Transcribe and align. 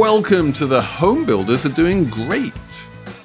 welcome 0.00 0.50
to 0.50 0.64
the 0.64 0.80
Home 0.80 1.26
Builders 1.26 1.66
Are 1.66 1.74
Doing 1.74 2.06
Great 2.06 2.54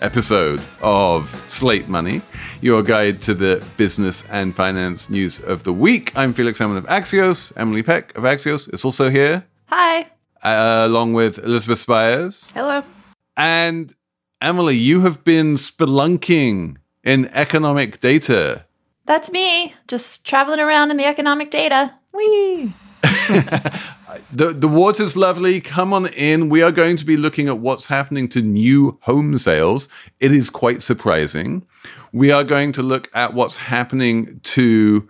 episode 0.02 0.62
of 0.82 1.30
Slate 1.48 1.88
Money, 1.88 2.22
your 2.60 2.84
guide 2.84 3.22
to 3.22 3.34
the 3.34 3.66
business 3.78 4.26
and 4.30 4.54
finance 4.54 5.10
news 5.10 5.40
of 5.40 5.64
the 5.64 5.72
week. 5.72 6.12
I'm 6.18 6.34
Felix 6.34 6.58
Salmon 6.58 6.76
of 6.76 6.86
Axios. 6.88 7.54
Emily 7.56 7.82
Peck 7.82 8.14
of 8.18 8.26
Axios 8.26 8.72
is 8.74 8.84
also 8.84 9.10
here. 9.10 9.46
Hi. 9.68 10.02
Uh, 10.44 10.84
along 10.86 11.14
with 11.14 11.38
Elizabeth 11.38 11.80
Spiers. 11.80 12.52
Hello. 12.54 12.84
And 13.38 13.96
Emily, 14.42 14.76
you 14.76 15.00
have 15.00 15.24
been 15.24 15.56
spelunking 15.56 16.76
in 17.06 17.28
economic 17.28 18.02
data. 18.02 18.66
That's 19.06 19.32
me, 19.32 19.76
just 19.88 20.26
traveling 20.26 20.60
around 20.60 20.92
in 20.92 20.98
the 20.98 21.06
economic 21.06 21.52
data. 21.52 21.96
Whee! 22.12 22.74
the 24.32 24.54
the 24.54 24.68
water's 24.68 25.16
lovely. 25.16 25.60
Come 25.62 25.94
on 25.94 26.08
in. 26.08 26.50
We 26.50 26.62
are 26.62 26.72
going 26.72 26.98
to 26.98 27.06
be 27.06 27.18
looking 27.18 27.48
at 27.48 27.60
what's 27.60 27.88
happening 27.88 28.28
to 28.30 28.42
new 28.42 28.98
home 29.02 29.38
sales. 29.38 29.90
It 30.20 30.32
is 30.32 30.50
quite 30.50 30.82
surprising. 30.82 31.66
We 32.12 32.32
are 32.32 32.44
going 32.44 32.72
to 32.74 32.84
look 32.84 33.10
at 33.14 33.34
what's 33.34 33.58
happening 33.58 34.40
to 34.44 35.10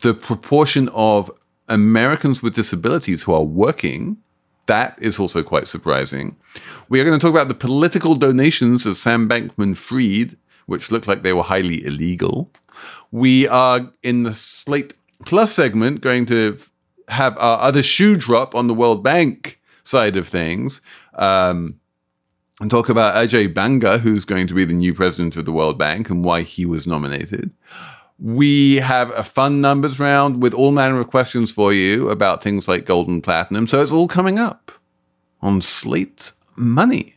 the 0.00 0.14
proportion 0.14 0.88
of 0.90 1.30
Americans 1.68 2.42
with 2.42 2.54
disabilities 2.54 3.22
who 3.22 3.32
are 3.32 3.42
working. 3.42 4.18
That 4.66 4.98
is 5.00 5.18
also 5.18 5.42
quite 5.42 5.68
surprising. 5.68 6.36
We 6.88 7.00
are 7.00 7.04
going 7.04 7.18
to 7.18 7.24
talk 7.24 7.34
about 7.34 7.48
the 7.48 7.54
political 7.54 8.14
donations 8.14 8.86
of 8.86 8.96
Sam 8.96 9.28
Bankman 9.28 9.76
Fried, 9.76 10.36
which 10.66 10.90
looked 10.90 11.08
like 11.08 11.22
they 11.22 11.32
were 11.32 11.42
highly 11.42 11.84
illegal. 11.84 12.50
We 13.10 13.48
are 13.48 13.92
in 14.02 14.22
the 14.22 14.34
Slate 14.34 14.94
Plus 15.24 15.52
segment 15.52 16.00
going 16.00 16.26
to 16.26 16.58
have 17.08 17.36
our 17.38 17.58
other 17.60 17.82
shoe 17.82 18.16
drop 18.16 18.54
on 18.54 18.66
the 18.66 18.74
World 18.74 19.02
Bank 19.02 19.60
side 19.84 20.16
of 20.16 20.28
things. 20.28 20.80
Um, 21.14 21.80
and 22.60 22.70
talk 22.70 22.88
about 22.88 23.14
Ajay 23.14 23.52
Banga, 23.52 23.98
who's 23.98 24.24
going 24.24 24.46
to 24.46 24.54
be 24.54 24.64
the 24.64 24.72
new 24.72 24.94
president 24.94 25.36
of 25.36 25.44
the 25.44 25.52
World 25.52 25.78
Bank 25.78 26.08
and 26.08 26.24
why 26.24 26.42
he 26.42 26.64
was 26.64 26.86
nominated. 26.86 27.50
We 28.18 28.76
have 28.76 29.10
a 29.10 29.24
fun 29.24 29.60
numbers 29.60 29.98
round 29.98 30.40
with 30.40 30.54
all 30.54 30.70
manner 30.70 31.00
of 31.00 31.10
questions 31.10 31.52
for 31.52 31.72
you 31.72 32.08
about 32.08 32.42
things 32.42 32.68
like 32.68 32.86
gold 32.86 33.08
and 33.08 33.22
platinum. 33.22 33.66
So 33.66 33.82
it's 33.82 33.90
all 33.90 34.06
coming 34.06 34.38
up 34.38 34.70
on 35.40 35.60
Slate 35.60 36.32
Money. 36.54 37.16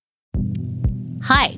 Hi, 1.23 1.57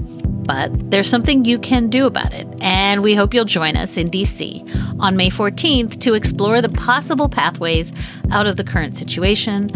But 0.51 0.91
there's 0.91 1.07
something 1.07 1.45
you 1.45 1.57
can 1.57 1.89
do 1.89 2.05
about 2.05 2.33
it, 2.33 2.45
and 2.59 3.01
we 3.01 3.15
hope 3.15 3.33
you'll 3.33 3.45
join 3.45 3.77
us 3.77 3.95
in 3.95 4.11
DC 4.11 4.99
on 4.99 5.15
May 5.15 5.29
14th 5.29 5.97
to 6.01 6.13
explore 6.13 6.61
the 6.61 6.67
possible 6.67 7.29
pathways 7.29 7.93
out 8.31 8.47
of 8.47 8.57
the 8.57 8.63
current 8.65 8.97
situation. 8.97 9.71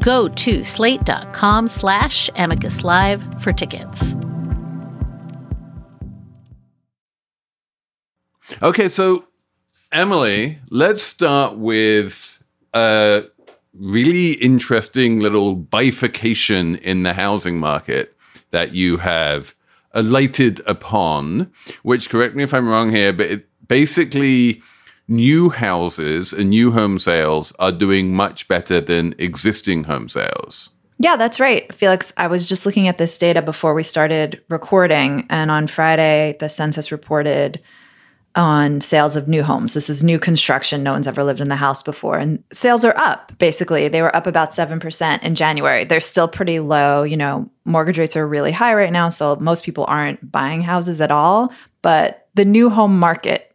Go 0.00 0.28
to 0.28 0.62
slate.com 0.62 1.66
slash 1.66 2.28
amicus 2.36 2.84
live 2.84 3.24
for 3.42 3.54
tickets. 3.54 4.14
Okay, 8.62 8.90
so 8.90 9.24
Emily, 9.92 10.58
let's 10.68 11.02
start 11.02 11.56
with 11.56 12.42
a 12.74 13.24
really 13.72 14.32
interesting 14.32 15.20
little 15.20 15.54
bifurcation 15.54 16.76
in 16.76 17.02
the 17.02 17.14
housing 17.14 17.58
market 17.58 18.14
that 18.50 18.74
you 18.74 18.98
have 18.98 19.54
alighted 19.98 20.60
upon, 20.66 21.50
which, 21.82 22.10
correct 22.10 22.34
me 22.34 22.42
if 22.42 22.54
I'm 22.54 22.68
wrong 22.68 22.90
here, 22.90 23.12
but 23.12 23.26
it 23.26 23.48
basically 23.66 24.62
new 25.08 25.50
houses 25.50 26.32
and 26.32 26.50
new 26.50 26.70
home 26.70 26.98
sales 26.98 27.52
are 27.58 27.72
doing 27.72 28.14
much 28.14 28.46
better 28.48 28.80
than 28.80 29.14
existing 29.18 29.84
home 29.84 30.08
sales. 30.08 30.70
Yeah, 31.00 31.16
that's 31.16 31.38
right. 31.38 31.72
Felix, 31.72 32.12
I 32.16 32.26
was 32.26 32.46
just 32.46 32.66
looking 32.66 32.88
at 32.88 32.98
this 32.98 33.16
data 33.16 33.40
before 33.40 33.72
we 33.72 33.84
started 33.84 34.42
recording. 34.48 35.26
And 35.30 35.50
on 35.50 35.68
Friday, 35.68 36.36
the 36.40 36.48
census 36.48 36.90
reported 36.90 37.60
on 38.38 38.80
sales 38.80 39.16
of 39.16 39.28
new 39.28 39.42
homes. 39.42 39.74
This 39.74 39.90
is 39.90 40.04
new 40.04 40.18
construction. 40.18 40.82
No 40.82 40.92
one's 40.92 41.08
ever 41.08 41.24
lived 41.24 41.40
in 41.40 41.48
the 41.48 41.56
house 41.56 41.82
before. 41.82 42.16
And 42.16 42.42
sales 42.52 42.84
are 42.84 42.96
up, 42.96 43.36
basically. 43.38 43.88
They 43.88 44.00
were 44.00 44.14
up 44.14 44.26
about 44.26 44.52
7% 44.52 45.22
in 45.22 45.34
January. 45.34 45.84
They're 45.84 46.00
still 46.00 46.28
pretty 46.28 46.60
low. 46.60 47.02
You 47.02 47.16
know, 47.16 47.50
mortgage 47.64 47.98
rates 47.98 48.16
are 48.16 48.26
really 48.26 48.52
high 48.52 48.74
right 48.74 48.92
now. 48.92 49.08
So 49.08 49.36
most 49.36 49.64
people 49.64 49.84
aren't 49.88 50.30
buying 50.30 50.62
houses 50.62 51.00
at 51.00 51.10
all. 51.10 51.52
But 51.82 52.28
the 52.34 52.44
new 52.44 52.70
home 52.70 52.98
market, 52.98 53.54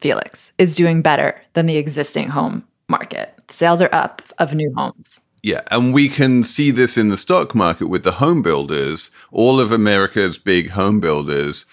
Felix, 0.00 0.52
is 0.56 0.74
doing 0.74 1.02
better 1.02 1.40
than 1.52 1.66
the 1.66 1.76
existing 1.76 2.28
home 2.28 2.66
market. 2.88 3.38
Sales 3.50 3.82
are 3.82 3.90
up 3.92 4.22
of 4.38 4.54
new 4.54 4.72
homes. 4.74 5.20
Yeah, 5.42 5.60
and 5.70 5.92
we 5.92 6.08
can 6.08 6.44
see 6.44 6.70
this 6.70 6.96
in 6.96 7.08
the 7.08 7.16
stock 7.16 7.54
market 7.54 7.88
with 7.88 8.04
the 8.04 8.12
home 8.12 8.42
builders. 8.42 9.10
All 9.32 9.60
of 9.60 9.72
America's 9.72 10.38
big 10.38 10.70
home 10.70 11.00
builders 11.00 11.66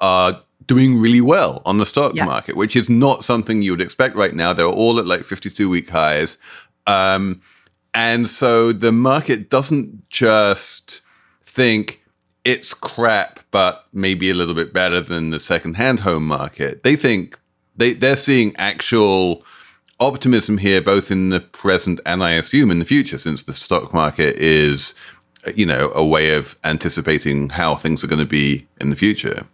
are 0.00 0.42
doing 0.70 1.00
really 1.00 1.20
well 1.20 1.62
on 1.66 1.78
the 1.78 1.84
stock 1.84 2.14
yeah. 2.14 2.24
market, 2.24 2.54
which 2.54 2.76
is 2.76 2.88
not 2.88 3.24
something 3.24 3.60
you 3.60 3.72
would 3.72 3.80
expect 3.80 4.14
right 4.14 4.36
now. 4.36 4.52
They're 4.52 4.66
all 4.66 5.00
at 5.00 5.06
like 5.06 5.24
52 5.24 5.68
week 5.68 5.90
highs. 5.90 6.38
Um, 6.86 7.40
and 7.92 8.28
so 8.28 8.70
the 8.70 8.92
market 8.92 9.50
doesn't 9.50 10.08
just 10.10 11.00
think 11.44 12.04
it's 12.44 12.72
crap, 12.72 13.40
but 13.50 13.84
maybe 13.92 14.30
a 14.30 14.34
little 14.34 14.54
bit 14.54 14.72
better 14.72 15.00
than 15.00 15.30
the 15.30 15.40
secondhand 15.40 16.00
home 16.00 16.24
market. 16.24 16.84
They 16.84 16.94
think 16.94 17.40
they, 17.74 17.92
they're 17.92 18.16
seeing 18.16 18.54
actual 18.54 19.44
optimism 19.98 20.58
here, 20.58 20.80
both 20.80 21.10
in 21.10 21.30
the 21.30 21.40
present 21.40 21.98
and 22.06 22.22
I 22.22 22.34
assume 22.34 22.70
in 22.70 22.78
the 22.78 22.84
future, 22.84 23.18
since 23.18 23.42
the 23.42 23.54
stock 23.54 23.92
market 23.92 24.36
is, 24.36 24.94
you 25.52 25.66
know, 25.66 25.90
a 25.96 26.06
way 26.06 26.32
of 26.34 26.56
anticipating 26.62 27.48
how 27.48 27.74
things 27.74 28.04
are 28.04 28.06
going 28.06 28.20
to 28.20 28.24
be 28.24 28.68
in 28.80 28.90
the 28.90 28.96
future. 28.96 29.48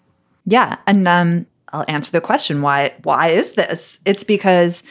Yeah, 0.46 0.76
and 0.86 1.06
um, 1.06 1.46
I'll 1.72 1.84
answer 1.88 2.12
the 2.12 2.20
question 2.20 2.62
why 2.62 2.94
why 3.02 3.28
is 3.28 3.52
this? 3.52 3.98
It's 4.04 4.24
because 4.24 4.82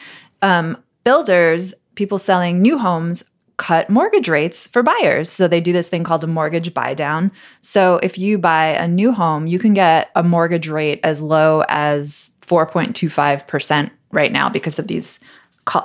um, 0.42 0.76
builders, 1.04 1.74
people 1.94 2.18
selling 2.18 2.60
new 2.62 2.78
homes 2.78 3.24
cut 3.56 3.88
mortgage 3.88 4.28
rates 4.28 4.66
for 4.68 4.82
buyers. 4.82 5.30
So 5.30 5.48
they 5.48 5.60
do 5.60 5.72
this 5.72 5.88
thing 5.88 6.04
called 6.04 6.22
a 6.22 6.26
mortgage 6.26 6.74
buy 6.74 6.94
down. 6.94 7.32
So 7.62 7.98
if 8.02 8.18
you 8.18 8.36
buy 8.38 8.66
a 8.66 8.86
new 8.86 9.12
home, 9.12 9.46
you 9.46 9.58
can 9.58 9.72
get 9.72 10.10
a 10.14 10.22
mortgage 10.22 10.68
rate 10.68 11.00
as 11.02 11.22
low 11.22 11.64
as 11.68 12.32
4.25% 12.42 13.90
right 14.12 14.32
now 14.32 14.48
because 14.48 14.78
of 14.78 14.88
these 14.88 15.18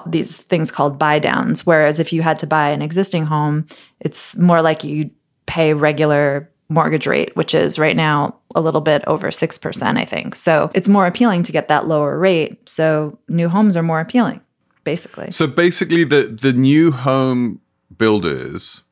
these 0.05 0.37
things 0.37 0.69
called 0.69 0.99
buy 0.99 1.17
downs. 1.17 1.65
Whereas 1.65 1.99
if 1.99 2.13
you 2.13 2.21
had 2.21 2.37
to 2.39 2.45
buy 2.45 2.69
an 2.69 2.83
existing 2.83 3.25
home, 3.25 3.65
it's 3.99 4.37
more 4.37 4.61
like 4.61 4.83
you 4.83 5.09
pay 5.47 5.73
regular 5.73 6.47
mortgage 6.69 7.07
rate, 7.07 7.35
which 7.35 7.55
is 7.55 7.79
right 7.79 7.95
now 7.95 8.35
a 8.55 8.61
little 8.61 8.81
bit 8.81 9.03
over 9.07 9.29
6%, 9.29 9.97
I 9.97 10.05
think. 10.05 10.35
So 10.35 10.71
it's 10.73 10.89
more 10.89 11.05
appealing 11.05 11.43
to 11.43 11.51
get 11.51 11.67
that 11.67 11.87
lower 11.87 12.17
rate. 12.17 12.69
So 12.69 13.17
new 13.27 13.49
homes 13.49 13.77
are 13.77 13.83
more 13.83 13.99
appealing, 13.99 14.41
basically. 14.83 15.31
So 15.31 15.47
basically, 15.47 16.03
the, 16.03 16.23
the 16.23 16.53
new 16.53 16.91
home 16.91 17.61
builders, 17.97 18.83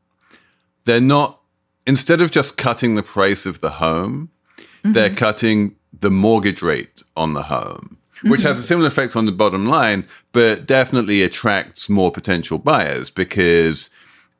they're 0.86 1.02
not, 1.02 1.42
instead 1.86 2.22
of 2.22 2.32
just 2.32 2.58
cutting 2.58 2.96
the 2.96 3.04
price 3.04 3.46
of 3.46 3.62
the 3.62 3.72
home, 3.72 4.30
mm-hmm. 4.58 4.94
they're 4.94 5.14
cutting 5.14 5.76
the 5.98 6.12
mortgage 6.12 6.62
rate 6.62 7.04
on 7.16 7.34
the 7.34 7.44
home. 7.44 7.98
Which 8.24 8.42
mm-hmm. 8.42 8.50
has 8.50 8.60
a 8.60 8.64
similar 8.64 8.90
effect 8.90 9.16
on 9.16 9.26
the 9.26 9.32
bottom 9.32 9.66
line, 9.66 10.06
but 10.34 10.66
definitely 10.66 11.24
attracts 11.24 11.88
more 11.88 12.12
potential 12.12 12.58
buyers 12.58 13.10
because 13.10 13.90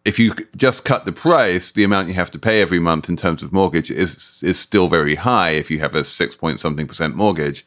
if 0.10 0.18
you 0.18 0.34
just 0.58 0.86
cut 0.86 1.06
the 1.06 1.12
price, 1.12 1.72
the 1.72 1.84
amount 1.84 2.08
you 2.08 2.16
have 2.16 2.32
to 2.32 2.40
pay 2.40 2.62
every 2.62 2.80
month 2.80 3.10
in 3.10 3.16
terms 3.16 3.44
of 3.44 3.54
mortgage 3.54 3.92
is 3.92 4.42
is 4.44 4.60
still 4.60 4.88
very 4.88 5.16
high 5.16 5.52
if 5.52 5.70
you 5.70 5.80
have 5.80 5.94
a 5.94 6.04
six 6.04 6.36
point 6.36 6.60
something 6.60 6.88
percent 6.88 7.16
mortgage. 7.16 7.64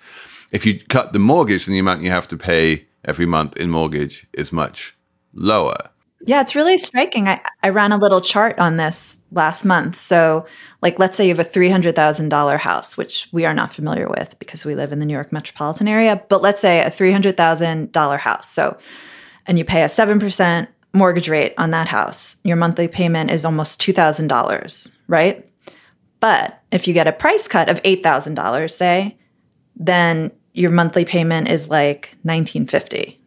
If 0.50 0.67
you 0.67 0.81
cut 0.97 1.12
the 1.12 1.21
mortgage, 1.21 1.65
then 1.65 1.75
the 1.75 1.79
amount 1.79 2.03
you 2.03 2.11
have 2.11 2.27
to 2.29 2.37
pay 2.37 2.87
every 3.05 3.27
month 3.27 3.56
in 3.56 3.71
mortgage 3.71 4.27
is 4.33 4.53
much 4.53 4.97
lower. 5.33 5.79
Yeah, 6.25 6.41
it's 6.41 6.55
really 6.55 6.79
striking. 6.79 7.29
I, 7.29 7.41
I 7.62 7.69
ran 7.71 7.93
a 7.93 7.97
little 7.97 8.21
chart 8.21 8.59
on 8.59 8.77
this 8.77 9.19
last 9.31 9.65
month. 9.65 9.99
So, 9.99 10.47
like, 10.81 10.99
let's 10.99 11.17
say 11.17 11.25
you 11.27 11.35
have 11.35 11.44
a 11.44 11.49
$300,000 11.49 12.59
house, 12.59 12.97
which 12.97 13.29
we 13.33 13.44
are 13.44 13.55
not 13.55 13.73
familiar 13.73 14.09
with 14.09 14.39
because 14.39 14.65
we 14.65 14.77
live 14.77 14.93
in 14.93 15.00
the 15.00 15.06
New 15.06 15.15
York 15.15 15.33
metropolitan 15.33 15.89
area, 15.89 16.23
but 16.29 16.41
let's 16.41 16.61
say 16.61 16.81
a 16.81 16.91
$300,000 16.91 18.19
house. 18.19 18.49
So, 18.49 18.79
and 19.47 19.59
you 19.59 19.65
pay 19.65 19.83
a 19.83 19.87
7% 19.87 20.69
mortgage 20.93 21.29
rate 21.29 21.55
on 21.59 21.71
that 21.71 21.89
house, 21.89 22.37
your 22.44 22.56
monthly 22.56 22.89
payment 22.89 23.31
is 23.31 23.44
almost 23.44 23.81
$2,000, 23.81 24.93
right? 25.09 25.49
But 26.21 26.62
if 26.71 26.87
you 26.87 26.94
get 26.94 27.09
a 27.09 27.12
price 27.12 27.49
cut 27.49 27.69
of 27.69 27.83
$8,000, 27.83 28.71
say, 28.71 29.17
then 29.77 30.31
your 30.53 30.71
monthly 30.71 31.05
payment 31.05 31.49
is 31.49 31.69
like 31.69 32.17
1950 32.23 33.19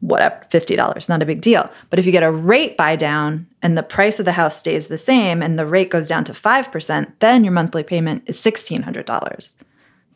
whatever 0.00 0.46
$50 0.48 1.08
not 1.08 1.24
a 1.24 1.26
big 1.26 1.40
deal. 1.40 1.68
But 1.90 1.98
if 1.98 2.06
you 2.06 2.12
get 2.12 2.22
a 2.22 2.30
rate 2.30 2.76
buy 2.76 2.94
down 2.94 3.48
and 3.62 3.76
the 3.76 3.82
price 3.82 4.20
of 4.20 4.26
the 4.26 4.32
house 4.32 4.56
stays 4.56 4.86
the 4.86 4.96
same 4.96 5.42
and 5.42 5.58
the 5.58 5.66
rate 5.66 5.90
goes 5.90 6.06
down 6.06 6.22
to 6.24 6.32
5% 6.32 7.12
then 7.18 7.42
your 7.42 7.52
monthly 7.52 7.82
payment 7.82 8.22
is 8.26 8.40
$1600 8.40 9.54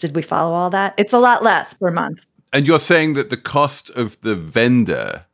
did 0.03 0.17
we 0.17 0.23
follow 0.23 0.53
all 0.53 0.69
that? 0.71 0.95
It's 0.99 1.13
a 1.13 1.19
lot 1.19 1.45
less 1.45 1.75
per 1.75 1.91
month. 1.91 2.27
And 2.53 2.67
you're 2.67 2.81
saying 2.81 3.15
that 3.15 3.31
the 3.31 3.37
cost 3.37 3.89
of 3.91 4.21
the 4.23 4.35
vendor 4.35 5.27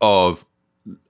of 0.00 0.44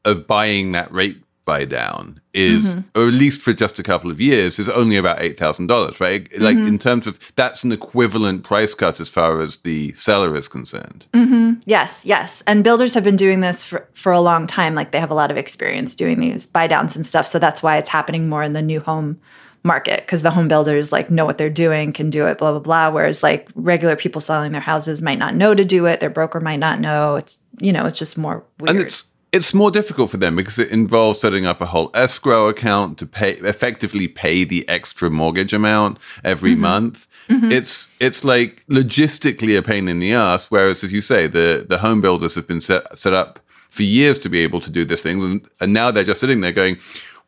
of 0.04 0.26
buying 0.26 0.72
that 0.72 0.92
rate 0.92 1.22
buy 1.44 1.64
down 1.64 2.20
is, 2.32 2.76
mm-hmm. 2.76 2.98
or 2.98 3.08
at 3.08 3.14
least 3.14 3.40
for 3.40 3.52
just 3.52 3.78
a 3.78 3.82
couple 3.82 4.10
of 4.10 4.20
years, 4.20 4.58
is 4.58 4.68
only 4.68 4.96
about 4.96 5.20
eight 5.20 5.38
thousand 5.38 5.66
dollars, 5.66 6.00
right? 6.00 6.28
Like 6.38 6.56
mm-hmm. 6.56 6.68
in 6.68 6.78
terms 6.78 7.06
of 7.06 7.18
that's 7.36 7.64
an 7.64 7.72
equivalent 7.72 8.44
price 8.44 8.74
cut 8.74 9.00
as 9.00 9.08
far 9.08 9.40
as 9.40 9.58
the 9.58 9.92
seller 9.94 10.36
is 10.36 10.48
concerned. 10.48 11.06
Mm-hmm. 11.12 11.60
Yes, 11.66 12.04
yes, 12.04 12.42
and 12.46 12.64
builders 12.64 12.94
have 12.94 13.04
been 13.04 13.16
doing 13.16 13.40
this 13.40 13.64
for 13.64 13.88
for 13.92 14.12
a 14.12 14.20
long 14.20 14.46
time. 14.46 14.74
Like 14.74 14.92
they 14.92 15.00
have 15.00 15.10
a 15.10 15.14
lot 15.14 15.30
of 15.30 15.36
experience 15.36 15.94
doing 15.94 16.20
these 16.20 16.46
buy 16.46 16.66
downs 16.66 16.96
and 16.96 17.04
stuff. 17.04 17.26
So 17.26 17.38
that's 17.38 17.62
why 17.62 17.76
it's 17.76 17.90
happening 17.90 18.28
more 18.28 18.42
in 18.42 18.52
the 18.52 18.62
new 18.62 18.80
home 18.80 19.20
market 19.64 20.00
because 20.00 20.22
the 20.22 20.30
home 20.30 20.48
builders 20.48 20.90
like 20.90 21.08
know 21.10 21.24
what 21.24 21.38
they're 21.38 21.50
doing, 21.50 21.92
can 21.92 22.10
do 22.10 22.26
it, 22.26 22.38
blah 22.38 22.52
blah 22.52 22.60
blah. 22.60 22.90
Whereas 22.90 23.22
like 23.22 23.48
regular 23.54 23.96
people 23.96 24.20
selling 24.20 24.52
their 24.52 24.60
houses 24.60 25.02
might 25.02 25.18
not 25.18 25.34
know 25.34 25.54
to 25.54 25.64
do 25.64 25.86
it. 25.86 26.00
Their 26.00 26.10
broker 26.10 26.40
might 26.40 26.58
not 26.58 26.80
know. 26.80 27.16
It's 27.16 27.38
you 27.58 27.72
know 27.72 27.86
it's 27.86 27.98
just 27.98 28.16
more 28.16 28.44
weird. 28.58 28.76
And 28.76 28.86
it's 28.86 29.06
it's 29.32 29.54
more 29.54 29.70
difficult 29.70 30.10
for 30.10 30.18
them 30.18 30.36
because 30.36 30.58
it 30.58 30.68
involves 30.68 31.20
setting 31.20 31.46
up 31.46 31.60
a 31.60 31.66
whole 31.66 31.90
escrow 31.94 32.48
account 32.48 32.98
to 32.98 33.06
pay 33.06 33.32
effectively 33.32 34.06
pay 34.06 34.44
the 34.44 34.68
extra 34.68 35.10
mortgage 35.10 35.54
amount 35.54 35.98
every 36.22 36.52
mm-hmm. 36.52 36.60
month. 36.60 37.08
Mm-hmm. 37.28 37.50
It's 37.50 37.88
it's 37.98 38.24
like 38.24 38.64
logistically 38.68 39.56
a 39.56 39.62
pain 39.62 39.88
in 39.88 40.00
the 40.00 40.12
ass. 40.12 40.50
Whereas, 40.50 40.84
as 40.84 40.92
you 40.92 41.00
say, 41.00 41.26
the 41.26 41.64
the 41.66 41.78
home 41.78 42.00
builders 42.00 42.34
have 42.34 42.46
been 42.46 42.60
set 42.60 42.98
set 42.98 43.14
up 43.14 43.38
for 43.70 43.84
years 43.84 44.18
to 44.18 44.28
be 44.28 44.40
able 44.40 44.60
to 44.60 44.70
do 44.70 44.84
these 44.84 45.02
things, 45.02 45.24
and, 45.24 45.48
and 45.60 45.72
now 45.72 45.90
they're 45.90 46.04
just 46.04 46.20
sitting 46.20 46.42
there 46.42 46.52
going, 46.52 46.76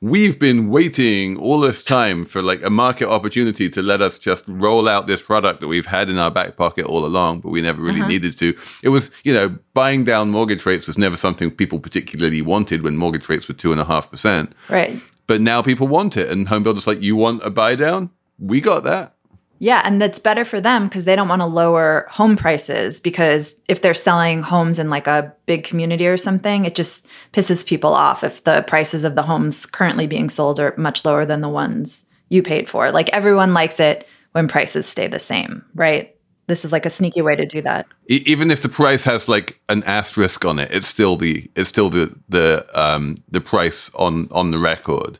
we've 0.04 0.38
been 0.38 0.68
waiting 0.68 1.34
all 1.38 1.58
this 1.58 1.82
time 1.82 2.26
for 2.26 2.42
like 2.42 2.62
a 2.62 2.68
market 2.68 3.08
opportunity 3.08 3.70
to 3.70 3.80
let 3.80 4.02
us 4.02 4.18
just 4.18 4.44
roll 4.46 4.86
out 4.86 5.06
this 5.06 5.22
product 5.22 5.62
that 5.62 5.66
we've 5.66 5.86
had 5.86 6.10
in 6.10 6.18
our 6.18 6.30
back 6.30 6.58
pocket 6.58 6.84
all 6.84 7.06
along, 7.06 7.40
but 7.40 7.48
we 7.48 7.62
never 7.62 7.80
really 7.80 8.00
uh-huh. 8.00 8.08
needed 8.10 8.36
to. 8.36 8.54
It 8.82 8.90
was, 8.90 9.10
you 9.24 9.32
know, 9.32 9.56
buying 9.72 10.04
down 10.04 10.30
mortgage 10.30 10.66
rates 10.66 10.86
was 10.86 10.98
never 10.98 11.16
something 11.16 11.50
people 11.50 11.78
particularly 11.80 12.42
wanted 12.42 12.82
when 12.82 12.98
mortgage 12.98 13.30
rates 13.30 13.48
were 13.48 13.54
two 13.54 13.72
and 13.72 13.80
a 13.80 13.84
half 13.86 14.10
percent. 14.10 14.52
Right. 14.68 14.94
But 15.26 15.40
now 15.40 15.62
people 15.62 15.88
want 15.88 16.18
it, 16.18 16.28
and 16.28 16.48
home 16.48 16.64
builders 16.64 16.86
like, 16.86 17.00
you 17.00 17.16
want 17.16 17.42
a 17.42 17.48
buy 17.48 17.74
down? 17.74 18.10
We 18.38 18.60
got 18.60 18.84
that. 18.84 19.13
Yeah, 19.58 19.82
and 19.84 20.00
that's 20.00 20.18
better 20.18 20.44
for 20.44 20.60
them 20.60 20.88
because 20.88 21.04
they 21.04 21.16
don't 21.16 21.28
want 21.28 21.40
to 21.40 21.46
lower 21.46 22.06
home 22.10 22.36
prices 22.36 23.00
because 23.00 23.54
if 23.68 23.80
they're 23.80 23.94
selling 23.94 24.42
homes 24.42 24.78
in 24.78 24.90
like 24.90 25.06
a 25.06 25.32
big 25.46 25.64
community 25.64 26.06
or 26.06 26.16
something, 26.16 26.64
it 26.64 26.74
just 26.74 27.06
pisses 27.32 27.64
people 27.64 27.94
off 27.94 28.24
if 28.24 28.44
the 28.44 28.62
prices 28.66 29.04
of 29.04 29.14
the 29.14 29.22
homes 29.22 29.64
currently 29.64 30.06
being 30.06 30.28
sold 30.28 30.58
are 30.58 30.74
much 30.76 31.04
lower 31.04 31.24
than 31.24 31.40
the 31.40 31.48
ones 31.48 32.04
you 32.28 32.42
paid 32.42 32.68
for. 32.68 32.90
Like 32.90 33.08
everyone 33.10 33.54
likes 33.54 33.78
it 33.80 34.06
when 34.32 34.48
prices 34.48 34.86
stay 34.86 35.06
the 35.06 35.18
same, 35.18 35.64
right? 35.74 36.14
This 36.46 36.64
is 36.64 36.72
like 36.72 36.84
a 36.84 36.90
sneaky 36.90 37.22
way 37.22 37.36
to 37.36 37.46
do 37.46 37.62
that. 37.62 37.86
Even 38.08 38.50
if 38.50 38.60
the 38.60 38.68
price 38.68 39.04
has 39.04 39.28
like 39.28 39.58
an 39.68 39.82
asterisk 39.84 40.44
on 40.44 40.58
it, 40.58 40.70
it's 40.72 40.86
still 40.86 41.16
the 41.16 41.50
it's 41.54 41.68
still 41.68 41.88
the 41.88 42.14
the 42.28 42.66
um 42.74 43.16
the 43.30 43.40
price 43.40 43.90
on 43.94 44.28
on 44.30 44.50
the 44.50 44.58
record. 44.58 45.18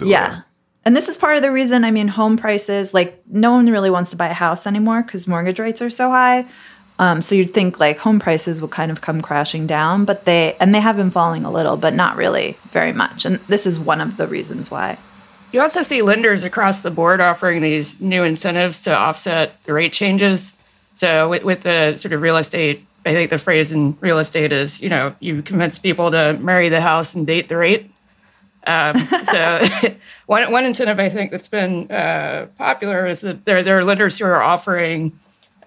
yeah. 0.00 0.36
Were. 0.36 0.44
And 0.84 0.96
this 0.96 1.08
is 1.08 1.16
part 1.16 1.36
of 1.36 1.42
the 1.42 1.52
reason, 1.52 1.84
I 1.84 1.90
mean, 1.90 2.08
home 2.08 2.36
prices, 2.36 2.92
like 2.92 3.22
no 3.26 3.52
one 3.52 3.70
really 3.70 3.90
wants 3.90 4.10
to 4.10 4.16
buy 4.16 4.28
a 4.28 4.34
house 4.34 4.66
anymore 4.66 5.02
because 5.02 5.28
mortgage 5.28 5.60
rates 5.60 5.80
are 5.80 5.90
so 5.90 6.10
high. 6.10 6.46
Um, 6.98 7.22
so 7.22 7.34
you'd 7.34 7.54
think 7.54 7.80
like 7.80 7.98
home 7.98 8.20
prices 8.20 8.60
will 8.60 8.68
kind 8.68 8.90
of 8.90 9.00
come 9.00 9.20
crashing 9.20 9.66
down, 9.66 10.04
but 10.04 10.24
they, 10.24 10.56
and 10.60 10.74
they 10.74 10.80
have 10.80 10.96
been 10.96 11.10
falling 11.10 11.44
a 11.44 11.50
little, 11.50 11.76
but 11.76 11.94
not 11.94 12.16
really 12.16 12.56
very 12.70 12.92
much. 12.92 13.24
And 13.24 13.40
this 13.48 13.66
is 13.66 13.78
one 13.80 14.00
of 14.00 14.16
the 14.16 14.26
reasons 14.26 14.70
why. 14.70 14.98
You 15.52 15.60
also 15.60 15.82
see 15.82 16.02
lenders 16.02 16.44
across 16.44 16.82
the 16.82 16.90
board 16.90 17.20
offering 17.20 17.60
these 17.60 18.00
new 18.00 18.24
incentives 18.24 18.82
to 18.82 18.96
offset 18.96 19.62
the 19.64 19.72
rate 19.72 19.92
changes. 19.92 20.54
So 20.94 21.28
with, 21.28 21.44
with 21.44 21.62
the 21.62 21.96
sort 21.96 22.12
of 22.12 22.22
real 22.22 22.36
estate, 22.36 22.84
I 23.04 23.12
think 23.12 23.30
the 23.30 23.38
phrase 23.38 23.72
in 23.72 23.96
real 24.00 24.18
estate 24.18 24.52
is, 24.52 24.80
you 24.80 24.88
know, 24.88 25.14
you 25.20 25.42
convince 25.42 25.78
people 25.78 26.10
to 26.10 26.38
marry 26.40 26.68
the 26.68 26.80
house 26.80 27.14
and 27.14 27.26
date 27.26 27.48
the 27.48 27.56
rate. 27.56 27.90
Um, 28.66 29.08
so 29.24 29.64
one, 30.26 30.50
one 30.52 30.64
incentive 30.64 30.98
I 30.98 31.08
think 31.08 31.30
that's 31.30 31.48
been 31.48 31.90
uh, 31.90 32.46
popular 32.58 33.06
is 33.06 33.22
that 33.22 33.44
there, 33.44 33.62
there 33.62 33.78
are 33.78 33.84
lenders 33.84 34.18
who 34.18 34.24
are 34.24 34.42
offering 34.42 35.18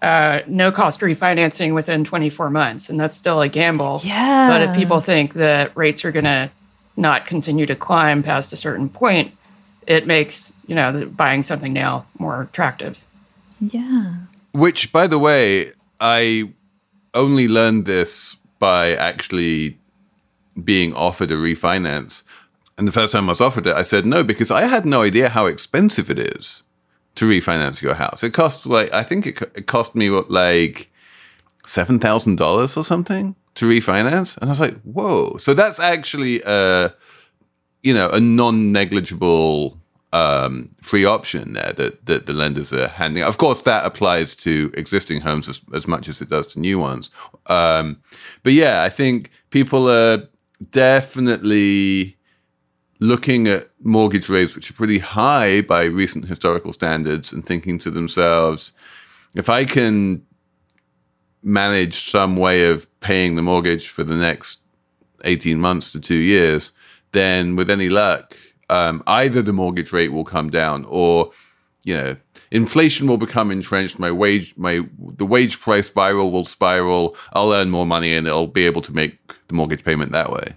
uh, 0.02 0.42
no 0.48 0.72
cost 0.72 1.00
refinancing 1.02 1.74
within 1.74 2.04
24 2.04 2.50
months, 2.50 2.90
and 2.90 3.00
that's 3.00 3.16
still 3.16 3.42
a 3.42 3.48
gamble. 3.48 4.02
Yeah. 4.04 4.50
But 4.50 4.62
if 4.62 4.76
people 4.76 5.00
think 5.00 5.34
that 5.34 5.76
rates 5.76 6.06
are 6.06 6.12
going 6.12 6.26
to 6.26 6.52
not 6.98 7.28
continue 7.28 7.66
to 7.66 7.76
climb 7.76 8.24
past 8.24 8.54
a 8.54 8.56
certain 8.56 8.90
point, 8.90 9.36
it 9.88 10.08
makes 10.08 10.54
you 10.68 10.76
know 10.76 11.06
buying 11.08 11.44
something 11.44 11.74
now 11.74 12.06
more 12.18 12.42
attractive. 12.42 13.04
Yeah. 13.60 14.16
Which, 14.52 14.92
by 14.92 15.08
the 15.08 15.20
way, 15.20 15.72
I 16.00 16.52
only 17.14 17.48
learned 17.48 17.86
this 17.86 18.36
by 18.60 18.96
actually 18.96 19.78
being 20.64 20.94
offered 20.94 21.32
a 21.32 21.36
refinance. 21.36 22.24
And 22.78 22.88
the 22.88 22.92
first 22.92 23.14
time 23.14 23.30
I 23.30 23.32
was 23.32 23.42
offered 23.42 23.68
it, 23.68 23.76
I 23.76 23.84
said 23.84 24.06
no 24.06 24.24
because 24.24 24.52
I 24.52 24.64
had 24.64 24.86
no 24.86 25.02
idea 25.02 25.30
how 25.30 25.46
expensive 25.46 26.10
it 26.10 26.20
is 26.20 26.64
to 27.16 27.26
refinance 27.30 27.82
your 27.82 27.96
house. 27.96 28.24
It 28.24 28.32
costs 28.32 28.66
like 28.66 28.92
I 28.94 29.04
think 29.04 29.26
it, 29.28 29.42
it 29.56 29.68
cost 29.68 29.96
me 29.96 30.10
what 30.10 30.30
like 30.30 30.92
seven 31.66 32.00
thousand 32.00 32.38
dollars 32.38 32.76
or 32.76 32.84
something 32.84 33.36
to 33.56 33.66
refinance, 33.66 34.38
and 34.38 34.50
I 34.50 34.52
was 34.52 34.60
like, 34.60 34.80
whoa! 34.82 35.38
So 35.38 35.54
that's 35.54 35.80
actually 35.80 36.42
a 36.44 36.94
you 37.82 37.94
know 37.94 38.10
a 38.10 38.20
non 38.20 38.72
negligible 38.74 39.80
um, 40.16 40.70
free 40.82 41.04
option 41.04 41.54
there 41.54 41.74
that, 41.74 42.06
that 42.06 42.26
the 42.26 42.34
lenders 42.34 42.72
are 42.72 42.88
handing. 42.88 43.24
Of 43.24 43.38
course, 43.38 43.62
that 43.62 43.86
applies 43.86 44.36
to 44.38 44.72
existing 44.76 45.22
homes 45.22 45.50
as, 45.50 45.62
as 45.74 45.88
much 45.88 46.08
as 46.08 46.22
it 46.22 46.30
does 46.30 46.48
to 46.48 46.60
new 46.60 46.80
ones. 46.80 47.12
Um, 47.48 48.02
but 48.44 48.54
yeah, 48.54 48.84
I 48.84 48.90
think 48.90 49.30
people 49.50 49.90
are 49.90 50.28
definitely 50.72 52.16
looking 53.00 53.48
at 53.48 53.70
mortgage 53.84 54.30
rates, 54.30 54.56
which 54.56 54.70
are 54.70 54.76
pretty 54.76 55.00
high 55.00 55.62
by 55.62 55.84
recent 55.84 56.26
historical 56.26 56.74
standards, 56.74 57.34
and 57.34 57.46
thinking 57.46 57.78
to 57.80 57.92
themselves, 57.92 58.72
if 59.36 59.50
I 59.50 59.66
can 59.66 60.26
manage 61.44 62.10
some 62.10 62.36
way 62.36 62.70
of 62.70 62.88
paying 63.02 63.36
the 63.36 63.42
mortgage 63.42 63.88
for 63.88 64.04
the 64.04 64.16
next 64.16 64.60
18 65.24 65.60
months 65.60 65.92
to 65.92 66.00
two 66.00 66.16
years, 66.16 66.72
then 67.12 67.56
with 67.56 67.70
any 67.70 67.90
luck, 67.90 68.36
um, 68.70 69.04
either 69.08 69.42
the 69.42 69.54
mortgage 69.54 69.94
rate 69.94 70.12
will 70.12 70.26
come 70.26 70.50
down 70.50 70.86
or, 70.90 71.32
you 71.84 71.96
know, 71.96 72.16
inflation 72.52 73.08
will 73.08 73.18
become 73.18 73.52
entrenched. 73.52 74.00
My 74.00 74.12
wage, 74.12 74.56
my 74.58 74.82
the 74.98 75.26
wage 75.26 75.60
price 75.60 75.88
spiral 75.88 76.32
will 76.32 76.46
spiral. 76.46 77.16
I'll 77.34 77.54
earn 77.54 77.70
more 77.70 77.86
money 77.86 78.16
and 78.16 78.28
I'll 78.28 78.48
be 78.48 78.66
able 78.66 78.82
to 78.84 78.94
make 78.94 79.20
the 79.48 79.54
mortgage 79.54 79.84
payment 79.84 80.12
that 80.14 80.32
way. 80.32 80.56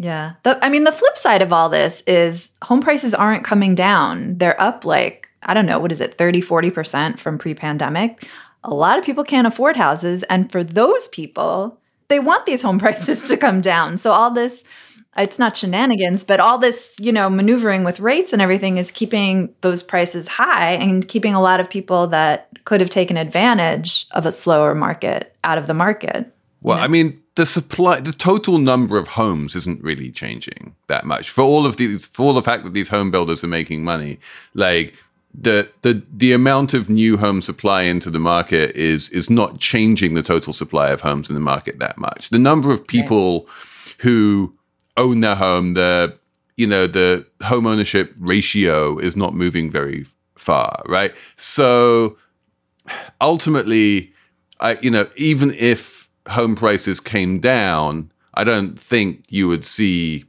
Yeah. 0.00 0.32
The, 0.44 0.64
I 0.64 0.70
mean, 0.70 0.84
the 0.84 0.92
flip 0.92 1.18
side 1.18 1.42
of 1.42 1.52
all 1.52 1.68
this 1.68 2.02
is 2.06 2.52
home 2.62 2.80
prices 2.80 3.14
aren't 3.14 3.44
coming 3.44 3.74
down. 3.74 4.38
They're 4.38 4.60
up 4.60 4.86
like 4.86 5.30
I 5.42 5.54
don't 5.54 5.66
know, 5.66 5.78
what 5.78 5.92
is 5.92 6.00
it, 6.00 6.18
30, 6.18 6.42
40% 6.42 7.18
from 7.18 7.38
pre 7.38 7.54
pandemic. 7.54 8.28
A 8.64 8.74
lot 8.74 8.98
of 8.98 9.04
people 9.04 9.24
can't 9.24 9.46
afford 9.46 9.76
houses. 9.76 10.22
And 10.24 10.50
for 10.52 10.62
those 10.62 11.08
people, 11.08 11.78
they 12.08 12.20
want 12.20 12.46
these 12.46 12.62
home 12.62 12.78
prices 12.80 13.28
to 13.28 13.36
come 13.36 13.60
down. 13.60 13.96
So 13.96 14.12
all 14.12 14.30
this, 14.30 14.64
it's 15.16 15.38
not 15.38 15.56
shenanigans, 15.56 16.24
but 16.24 16.40
all 16.40 16.58
this, 16.58 16.94
you 16.98 17.12
know, 17.12 17.30
maneuvering 17.30 17.84
with 17.84 18.00
rates 18.00 18.32
and 18.32 18.42
everything 18.42 18.76
is 18.76 18.90
keeping 18.90 19.54
those 19.62 19.82
prices 19.82 20.28
high 20.28 20.72
and 20.72 21.08
keeping 21.08 21.34
a 21.34 21.40
lot 21.40 21.60
of 21.60 21.70
people 21.70 22.06
that 22.08 22.48
could 22.64 22.80
have 22.80 22.90
taken 22.90 23.16
advantage 23.16 24.06
of 24.12 24.26
a 24.26 24.32
slower 24.32 24.74
market 24.74 25.34
out 25.42 25.58
of 25.58 25.66
the 25.66 25.74
market. 25.74 26.32
Well, 26.62 26.78
I 26.78 26.88
mean, 26.88 27.19
the 27.36 27.46
supply, 27.46 28.00
the 28.00 28.12
total 28.12 28.58
number 28.58 28.98
of 28.98 29.08
homes 29.08 29.54
isn't 29.54 29.82
really 29.82 30.10
changing 30.10 30.74
that 30.88 31.04
much 31.04 31.30
for 31.30 31.42
all 31.42 31.64
of 31.64 31.76
these, 31.76 32.06
for 32.06 32.26
all 32.26 32.32
the 32.32 32.42
fact 32.42 32.64
that 32.64 32.74
these 32.74 32.88
home 32.88 33.10
builders 33.10 33.44
are 33.44 33.48
making 33.48 33.84
money. 33.84 34.18
Like 34.54 34.94
the 35.32 35.70
the 35.82 36.02
the 36.12 36.32
amount 36.32 36.74
of 36.74 36.90
new 36.90 37.16
home 37.16 37.40
supply 37.40 37.82
into 37.82 38.10
the 38.10 38.18
market 38.18 38.74
is 38.74 39.08
is 39.10 39.30
not 39.30 39.58
changing 39.58 40.14
the 40.14 40.22
total 40.22 40.52
supply 40.52 40.90
of 40.90 41.02
homes 41.02 41.28
in 41.28 41.34
the 41.34 41.40
market 41.40 41.78
that 41.78 41.98
much. 41.98 42.30
The 42.30 42.38
number 42.38 42.72
of 42.72 42.86
people 42.86 43.40
right. 43.42 43.94
who 43.98 44.54
own 44.96 45.20
their 45.20 45.36
home, 45.36 45.74
the 45.74 46.18
you 46.56 46.66
know 46.66 46.86
the 46.86 47.26
home 47.42 47.66
ownership 47.66 48.12
ratio 48.18 48.98
is 48.98 49.16
not 49.16 49.34
moving 49.34 49.70
very 49.70 50.04
far, 50.34 50.82
right? 50.86 51.14
So 51.36 52.16
ultimately, 53.20 54.12
I 54.58 54.78
you 54.82 54.90
know 54.90 55.08
even 55.14 55.54
if 55.54 55.99
home 56.28 56.56
prices 56.56 57.00
came 57.00 57.40
down, 57.40 58.10
I 58.34 58.44
don't 58.44 58.80
think 58.80 59.24
you 59.28 59.48
would 59.48 59.64
see 59.64 60.24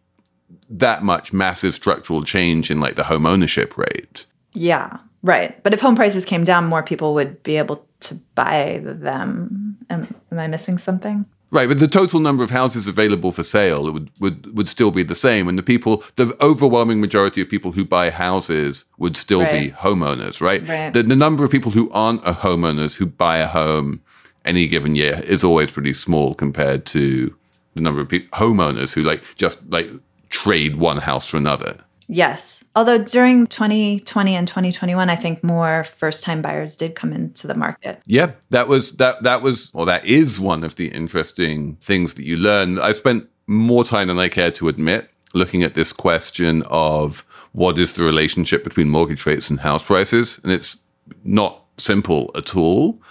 that 0.70 1.04
much 1.04 1.34
massive 1.34 1.74
structural 1.74 2.24
change 2.24 2.72
in 2.72 2.80
like 2.80 2.96
the 2.96 3.04
home 3.04 3.26
ownership 3.26 3.78
rate. 3.78 4.26
Yeah, 4.54 4.98
right. 5.22 5.62
But 5.64 5.74
if 5.74 5.82
home 5.82 5.96
prices 5.96 6.26
came 6.26 6.44
down, 6.44 6.66
more 6.66 6.84
people 6.84 7.14
would 7.14 7.42
be 7.44 7.58
able 7.58 7.86
to 8.02 8.16
buy 8.36 8.82
them. 8.84 9.78
Am, 9.90 10.14
am 10.32 10.40
I 10.40 10.48
missing 10.48 10.78
something? 10.78 11.26
Right, 11.52 11.68
but 11.68 11.80
the 11.80 11.88
total 11.88 12.22
number 12.22 12.46
of 12.46 12.50
houses 12.50 12.88
available 12.88 13.34
for 13.34 13.44
sale 13.44 13.92
would, 13.92 14.10
would, 14.22 14.56
would 14.56 14.70
still 14.70 14.90
be 14.90 15.04
the 15.04 15.16
same. 15.16 15.50
And 15.50 15.58
the 15.58 15.64
people, 15.64 16.02
the 16.16 16.34
overwhelming 16.42 17.02
majority 17.02 17.42
of 17.42 17.50
people 17.50 17.74
who 17.74 17.84
buy 17.84 18.10
houses 18.10 18.86
would 18.98 19.18
still 19.18 19.42
right. 19.42 19.66
be 19.66 19.72
homeowners, 19.72 20.40
right? 20.40 20.66
right. 20.66 20.94
The, 20.94 21.04
the 21.04 21.16
number 21.16 21.44
of 21.44 21.52
people 21.52 21.72
who 21.72 21.92
aren't 21.92 22.26
a 22.26 22.32
homeowners 22.32 22.96
who 22.96 23.06
buy 23.06 23.40
a 23.40 23.48
home 23.48 24.02
any 24.46 24.68
given 24.68 24.96
year 24.96 25.22
is 25.26 25.44
always 25.44 25.72
pretty 25.72 25.94
small 25.94 26.34
compared 26.34 26.86
to 26.88 27.36
the 27.76 27.82
number 27.82 28.02
of 28.02 28.10
people, 28.10 28.38
homeowners 28.38 28.94
who 28.94 29.04
like 29.04 29.24
just 29.36 29.60
like 29.70 29.90
trade 30.30 30.78
one 30.78 30.98
house 30.98 31.28
for 31.28 31.38
another. 31.38 31.78
Yes. 32.08 32.64
Although 32.76 32.98
during 33.00 33.48
2020 33.48 34.36
and 34.36 34.48
2021, 34.48 35.10
I 35.10 35.16
think 35.16 35.44
more 35.44 35.86
first-time 35.86 36.42
buyers 36.42 36.76
did 36.76 36.96
come 36.96 37.14
into 37.14 37.48
the 37.48 37.54
market. 37.54 38.02
Yeah, 38.06 38.32
that 38.50 38.68
was 38.68 38.94
that 38.94 39.24
that 39.24 39.42
was 39.42 39.72
or 39.74 39.86
that 39.86 40.06
is 40.06 40.40
one 40.40 40.64
of 40.64 40.76
the 40.76 40.88
interesting 40.90 41.78
things 41.78 42.16
that 42.16 42.24
you 42.24 42.38
learn. 42.38 42.80
I 42.80 42.94
spent 42.94 43.30
more 43.48 43.84
time 43.84 44.08
than 44.08 44.20
I 44.20 44.30
care 44.30 44.52
to 44.52 44.68
admit 44.68 45.10
looking 45.34 45.64
at 45.64 45.74
this 45.74 45.94
question 45.94 46.64
of 46.68 47.26
what 47.54 47.80
is 47.80 47.94
the 47.94 48.04
relationship 48.04 48.64
between 48.64 48.90
mortgage 48.90 49.26
rates 49.26 49.50
and 49.50 49.60
house 49.60 49.84
prices, 49.84 50.40
and 50.44 50.52
it's 50.52 50.78
not 51.24 51.66
simple 51.78 52.32
at 52.36 52.56
all. 52.56 53.02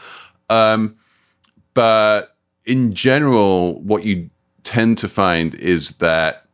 Um, 0.48 0.96
but 1.80 2.36
in 2.66 2.92
general, 2.92 3.80
what 3.80 4.04
you 4.04 4.28
tend 4.64 4.98
to 4.98 5.08
find 5.08 5.54
is 5.54 5.92
that 5.92 6.44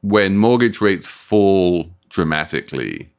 when 0.00 0.38
mortgage 0.38 0.80
rates 0.80 1.10
fall 1.10 1.90
dramatically, 2.08 3.12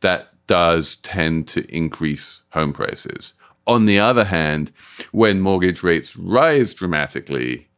that 0.00 0.30
does 0.48 0.96
tend 0.96 1.46
to 1.46 1.64
increase 1.72 2.42
home 2.50 2.72
prices. 2.72 3.32
On 3.68 3.86
the 3.86 4.00
other 4.00 4.24
hand, 4.24 4.72
when 5.12 5.40
mortgage 5.40 5.84
rates 5.84 6.16
rise 6.16 6.74
dramatically, 6.74 7.68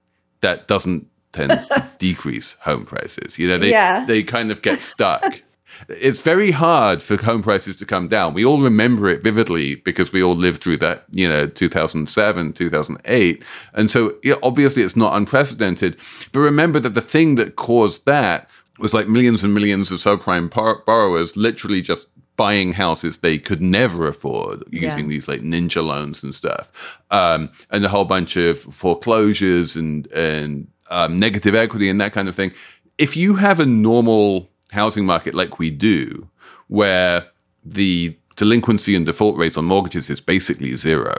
that 0.41 0.67
doesn't 0.67 1.07
tend 1.33 1.51
to 1.51 1.91
decrease 1.99 2.57
home 2.61 2.87
prices. 2.87 3.39
You 3.39 3.49
know, 3.49 3.59
they 3.59 3.71
yeah. 3.71 4.07
they 4.07 4.23
kind 4.23 4.51
of 4.51 4.63
get 4.63 4.81
stuck 4.81 5.43
it's 5.89 6.21
very 6.21 6.51
hard 6.51 7.03
for 7.03 7.17
home 7.17 7.43
prices 7.43 7.77
to 7.77 7.87
come 7.87 8.09
down. 8.09 8.35
We 8.35 8.45
all 8.45 8.61
remember 8.61 9.09
it 9.09 9.23
vividly 9.23 9.77
because 9.77 10.13
we 10.13 10.23
all 10.23 10.35
lived 10.35 10.63
through 10.63 10.79
that, 10.79 11.05
you 11.11 11.29
know, 11.29 11.47
2007, 11.47 12.53
2008. 12.53 13.43
And 13.75 13.91
so 13.91 14.15
yeah, 14.23 14.35
obviously 14.43 14.83
it's 14.83 14.97
not 14.97 15.17
unprecedented. 15.17 15.97
But 16.33 16.41
remember 16.41 16.81
that 16.81 16.95
the 16.95 17.01
thing 17.01 17.37
that 17.37 17.57
caused 17.57 18.07
that 18.07 18.49
was 18.79 18.95
like 18.95 19.09
millions 19.09 19.45
and 19.45 19.55
millions 19.55 19.91
of 19.91 19.99
subprime 19.99 20.51
par- 20.51 20.83
borrowers 20.87 21.37
literally 21.37 21.83
just 21.83 22.09
buying 22.37 22.73
houses 22.73 23.19
they 23.19 23.37
could 23.37 23.61
never 23.61 24.09
afford 24.09 24.65
using 24.71 25.05
yeah. 25.05 25.11
these 25.11 25.29
like 25.29 25.43
ninja 25.43 25.85
loans 25.85 26.23
and 26.23 26.35
stuff. 26.35 26.73
Um, 27.11 27.51
and 27.71 27.85
a 27.85 27.89
whole 27.89 28.07
bunch 28.07 28.37
of 28.37 28.59
foreclosures 28.59 29.77
and, 29.77 30.07
and 30.09 30.67
um, 30.91 31.19
negative 31.19 31.55
equity 31.55 31.91
and 31.91 32.01
that 32.01 32.13
kind 32.13 32.29
of 32.29 32.37
thing. 32.37 32.53
If 32.99 33.17
you 33.17 33.37
have 33.37 33.61
a 33.61 33.67
normal 33.67 34.50
housing 34.71 35.07
market 35.07 35.35
like 35.35 35.59
we 35.59 35.71
do, 35.71 36.29
where 36.69 37.27
the 37.65 38.17
delinquency 38.37 38.95
and 38.95 39.07
default 39.07 39.37
rate 39.37 39.59
on 39.59 39.65
mortgages 39.65 40.09
is 40.11 40.21
basically 40.21 40.75
zero, 40.77 41.15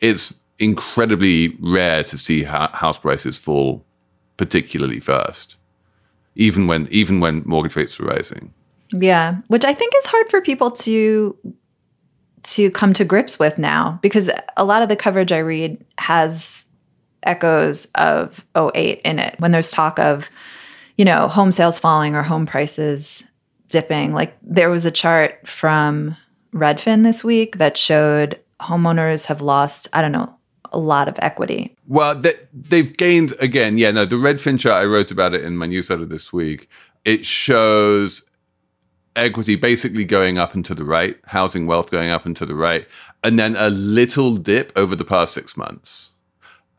it's 0.00 0.34
incredibly 0.58 1.56
rare 1.60 2.02
to 2.02 2.18
see 2.18 2.42
house 2.42 2.98
prices 2.98 3.38
fall 3.38 3.84
particularly 4.36 5.00
fast, 5.00 5.56
even 6.34 6.66
when 6.66 6.88
even 6.90 7.20
when 7.20 7.42
mortgage 7.46 7.76
rates 7.76 8.00
are 8.00 8.04
rising. 8.04 8.52
Yeah, 8.90 9.36
which 9.48 9.64
I 9.64 9.74
think 9.74 9.92
is 9.98 10.06
hard 10.06 10.30
for 10.30 10.40
people 10.40 10.70
to 10.70 11.36
to 12.44 12.70
come 12.70 12.92
to 12.94 13.04
grips 13.04 13.38
with 13.38 13.58
now 13.58 13.98
because 14.00 14.30
a 14.56 14.64
lot 14.64 14.82
of 14.82 14.88
the 14.88 14.96
coverage 14.96 15.32
I 15.32 15.38
read 15.38 15.84
has 15.98 16.64
echoes 17.24 17.86
of 17.96 18.44
08 18.56 19.00
in 19.04 19.18
it 19.18 19.34
when 19.38 19.50
there's 19.50 19.70
talk 19.70 19.98
of 19.98 20.30
you 20.98 21.04
know, 21.04 21.28
home 21.28 21.52
sales 21.52 21.78
falling 21.78 22.14
or 22.14 22.22
home 22.22 22.44
prices 22.44 23.24
dipping. 23.68 24.12
Like 24.12 24.36
there 24.42 24.68
was 24.68 24.84
a 24.84 24.90
chart 24.90 25.46
from 25.46 26.16
Redfin 26.52 27.04
this 27.04 27.24
week 27.24 27.58
that 27.58 27.78
showed 27.78 28.38
homeowners 28.60 29.24
have 29.26 29.40
lost, 29.40 29.88
I 29.92 30.02
don't 30.02 30.12
know, 30.12 30.34
a 30.72 30.78
lot 30.78 31.08
of 31.08 31.16
equity. 31.20 31.74
Well, 31.86 32.20
they, 32.20 32.34
have 32.76 32.96
gained 32.96 33.34
again. 33.40 33.78
Yeah, 33.78 33.92
no, 33.92 34.04
the 34.04 34.16
Redfin 34.16 34.58
chart, 34.58 34.82
I 34.82 34.86
wrote 34.86 35.10
about 35.10 35.34
it 35.34 35.44
in 35.44 35.56
my 35.56 35.66
newsletter 35.66 36.04
this 36.04 36.32
week. 36.32 36.68
It 37.04 37.24
shows 37.24 38.28
equity 39.16 39.56
basically 39.56 40.04
going 40.04 40.36
up 40.36 40.54
and 40.54 40.64
to 40.64 40.74
the 40.74 40.84
right, 40.84 41.16
housing 41.26 41.66
wealth 41.66 41.90
going 41.90 42.10
up 42.10 42.26
and 42.26 42.36
to 42.36 42.44
the 42.44 42.54
right, 42.54 42.86
and 43.22 43.38
then 43.38 43.56
a 43.56 43.70
little 43.70 44.36
dip 44.36 44.72
over 44.76 44.94
the 44.94 45.04
past 45.04 45.32
six 45.32 45.56
months. 45.56 46.07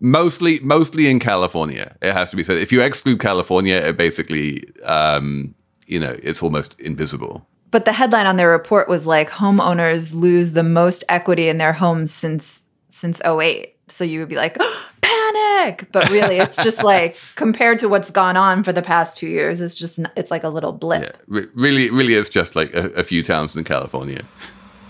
Mostly, 0.01 0.59
mostly 0.59 1.09
in 1.09 1.19
California. 1.19 1.95
It 2.01 2.13
has 2.13 2.29
to 2.31 2.35
be 2.35 2.43
said. 2.43 2.57
If 2.57 2.71
you 2.71 2.81
exclude 2.81 3.19
California, 3.19 3.75
it 3.75 3.97
basically, 3.97 4.63
um, 4.83 5.53
you 5.87 5.99
know, 5.99 6.15
it's 6.23 6.41
almost 6.41 6.79
invisible. 6.79 7.45
But 7.71 7.85
the 7.85 7.91
headline 7.91 8.25
on 8.25 8.37
their 8.37 8.49
report 8.49 8.87
was 8.87 9.05
like 9.05 9.29
homeowners 9.29 10.13
lose 10.13 10.53
the 10.53 10.63
most 10.63 11.03
equity 11.09 11.49
in 11.49 11.57
their 11.57 11.73
homes 11.73 12.11
since 12.11 12.63
since 12.91 13.21
08. 13.23 13.75
So 13.87 14.03
you 14.03 14.19
would 14.19 14.29
be 14.29 14.35
like, 14.35 14.57
oh, 14.59 14.85
panic. 15.01 15.89
But 15.91 16.09
really, 16.09 16.37
it's 16.37 16.55
just 16.55 16.83
like 16.83 17.17
compared 17.35 17.79
to 17.79 17.89
what's 17.89 18.09
gone 18.09 18.37
on 18.37 18.63
for 18.63 18.71
the 18.71 18.81
past 18.81 19.17
two 19.17 19.27
years, 19.27 19.61
it's 19.61 19.75
just 19.75 19.99
it's 20.15 20.31
like 20.31 20.43
a 20.43 20.49
little 20.49 20.71
blip. 20.71 21.03
Yeah, 21.03 21.11
re- 21.27 21.47
really, 21.53 21.89
really, 21.89 22.13
it's 22.13 22.29
just 22.29 22.55
like 22.55 22.73
a, 22.73 22.89
a 22.91 23.03
few 23.03 23.23
towns 23.23 23.55
in 23.55 23.63
California 23.63 24.21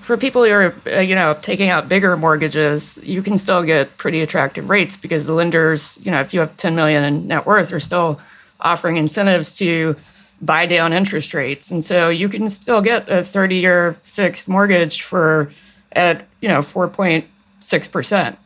for 0.10 0.18
people 0.18 0.44
who 0.44 0.50
are 0.50 0.74
uh, 0.88 1.00
you 1.02 1.14
know 1.14 1.38
taking 1.44 1.70
out 1.70 1.88
bigger 1.88 2.18
mortgages 2.18 2.98
you 3.04 3.22
can 3.22 3.38
still 3.38 3.62
get 3.62 3.96
pretty 3.98 4.22
attractive 4.22 4.68
rates 4.68 4.98
because 4.98 5.28
the 5.28 5.34
lenders 5.34 6.00
you 6.02 6.10
know 6.10 6.20
if 6.20 6.34
you 6.34 6.40
have 6.40 6.58
10 6.58 6.74
million 6.74 7.04
in 7.04 7.28
net 7.28 7.46
worth 7.46 7.72
are 7.72 7.80
still 7.80 8.20
offering 8.60 8.98
incentives 8.98 9.56
to 9.58 9.96
buy 10.42 10.66
down 10.66 10.94
interest 10.94 11.36
rates. 11.36 11.70
And 11.70 11.84
so 11.84 12.10
you 12.10 12.28
can 12.28 12.50
still 12.50 12.82
get 12.82 13.08
a 13.08 13.24
30 13.24 13.56
year 13.58 13.94
fixed 14.02 14.48
mortgage 14.48 15.04
for 15.04 15.52
at 15.92 16.28
you 16.42 16.50
know 16.50 16.62
4.6% 16.62 18.38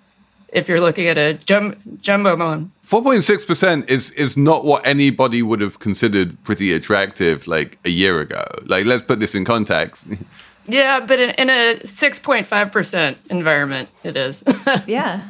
if 0.49 0.67
you're 0.67 0.81
looking 0.81 1.07
at 1.07 1.17
a 1.17 1.35
jum- 1.35 1.77
jumbo 2.01 2.35
loan. 2.35 2.73
4.6% 2.85 3.89
is 3.89 4.11
is 4.11 4.35
not 4.35 4.65
what 4.65 4.85
anybody 4.85 5.41
would 5.41 5.61
have 5.61 5.79
considered 5.79 6.41
pretty 6.43 6.73
attractive 6.73 7.47
like 7.47 7.77
a 7.85 7.89
year 7.89 8.19
ago. 8.19 8.43
Like 8.65 8.85
let's 8.85 9.03
put 9.03 9.21
this 9.21 9.33
in 9.33 9.45
context 9.45 10.07
Yeah, 10.67 10.99
but 11.01 11.19
in, 11.19 11.29
in 11.31 11.49
a 11.49 11.79
6.5% 11.83 13.15
environment, 13.29 13.89
it 14.03 14.15
is. 14.15 14.43
yeah. 14.87 15.29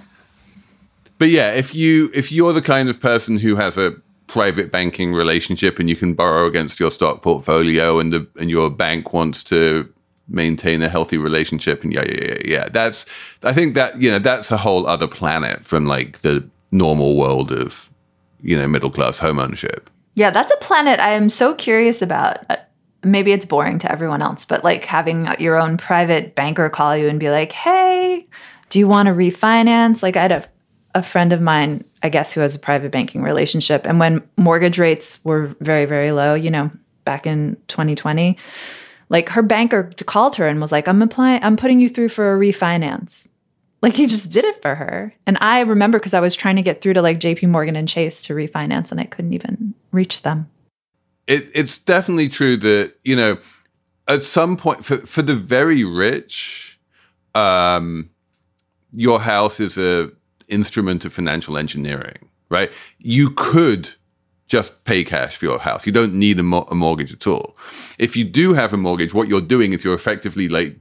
But 1.18 1.30
yeah, 1.30 1.52
if 1.52 1.74
you 1.74 2.10
if 2.14 2.32
you're 2.32 2.54
the 2.54 2.62
kind 2.62 2.90
of 2.90 3.00
person 3.00 3.38
who 3.38 3.56
has 3.56 3.78
a 3.78 3.94
private 4.28 4.72
banking 4.72 5.14
relationship 5.14 5.80
and 5.80 5.90
you 5.90 5.96
can 5.96 6.14
borrow 6.14 6.46
against 6.46 6.80
your 6.80 6.90
stock 6.90 7.22
portfolio 7.22 8.00
and 8.00 8.12
the 8.12 8.28
and 8.40 8.50
your 8.50 8.70
bank 8.70 9.14
wants 9.14 9.44
to 9.46 9.88
maintain 10.28 10.82
a 10.82 10.90
healthy 10.90 11.18
relationship 11.18 11.84
and 11.84 11.94
yeah 11.94 12.04
yeah 12.08 12.26
yeah 12.26 12.38
yeah 12.46 12.70
that's 12.70 13.06
I 13.44 13.54
think 13.54 13.76
that 13.76 14.02
you 14.02 14.10
know 14.10 14.20
that's 14.20 14.52
a 14.52 14.58
whole 14.58 14.88
other 14.88 15.08
planet 15.08 15.64
from 15.64 15.86
like 15.86 16.20
the 16.20 16.48
normal 16.72 17.16
world 17.16 17.52
of 17.52 17.90
you 18.42 18.58
know 18.58 18.68
middle 18.68 18.90
class 18.90 19.20
home 19.20 19.40
ownership. 19.40 19.90
Yeah, 20.16 20.30
that's 20.30 20.52
a 20.52 20.58
planet 20.58 21.00
I 21.00 21.14
am 21.14 21.30
so 21.30 21.56
curious 21.56 22.02
about 22.02 22.46
maybe 23.04 23.32
it's 23.32 23.46
boring 23.46 23.80
to 23.80 23.92
everyone 23.92 24.22
else, 24.22 24.46
but 24.46 24.64
like 24.64 24.86
having 24.86 25.28
your 25.40 25.58
own 25.58 25.78
private 25.78 26.36
banker 26.36 26.70
call 26.70 26.96
you 26.96 27.08
and 27.08 27.20
be 27.20 27.30
like, 27.30 27.52
hey, 27.52 28.28
do 28.70 28.80
you 28.80 28.88
want 28.88 29.08
to 29.08 29.14
refinance? 29.14 30.02
Like, 30.02 30.18
I 30.18 30.22
had 30.22 30.32
a, 30.32 30.46
a 30.96 31.04
friend 31.04 31.34
of 31.34 31.42
mine, 31.42 31.84
I 32.02 32.10
guess, 32.10 32.34
who 32.34 32.42
has 32.42 32.56
a 32.56 32.60
private 32.60 32.92
banking 32.92 33.22
relationship. 33.22 33.86
And 33.86 34.00
when 34.00 34.28
mortgage 34.38 34.80
rates 34.80 35.20
were 35.24 35.56
very, 35.60 35.86
very 35.86 36.12
low, 36.12 36.34
you 36.34 36.50
know, 36.50 36.72
back 37.06 37.28
in 37.28 37.58
2020, 37.68 38.38
like 39.10 39.30
her 39.30 39.42
banker 39.42 39.92
called 40.06 40.36
her 40.38 40.48
and 40.48 40.60
was 40.62 40.72
like, 40.72 40.88
I'm 40.88 41.02
applying, 41.02 41.44
I'm 41.44 41.58
putting 41.58 41.80
you 41.80 41.90
through 41.90 42.10
for 42.10 42.34
a 42.34 42.40
refinance. 42.40 43.28
Like 43.82 43.96
he 43.96 44.08
just 44.08 44.32
did 44.32 44.46
it 44.46 44.62
for 44.62 44.76
her. 44.76 45.14
And 45.28 45.38
I 45.42 45.60
remember 45.60 46.00
because 46.00 46.14
I 46.14 46.22
was 46.22 46.36
trying 46.36 46.56
to 46.56 46.62
get 46.62 46.82
through 46.82 46.94
to 46.94 47.02
like 47.02 47.20
JP 47.20 47.50
Morgan 47.50 47.76
and 47.76 47.88
Chase 47.88 48.24
to 48.24 48.34
refinance 48.34 48.92
and 48.92 49.00
I 49.00 49.04
couldn't 49.04 49.34
even 49.34 49.74
reach 49.92 50.22
them 50.22 50.50
it, 51.28 51.50
it's 51.54 51.78
definitely 51.78 52.30
true 52.30 52.58
that 52.58 52.94
you 53.04 53.16
know 53.16 53.38
at 54.08 54.24
some 54.24 54.58
point 54.58 54.84
for 54.84 54.98
for 54.98 55.22
the 55.22 55.36
very 55.36 55.84
rich, 55.84 56.80
um, 57.36 58.10
your 58.94 59.20
house 59.20 59.60
is 59.60 59.78
a 59.78 60.12
instrument 60.48 61.06
of 61.06 61.14
financial 61.14 61.58
engineering, 61.58 62.30
right? 62.50 62.72
You 63.00 63.30
could 63.32 63.90
just 64.48 64.84
pay 64.84 65.04
cash 65.04 65.38
for 65.38 65.46
your 65.46 65.60
house. 65.60 65.86
You 65.86 65.92
don't 65.92 66.14
need 66.14 66.38
a, 66.38 66.44
mo- 66.44 66.68
a 66.70 66.76
mortgage 66.76 67.14
at 67.14 67.26
all. 67.26 67.58
If 67.98 68.16
you 68.16 68.24
do 68.24 68.54
have 68.54 68.74
a 68.74 68.78
mortgage, 68.78 69.14
what 69.14 69.28
you're 69.28 69.42
doing 69.42 69.74
is 69.74 69.84
you're 69.84 69.96
effectively 69.96 70.48
like 70.50 70.78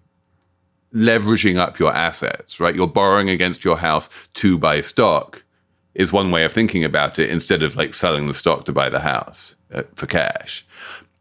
leveraging 0.93 1.57
up 1.57 1.79
your 1.79 1.95
assets, 1.95 2.61
right? 2.61 2.75
You're 2.75 2.89
borrowing 2.89 3.31
against 3.31 3.65
your 3.65 3.79
house 3.79 4.11
to 4.35 4.59
buy 4.59 4.81
stock 4.83 5.43
is 5.95 6.13
one 6.13 6.31
way 6.31 6.45
of 6.45 6.53
thinking 6.53 6.85
about 6.85 7.19
it 7.19 7.31
instead 7.31 7.63
of 7.63 7.77
like 7.77 7.95
selling 7.95 8.27
the 8.27 8.35
stock 8.35 8.65
to 8.65 8.73
buy 8.73 8.89
the 8.89 9.01
house 9.01 9.55
for 9.95 10.07
cash. 10.07 10.67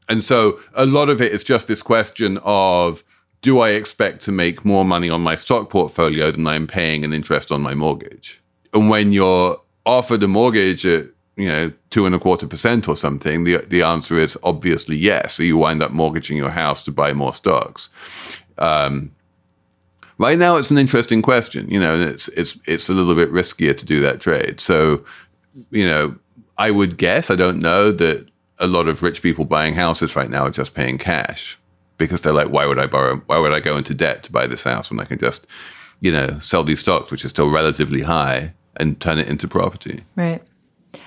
And 0.09 0.23
so 0.23 0.59
a 0.73 0.85
lot 0.85 1.09
of 1.09 1.21
it 1.21 1.31
is 1.31 1.43
just 1.43 1.67
this 1.67 1.81
question 1.81 2.39
of 2.43 3.03
do 3.41 3.59
I 3.59 3.69
expect 3.69 4.21
to 4.23 4.31
make 4.31 4.65
more 4.65 4.85
money 4.85 5.09
on 5.09 5.21
my 5.21 5.35
stock 5.35 5.69
portfolio 5.69 6.31
than 6.31 6.45
I'm 6.45 6.67
paying 6.67 7.03
an 7.03 7.13
interest 7.13 7.51
on 7.51 7.61
my 7.61 7.73
mortgage? 7.73 8.41
And 8.73 8.89
when 8.89 9.11
you're 9.13 9.59
offered 9.85 10.21
a 10.23 10.27
mortgage 10.27 10.85
at 10.85 11.07
you 11.37 11.47
know 11.47 11.71
two 11.89 12.05
and 12.05 12.13
a 12.13 12.19
quarter 12.19 12.47
percent 12.47 12.87
or 12.87 12.95
something, 12.95 13.45
the 13.45 13.57
the 13.67 13.81
answer 13.81 14.17
is 14.17 14.37
obviously 14.43 14.95
yes. 14.97 15.35
So 15.35 15.43
you 15.43 15.57
wind 15.57 15.81
up 15.81 15.91
mortgaging 15.91 16.37
your 16.37 16.51
house 16.51 16.83
to 16.83 16.91
buy 16.91 17.13
more 17.13 17.33
stocks. 17.33 17.89
Um, 18.57 19.11
Right 20.21 20.37
now, 20.37 20.57
it's 20.57 20.69
an 20.69 20.77
interesting 20.77 21.23
question. 21.23 21.67
You 21.67 21.79
know, 21.79 21.99
it's 21.99 22.27
it's 22.27 22.55
it's 22.67 22.89
a 22.89 22.93
little 22.93 23.15
bit 23.15 23.31
riskier 23.31 23.75
to 23.75 23.85
do 23.85 24.01
that 24.01 24.21
trade. 24.21 24.59
So, 24.59 25.03
you 25.71 25.87
know, 25.87 26.15
I 26.59 26.69
would 26.69 26.99
guess 26.99 27.31
I 27.31 27.35
don't 27.35 27.59
know 27.59 27.91
that 27.93 28.29
a 28.61 28.67
lot 28.67 28.87
of 28.87 29.03
rich 29.03 29.21
people 29.21 29.43
buying 29.43 29.73
houses 29.73 30.15
right 30.15 30.29
now 30.29 30.45
are 30.45 30.51
just 30.51 30.73
paying 30.73 30.97
cash 30.97 31.59
because 31.97 32.21
they're 32.21 32.31
like, 32.33 32.49
why 32.49 32.65
would 32.65 32.79
I 32.79 32.85
borrow? 32.85 33.17
Why 33.25 33.39
would 33.39 33.51
I 33.51 33.59
go 33.59 33.75
into 33.75 33.93
debt 33.93 34.23
to 34.23 34.31
buy 34.31 34.47
this 34.47 34.63
house 34.63 34.89
when 34.89 34.99
I 34.99 35.05
can 35.05 35.19
just, 35.19 35.45
you 35.99 36.11
know, 36.11 36.39
sell 36.39 36.63
these 36.63 36.79
stocks, 36.79 37.11
which 37.11 37.25
are 37.25 37.29
still 37.29 37.49
relatively 37.49 38.01
high, 38.01 38.53
and 38.77 38.99
turn 39.01 39.19
it 39.19 39.27
into 39.27 39.47
property? 39.47 40.03
Right. 40.15 40.41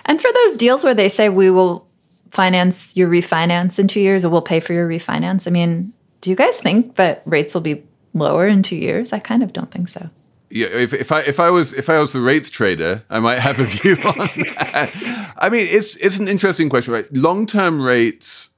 And 0.04 0.20
for 0.20 0.30
those 0.32 0.56
deals 0.56 0.84
where 0.84 0.94
they 0.94 1.08
say 1.08 1.28
we 1.28 1.50
will 1.50 1.86
finance 2.30 2.96
your 2.96 3.08
refinance 3.08 3.78
in 3.78 3.86
two 3.86 4.00
years 4.00 4.24
or 4.24 4.30
we'll 4.30 4.42
pay 4.42 4.60
for 4.60 4.72
your 4.72 4.88
refinance, 4.88 5.46
I 5.46 5.50
mean, 5.50 5.92
do 6.20 6.30
you 6.30 6.36
guys 6.36 6.58
think 6.58 6.96
that 6.96 7.22
rates 7.24 7.54
will 7.54 7.60
be 7.60 7.84
lower 8.12 8.48
in 8.48 8.62
two 8.62 8.76
years? 8.76 9.12
I 9.12 9.20
kind 9.20 9.42
of 9.42 9.52
don't 9.52 9.70
think 9.70 9.88
so. 9.88 10.10
Yeah, 10.50 10.66
if, 10.68 10.92
if 10.92 11.10
I 11.10 11.20
if 11.20 11.40
I 11.40 11.50
was 11.50 11.72
if 11.72 11.88
I 11.88 11.98
was 11.98 12.12
the 12.12 12.20
rates 12.20 12.50
trader, 12.50 13.02
I 13.10 13.18
might 13.18 13.38
have 13.38 13.58
a 13.58 13.64
view 13.64 13.92
on 14.04 14.18
that. 14.18 15.34
I 15.38 15.48
mean, 15.48 15.66
it's 15.68 15.96
it's 15.96 16.18
an 16.18 16.28
interesting 16.28 16.68
question, 16.68 16.92
right? 16.92 17.12
Long 17.12 17.46
term 17.46 17.80
rates 17.80 18.50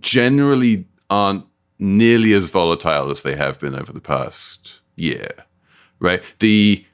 generally 0.00 0.86
aren't 1.10 1.44
nearly 1.78 2.32
as 2.32 2.50
volatile 2.50 3.10
as 3.10 3.22
they 3.22 3.36
have 3.36 3.60
been 3.60 3.74
over 3.74 3.92
the 3.92 4.00
past 4.00 4.80
year, 4.96 5.30
right? 5.98 6.22
The 6.38 6.84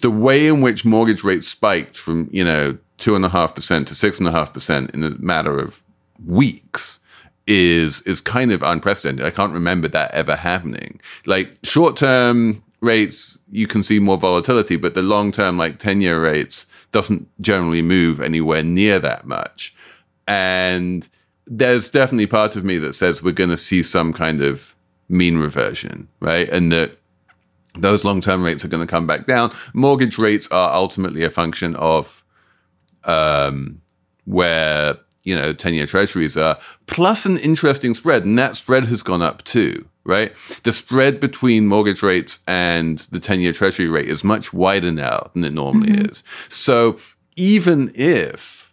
the 0.00 0.10
way 0.10 0.46
in 0.46 0.60
which 0.60 0.84
mortgage 0.84 1.22
rates 1.22 1.48
spiked 1.48 1.96
from 1.96 2.28
you 2.32 2.44
know 2.44 2.78
two 2.98 3.14
and 3.14 3.24
a 3.24 3.28
half 3.28 3.54
percent 3.54 3.88
to 3.88 3.94
six 3.94 4.18
and 4.18 4.28
a 4.28 4.32
half 4.32 4.52
percent 4.52 4.90
in 4.90 5.04
a 5.04 5.10
matter 5.10 5.58
of 5.58 5.82
weeks 6.26 7.00
is 7.46 8.02
is 8.02 8.20
kind 8.20 8.52
of 8.52 8.62
unprecedented. 8.62 9.24
I 9.24 9.30
can't 9.30 9.52
remember 9.52 9.88
that 9.88 10.10
ever 10.12 10.36
happening. 10.36 11.00
Like 11.26 11.54
short 11.62 11.96
term 11.96 12.62
rates, 12.80 13.38
you 13.50 13.66
can 13.66 13.82
see 13.82 13.98
more 13.98 14.16
volatility, 14.16 14.76
but 14.76 14.94
the 14.94 15.02
long 15.02 15.32
term, 15.32 15.58
like 15.58 15.78
ten 15.78 16.00
year 16.00 16.22
rates, 16.22 16.66
doesn't 16.92 17.28
generally 17.40 17.82
move 17.82 18.20
anywhere 18.20 18.62
near 18.62 18.98
that 18.98 19.26
much. 19.26 19.74
And 20.26 21.08
there's 21.46 21.88
definitely 21.88 22.26
part 22.26 22.56
of 22.56 22.64
me 22.64 22.78
that 22.78 22.94
says 22.94 23.22
we're 23.22 23.32
going 23.32 23.50
to 23.50 23.56
see 23.56 23.82
some 23.82 24.12
kind 24.12 24.42
of 24.42 24.74
mean 25.08 25.38
reversion, 25.38 26.08
right? 26.20 26.48
And 26.48 26.70
that 26.72 26.98
those 27.74 28.04
long 28.04 28.20
term 28.20 28.42
rates 28.42 28.64
are 28.64 28.68
going 28.68 28.86
to 28.86 28.90
come 28.90 29.06
back 29.06 29.26
down. 29.26 29.54
Mortgage 29.72 30.18
rates 30.18 30.48
are 30.48 30.74
ultimately 30.74 31.24
a 31.24 31.30
function 31.30 31.74
of 31.76 32.24
um, 33.04 33.80
where 34.24 34.98
you 35.28 35.36
know, 35.36 35.52
10 35.52 35.74
year 35.74 35.84
treasuries 35.84 36.38
are, 36.38 36.58
plus 36.86 37.26
an 37.26 37.36
interesting 37.36 37.94
spread. 37.94 38.24
And 38.24 38.38
that 38.38 38.56
spread 38.56 38.86
has 38.86 39.02
gone 39.02 39.20
up 39.20 39.44
too, 39.44 39.86
right? 40.08 40.34
The 40.64 40.72
spread 40.72 41.20
between 41.20 41.68
mortgage 41.68 42.02
rates 42.02 42.40
and 42.48 42.98
the 43.10 43.20
10 43.20 43.40
year 43.40 43.52
treasury 43.52 43.88
rate 43.88 44.08
is 44.08 44.24
much 44.24 44.52
wider 44.52 44.90
now 44.90 45.30
than 45.34 45.44
it 45.44 45.52
normally 45.52 45.90
mm-hmm. 45.90 46.10
is. 46.10 46.24
So 46.48 46.98
even 47.36 47.92
if 47.94 48.72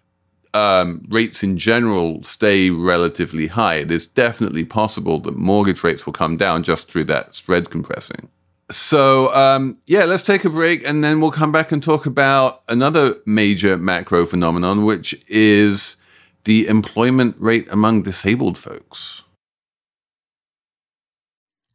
um, 0.54 1.06
rates 1.10 1.44
in 1.44 1.58
general 1.58 2.24
stay 2.24 2.70
relatively 2.70 3.48
high, 3.48 3.76
it 3.76 3.92
is 3.92 4.08
definitely 4.08 4.64
possible 4.64 5.20
that 5.20 5.36
mortgage 5.36 5.84
rates 5.84 6.06
will 6.06 6.14
come 6.14 6.38
down 6.38 6.64
just 6.64 6.88
through 6.88 7.04
that 7.06 7.36
spread 7.36 7.70
compressing. 7.70 8.30
So, 8.72 9.32
um, 9.36 9.78
yeah, 9.86 10.06
let's 10.06 10.24
take 10.24 10.44
a 10.46 10.50
break 10.50 10.88
and 10.88 11.04
then 11.04 11.22
we'll 11.22 11.30
come 11.30 11.52
back 11.52 11.72
and 11.72 11.84
talk 11.84 12.08
about 12.08 12.64
another 12.68 13.18
major 13.26 13.78
macro 13.78 14.26
phenomenon, 14.26 14.86
which 14.86 15.14
is 15.28 15.98
the 16.46 16.68
employment 16.68 17.36
rate 17.38 17.68
among 17.70 18.04
disabled 18.04 18.58
folks. 18.58 19.24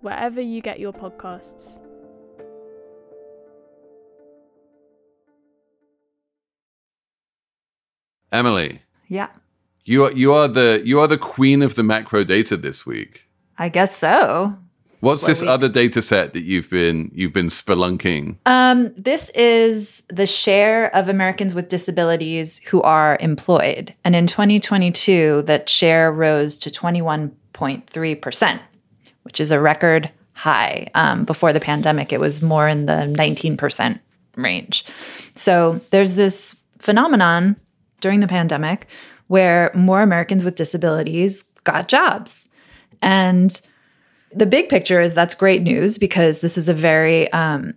wherever 0.00 0.40
you 0.40 0.60
get 0.60 0.80
your 0.80 0.92
podcasts. 0.92 1.80
Emily. 8.30 8.82
Yeah. 9.08 9.28
You 9.84 10.04
are 10.04 10.12
you 10.12 10.34
are 10.34 10.48
the 10.48 10.82
you 10.84 11.00
are 11.00 11.06
the 11.06 11.16
queen 11.16 11.62
of 11.62 11.74
the 11.74 11.82
macro 11.82 12.24
data 12.24 12.56
this 12.56 12.84
week. 12.84 13.24
I 13.56 13.70
guess 13.70 13.96
so. 13.96 14.56
What's 15.00 15.24
this 15.24 15.42
other 15.42 15.68
data 15.68 16.02
set 16.02 16.32
that 16.32 16.42
you've 16.42 16.68
been 16.68 17.10
you've 17.14 17.32
been 17.32 17.48
spelunking? 17.48 18.36
Um, 18.46 18.92
this 18.96 19.30
is 19.30 20.02
the 20.08 20.26
share 20.26 20.94
of 20.94 21.08
Americans 21.08 21.54
with 21.54 21.68
disabilities 21.68 22.58
who 22.66 22.82
are 22.82 23.16
employed, 23.20 23.94
and 24.04 24.16
in 24.16 24.26
2022, 24.26 25.42
that 25.42 25.68
share 25.68 26.12
rose 26.12 26.58
to 26.58 26.70
21.3 26.70 28.20
percent, 28.20 28.60
which 29.28 29.40
is 29.40 29.50
a 29.50 29.60
record 29.60 30.10
high. 30.32 30.88
Um, 30.94 31.24
before 31.26 31.52
the 31.52 31.60
pandemic, 31.60 32.12
it 32.12 32.20
was 32.20 32.40
more 32.40 32.66
in 32.66 32.86
the 32.86 33.06
19 33.06 33.58
percent 33.58 34.00
range. 34.36 34.84
So 35.34 35.80
there's 35.90 36.14
this 36.14 36.56
phenomenon 36.78 37.56
during 38.00 38.20
the 38.20 38.26
pandemic 38.26 38.86
where 39.26 39.70
more 39.74 40.00
Americans 40.00 40.44
with 40.44 40.54
disabilities 40.54 41.42
got 41.64 41.88
jobs, 41.88 42.48
and 43.02 43.60
The 44.34 44.46
big 44.46 44.68
picture 44.68 45.00
is 45.00 45.14
that's 45.14 45.34
great 45.34 45.62
news 45.62 45.98
because 45.98 46.40
this 46.40 46.58
is 46.58 46.68
a 46.68 46.74
very 46.74 47.32
um, 47.32 47.74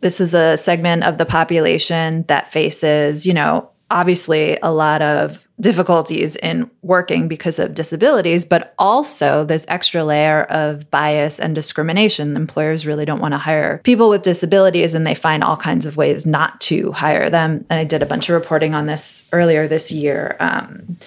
this 0.00 0.20
is 0.20 0.34
a 0.34 0.56
segment 0.56 1.02
of 1.02 1.18
the 1.18 1.26
population 1.26 2.24
that 2.28 2.52
faces, 2.52 3.26
you 3.26 3.34
know, 3.34 3.68
obviously 3.90 4.58
a 4.62 4.72
lot 4.72 5.02
of 5.02 5.44
difficulties 5.60 6.36
in 6.36 6.70
working 6.82 7.28
because 7.28 7.58
of 7.58 7.74
disabilities, 7.74 8.44
but 8.44 8.74
also 8.78 9.44
this 9.44 9.64
extra 9.68 10.04
layer 10.04 10.44
of 10.44 10.90
bias 10.90 11.40
and 11.40 11.54
discrimination. 11.54 12.36
Employers 12.36 12.86
really 12.86 13.04
don't 13.04 13.20
want 13.20 13.32
to 13.32 13.38
hire 13.38 13.78
people 13.84 14.08
with 14.08 14.22
disabilities 14.22 14.94
and 14.94 15.06
they 15.06 15.14
find 15.14 15.42
all 15.42 15.56
kinds 15.56 15.86
of 15.86 15.96
ways 15.96 16.26
not 16.26 16.60
to 16.60 16.92
hire 16.92 17.30
them. 17.30 17.64
And 17.70 17.80
I 17.80 17.84
did 17.84 18.02
a 18.02 18.06
bunch 18.06 18.28
of 18.28 18.34
reporting 18.34 18.74
on 18.74 18.86
this 18.86 19.26
earlier 19.32 19.66
this 19.66 19.90
year. 19.90 20.36
Um, 20.40 20.98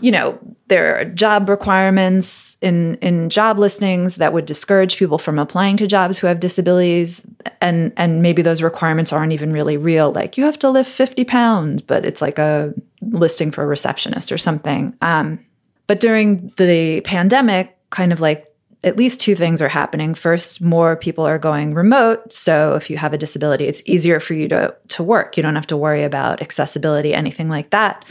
you 0.00 0.10
know, 0.10 0.38
there 0.68 0.98
are 0.98 1.04
job 1.04 1.48
requirements 1.48 2.56
in 2.60 2.96
in 2.96 3.30
job 3.30 3.58
listings 3.58 4.16
that 4.16 4.32
would 4.32 4.46
discourage 4.46 4.96
people 4.96 5.18
from 5.18 5.38
applying 5.38 5.76
to 5.78 5.86
jobs 5.86 6.18
who 6.18 6.26
have 6.26 6.40
disabilities. 6.40 7.20
And 7.60 7.92
and 7.96 8.22
maybe 8.22 8.42
those 8.42 8.62
requirements 8.62 9.12
aren't 9.12 9.32
even 9.32 9.52
really 9.52 9.76
real. 9.76 10.12
Like 10.12 10.36
you 10.36 10.44
have 10.44 10.58
to 10.60 10.70
lift 10.70 10.90
50 10.90 11.24
pounds 11.24 11.82
but 11.82 12.04
it's 12.04 12.22
like 12.22 12.38
a 12.38 12.74
listing 13.00 13.50
for 13.50 13.62
a 13.62 13.66
receptionist 13.66 14.32
or 14.32 14.38
something. 14.38 14.96
Um, 15.00 15.44
but 15.86 16.00
during 16.00 16.52
the 16.56 17.00
pandemic 17.02 17.76
kind 17.90 18.12
of 18.12 18.20
like 18.20 18.44
at 18.84 18.96
least 18.96 19.20
two 19.20 19.34
things 19.34 19.60
are 19.60 19.68
happening. 19.68 20.14
First 20.14 20.60
more 20.60 20.94
people 20.94 21.26
are 21.26 21.38
going 21.38 21.74
remote. 21.74 22.32
So 22.32 22.74
if 22.74 22.90
you 22.90 22.96
have 22.96 23.12
a 23.12 23.18
disability 23.18 23.66
it's 23.66 23.82
easier 23.86 24.20
for 24.20 24.34
you 24.34 24.48
to 24.48 24.74
to 24.88 25.02
work. 25.02 25.36
You 25.36 25.42
don't 25.42 25.56
have 25.56 25.66
to 25.68 25.76
worry 25.76 26.04
about 26.04 26.42
accessibility 26.42 27.14
anything 27.14 27.48
like 27.48 27.70
that 27.70 28.04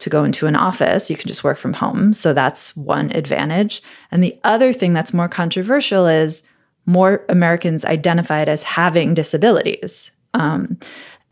to 0.00 0.10
go 0.10 0.24
into 0.24 0.46
an 0.46 0.56
office. 0.56 1.10
You 1.10 1.16
can 1.16 1.28
just 1.28 1.44
work 1.44 1.58
from 1.58 1.72
home. 1.72 2.12
So 2.12 2.32
that's 2.32 2.76
one 2.76 3.10
advantage. 3.12 3.82
And 4.10 4.22
the 4.22 4.38
other 4.44 4.72
thing 4.72 4.92
that's 4.92 5.14
more 5.14 5.28
controversial 5.28 6.06
is 6.06 6.42
more 6.86 7.24
Americans 7.28 7.84
identified 7.84 8.48
as 8.48 8.62
having 8.62 9.14
disabilities. 9.14 10.10
Um, 10.34 10.78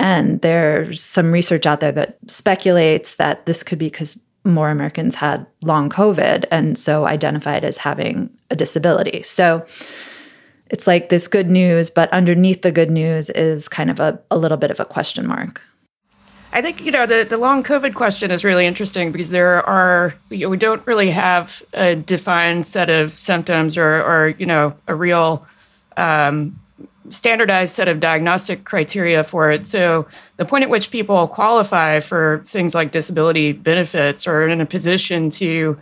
and 0.01 0.41
there's 0.43 1.03
some 1.03 1.33
research 1.33 1.67
out 1.67 1.81
there 1.81 1.93
that 1.93 2.19
speculates 2.29 3.17
that 3.17 3.47
this 3.47 3.63
could 3.63 3.79
be 3.79 3.87
because 3.87 4.19
more 4.45 4.71
Americans 4.71 5.15
had 5.15 5.47
long 5.63 5.91
COVID 5.91 6.45
and 6.51 6.79
so 6.79 7.07
identified 7.07 7.65
as 7.65 7.77
having 7.77 8.31
a 8.51 8.57
disability. 8.57 9.23
So 9.23 9.67
it's 10.71 10.87
like 10.87 11.09
this 11.09 11.29
good 11.29 11.49
news, 11.49 11.91
but 11.91 12.11
underneath 12.13 12.63
the 12.63 12.73
good 12.73 12.91
news 12.91 13.31
is 13.31 13.69
kind 13.69 13.91
of 13.91 14.01
a, 14.01 14.21
a 14.31 14.39
little 14.39 14.59
bit 14.59 14.71
of 14.71 14.81
a 14.81 14.85
question 14.85 15.27
mark. 15.27 15.61
I 16.53 16.63
think 16.63 16.83
you 16.85 16.91
know 16.91 17.07
the 17.07 17.27
the 17.29 17.37
long 17.37 17.63
COVID 17.63 17.95
question 17.95 18.31
is 18.31 18.43
really 18.45 18.67
interesting 18.67 19.13
because 19.13 19.31
there 19.31 19.65
are 19.67 20.15
you 20.31 20.39
know, 20.39 20.49
we 20.49 20.57
don't 20.57 20.87
really 20.87 21.11
have 21.11 21.63
a 21.75 21.95
defined 21.95 22.67
set 22.67 22.89
of 22.89 23.13
symptoms 23.13 23.77
or 23.77 24.03
or 24.03 24.35
you 24.39 24.47
know 24.47 24.75
a 24.87 24.95
real 24.95 25.47
um, 25.97 26.59
standardized 27.11 27.75
set 27.75 27.89
of 27.89 28.01
diagnostic 28.01 28.65
criteria 28.65 29.25
for 29.25 29.51
it. 29.51 29.67
So 29.67 30.07
the 30.37 30.45
point 30.45 30.65
at 30.65 30.71
which 30.71 30.91
people 30.91 31.29
qualify 31.29 32.01
for 32.01 32.43
things 32.47 32.75
like 32.75 32.93
disability 32.93 33.53
benefits 33.53 34.27
or 34.27 34.49
in 34.49 34.61
a 34.61 34.67
position 34.67 35.31
to 35.31 35.79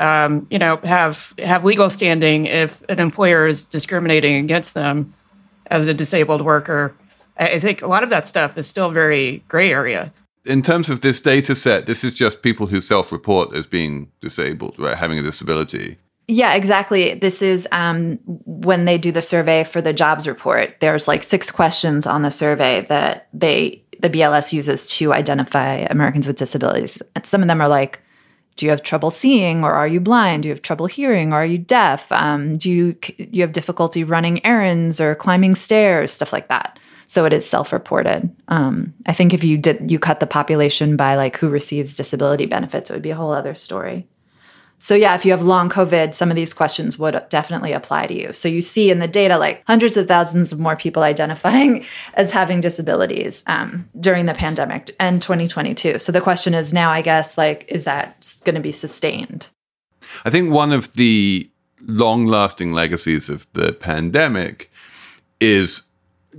um, 0.00 0.46
you 0.50 0.58
know 0.58 0.76
have 0.78 1.32
have 1.38 1.64
legal 1.64 1.90
standing 1.90 2.46
if 2.46 2.82
an 2.88 2.98
employer 2.98 3.46
is 3.46 3.64
discriminating 3.64 4.44
against 4.44 4.74
them 4.74 5.14
as 5.66 5.86
a 5.86 5.94
disabled 5.94 6.42
worker 6.42 6.94
I 7.38 7.60
think 7.60 7.82
a 7.82 7.86
lot 7.86 8.02
of 8.02 8.10
that 8.10 8.26
stuff 8.26 8.58
is 8.58 8.66
still 8.66 8.90
very 8.90 9.42
gray 9.48 9.72
area. 9.72 10.12
In 10.44 10.62
terms 10.62 10.88
of 10.88 11.02
this 11.02 11.20
data 11.20 11.54
set, 11.54 11.86
this 11.86 12.04
is 12.04 12.14
just 12.14 12.42
people 12.42 12.66
who 12.66 12.80
self 12.80 13.12
report 13.12 13.54
as 13.54 13.66
being 13.66 14.10
disabled, 14.20 14.78
right? 14.78 14.96
Having 14.96 15.18
a 15.18 15.22
disability. 15.22 15.98
Yeah, 16.26 16.54
exactly. 16.54 17.14
This 17.14 17.40
is 17.40 17.66
um, 17.72 18.18
when 18.26 18.84
they 18.84 18.98
do 18.98 19.10
the 19.10 19.22
survey 19.22 19.64
for 19.64 19.80
the 19.80 19.94
jobs 19.94 20.28
report. 20.28 20.74
There's 20.80 21.08
like 21.08 21.22
six 21.22 21.50
questions 21.50 22.06
on 22.06 22.22
the 22.22 22.30
survey 22.30 22.82
that 22.88 23.28
they 23.32 23.82
the 24.00 24.10
BLS 24.10 24.52
uses 24.52 24.84
to 24.86 25.12
identify 25.12 25.86
Americans 25.90 26.26
with 26.26 26.36
disabilities. 26.36 27.02
And 27.16 27.26
some 27.26 27.42
of 27.42 27.48
them 27.48 27.60
are 27.60 27.68
like, 27.68 28.00
do 28.56 28.66
you 28.66 28.70
have 28.70 28.82
trouble 28.82 29.10
seeing 29.10 29.64
or 29.64 29.72
are 29.72 29.88
you 29.88 30.00
blind? 30.00 30.42
Do 30.42 30.48
you 30.48 30.52
have 30.52 30.62
trouble 30.62 30.86
hearing 30.86 31.32
or 31.32 31.36
are 31.36 31.46
you 31.46 31.58
deaf? 31.58 32.10
Um, 32.12 32.58
do 32.58 32.70
you 32.70 32.96
you 33.16 33.42
have 33.42 33.52
difficulty 33.52 34.04
running 34.04 34.44
errands 34.44 35.00
or 35.00 35.14
climbing 35.14 35.54
stairs? 35.54 36.12
Stuff 36.12 36.32
like 36.32 36.48
that. 36.48 36.78
So 37.08 37.24
it 37.24 37.32
is 37.32 37.48
self-reported. 37.48 38.30
Um, 38.48 38.94
I 39.06 39.14
think 39.14 39.32
if 39.32 39.42
you 39.42 39.56
did 39.56 39.90
you 39.90 39.98
cut 39.98 40.20
the 40.20 40.26
population 40.26 40.96
by 40.96 41.16
like 41.16 41.36
who 41.36 41.48
receives 41.48 41.94
disability 41.94 42.44
benefits, 42.46 42.90
it 42.90 42.92
would 42.92 43.02
be 43.02 43.10
a 43.10 43.16
whole 43.16 43.32
other 43.32 43.54
story. 43.54 44.06
So 44.80 44.94
yeah, 44.94 45.14
if 45.14 45.24
you 45.24 45.32
have 45.32 45.42
long 45.42 45.68
COVID, 45.68 46.14
some 46.14 46.30
of 46.30 46.36
these 46.36 46.54
questions 46.54 46.98
would 46.98 47.20
definitely 47.30 47.72
apply 47.72 48.06
to 48.06 48.14
you. 48.14 48.32
So 48.32 48.46
you 48.46 48.60
see 48.60 48.90
in 48.90 49.00
the 49.00 49.08
data 49.08 49.38
like 49.38 49.62
hundreds 49.66 49.96
of 49.96 50.06
thousands 50.06 50.52
of 50.52 50.60
more 50.60 50.76
people 50.76 51.02
identifying 51.14 51.84
as 52.14 52.30
having 52.30 52.60
disabilities 52.60 53.42
um, 53.46 53.88
during 53.98 54.26
the 54.26 54.34
pandemic 54.34 54.94
and 55.00 55.20
2022. 55.20 55.98
So 55.98 56.12
the 56.12 56.20
question 56.20 56.54
is 56.54 56.72
now, 56.72 56.90
I 56.90 57.02
guess, 57.02 57.36
like, 57.36 57.64
is 57.68 57.84
that 57.84 58.34
going 58.44 58.54
to 58.54 58.60
be 58.60 58.72
sustained? 58.72 59.48
I 60.24 60.30
think 60.30 60.52
one 60.52 60.72
of 60.72 60.92
the 60.92 61.50
long-lasting 61.86 62.72
legacies 62.72 63.28
of 63.28 63.46
the 63.54 63.72
pandemic 63.72 64.70
is 65.40 65.82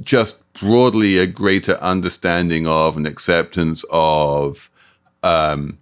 just 0.02 0.49
broadly 0.60 1.18
a 1.18 1.28
greater 1.28 1.76
understanding 1.78 2.68
of 2.68 2.98
and 2.98 3.08
acceptance 3.08 3.86
of 3.90 4.70
um, 5.24 5.78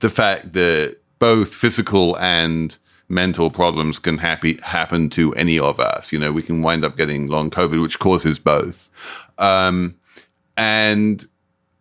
the 0.00 0.10
fact 0.10 0.52
that 0.52 0.98
both 1.18 1.54
physical 1.54 2.18
and 2.18 2.76
mental 3.08 3.50
problems 3.50 3.98
can 3.98 4.18
happy, 4.18 4.58
happen 4.62 5.08
to 5.10 5.34
any 5.34 5.58
of 5.58 5.78
us. 5.78 6.12
You 6.12 6.18
know, 6.18 6.32
we 6.32 6.42
can 6.42 6.62
wind 6.62 6.84
up 6.84 6.96
getting 6.96 7.26
long 7.26 7.50
COVID, 7.50 7.80
which 7.80 7.98
causes 7.98 8.38
both. 8.38 8.90
Um, 9.38 9.94
and 10.56 11.26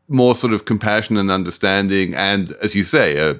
more 0.07 0.35
sort 0.35 0.53
of 0.53 0.65
compassion 0.65 1.17
and 1.17 1.31
understanding, 1.31 2.13
and 2.13 2.51
as 2.61 2.75
you 2.75 2.83
say, 2.83 3.17
a 3.17 3.39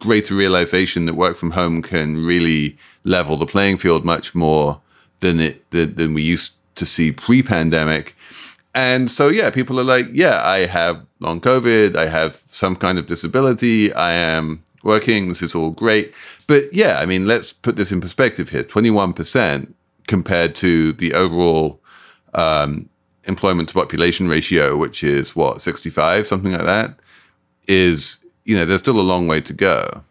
greater 0.00 0.34
realization 0.34 1.06
that 1.06 1.14
work 1.14 1.36
from 1.36 1.52
home 1.52 1.80
can 1.80 2.24
really 2.24 2.76
level 3.04 3.36
the 3.36 3.46
playing 3.46 3.78
field 3.78 4.04
much 4.04 4.34
more 4.34 4.80
than 5.20 5.40
it 5.40 5.70
than, 5.70 5.94
than 5.94 6.12
we 6.12 6.22
used 6.22 6.52
to 6.76 6.86
see 6.86 7.12
pre-pandemic. 7.12 8.14
And 8.74 9.10
so, 9.10 9.28
yeah, 9.28 9.50
people 9.50 9.80
are 9.80 9.84
like, 9.84 10.06
yeah, 10.12 10.42
I 10.44 10.66
have 10.66 11.04
long 11.20 11.40
COVID. 11.40 11.96
I 11.96 12.06
have 12.06 12.42
some 12.50 12.76
kind 12.76 12.98
of 12.98 13.06
disability. 13.06 13.92
I 13.92 14.12
am 14.12 14.62
working. 14.82 15.28
This 15.28 15.42
is 15.42 15.54
all 15.54 15.70
great. 15.70 16.12
But 16.46 16.72
yeah, 16.72 16.98
I 16.98 17.06
mean, 17.06 17.26
let's 17.26 17.52
put 17.52 17.76
this 17.76 17.90
in 17.90 18.00
perspective 18.00 18.50
here 18.50 18.62
21% 18.64 19.72
compared 20.06 20.54
to 20.56 20.92
the 20.92 21.14
overall 21.14 21.80
um, 22.34 22.88
employment 23.24 23.68
to 23.70 23.74
population 23.74 24.28
ratio, 24.28 24.76
which 24.76 25.02
is 25.02 25.34
what, 25.34 25.60
65, 25.60 26.26
something 26.26 26.52
like 26.52 26.64
that, 26.64 26.98
is, 27.66 28.18
you 28.44 28.56
know, 28.56 28.64
there's 28.64 28.80
still 28.80 29.00
a 29.00 29.02
long 29.02 29.26
way 29.26 29.40
to 29.40 29.52
go. 29.52 30.04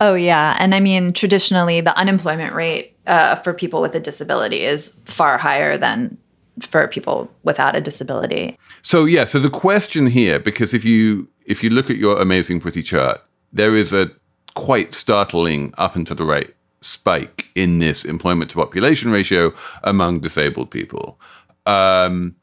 Oh, 0.00 0.14
yeah. 0.14 0.56
And 0.58 0.74
I 0.74 0.80
mean, 0.80 1.12
traditionally, 1.12 1.80
the 1.80 1.96
unemployment 1.98 2.54
rate 2.54 2.89
uh, 3.06 3.34
for 3.36 3.52
people 3.52 3.80
with 3.80 3.94
a 3.94 4.00
disability 4.00 4.62
is 4.62 4.94
far 5.04 5.38
higher 5.38 5.78
than 5.78 6.16
for 6.60 6.86
people 6.88 7.30
without 7.42 7.74
a 7.76 7.80
disability. 7.80 8.58
So 8.82 9.04
yeah, 9.04 9.24
so 9.24 9.38
the 9.38 9.50
question 9.50 10.06
here, 10.06 10.38
because 10.38 10.74
if 10.74 10.84
you 10.84 11.28
if 11.46 11.62
you 11.62 11.70
look 11.70 11.90
at 11.90 11.96
your 11.96 12.20
amazing 12.20 12.60
pretty 12.60 12.82
chart, 12.82 13.20
there 13.52 13.74
is 13.74 13.92
a 13.92 14.10
quite 14.54 14.94
startling 14.94 15.74
up 15.78 15.96
and 15.96 16.06
to 16.06 16.14
the 16.14 16.24
right 16.24 16.54
spike 16.80 17.48
in 17.54 17.78
this 17.78 18.04
employment 18.04 18.50
to 18.50 18.56
population 18.56 19.10
ratio 19.10 19.52
among 19.84 20.20
disabled 20.20 20.70
people. 20.70 21.20
Um, 21.66 22.36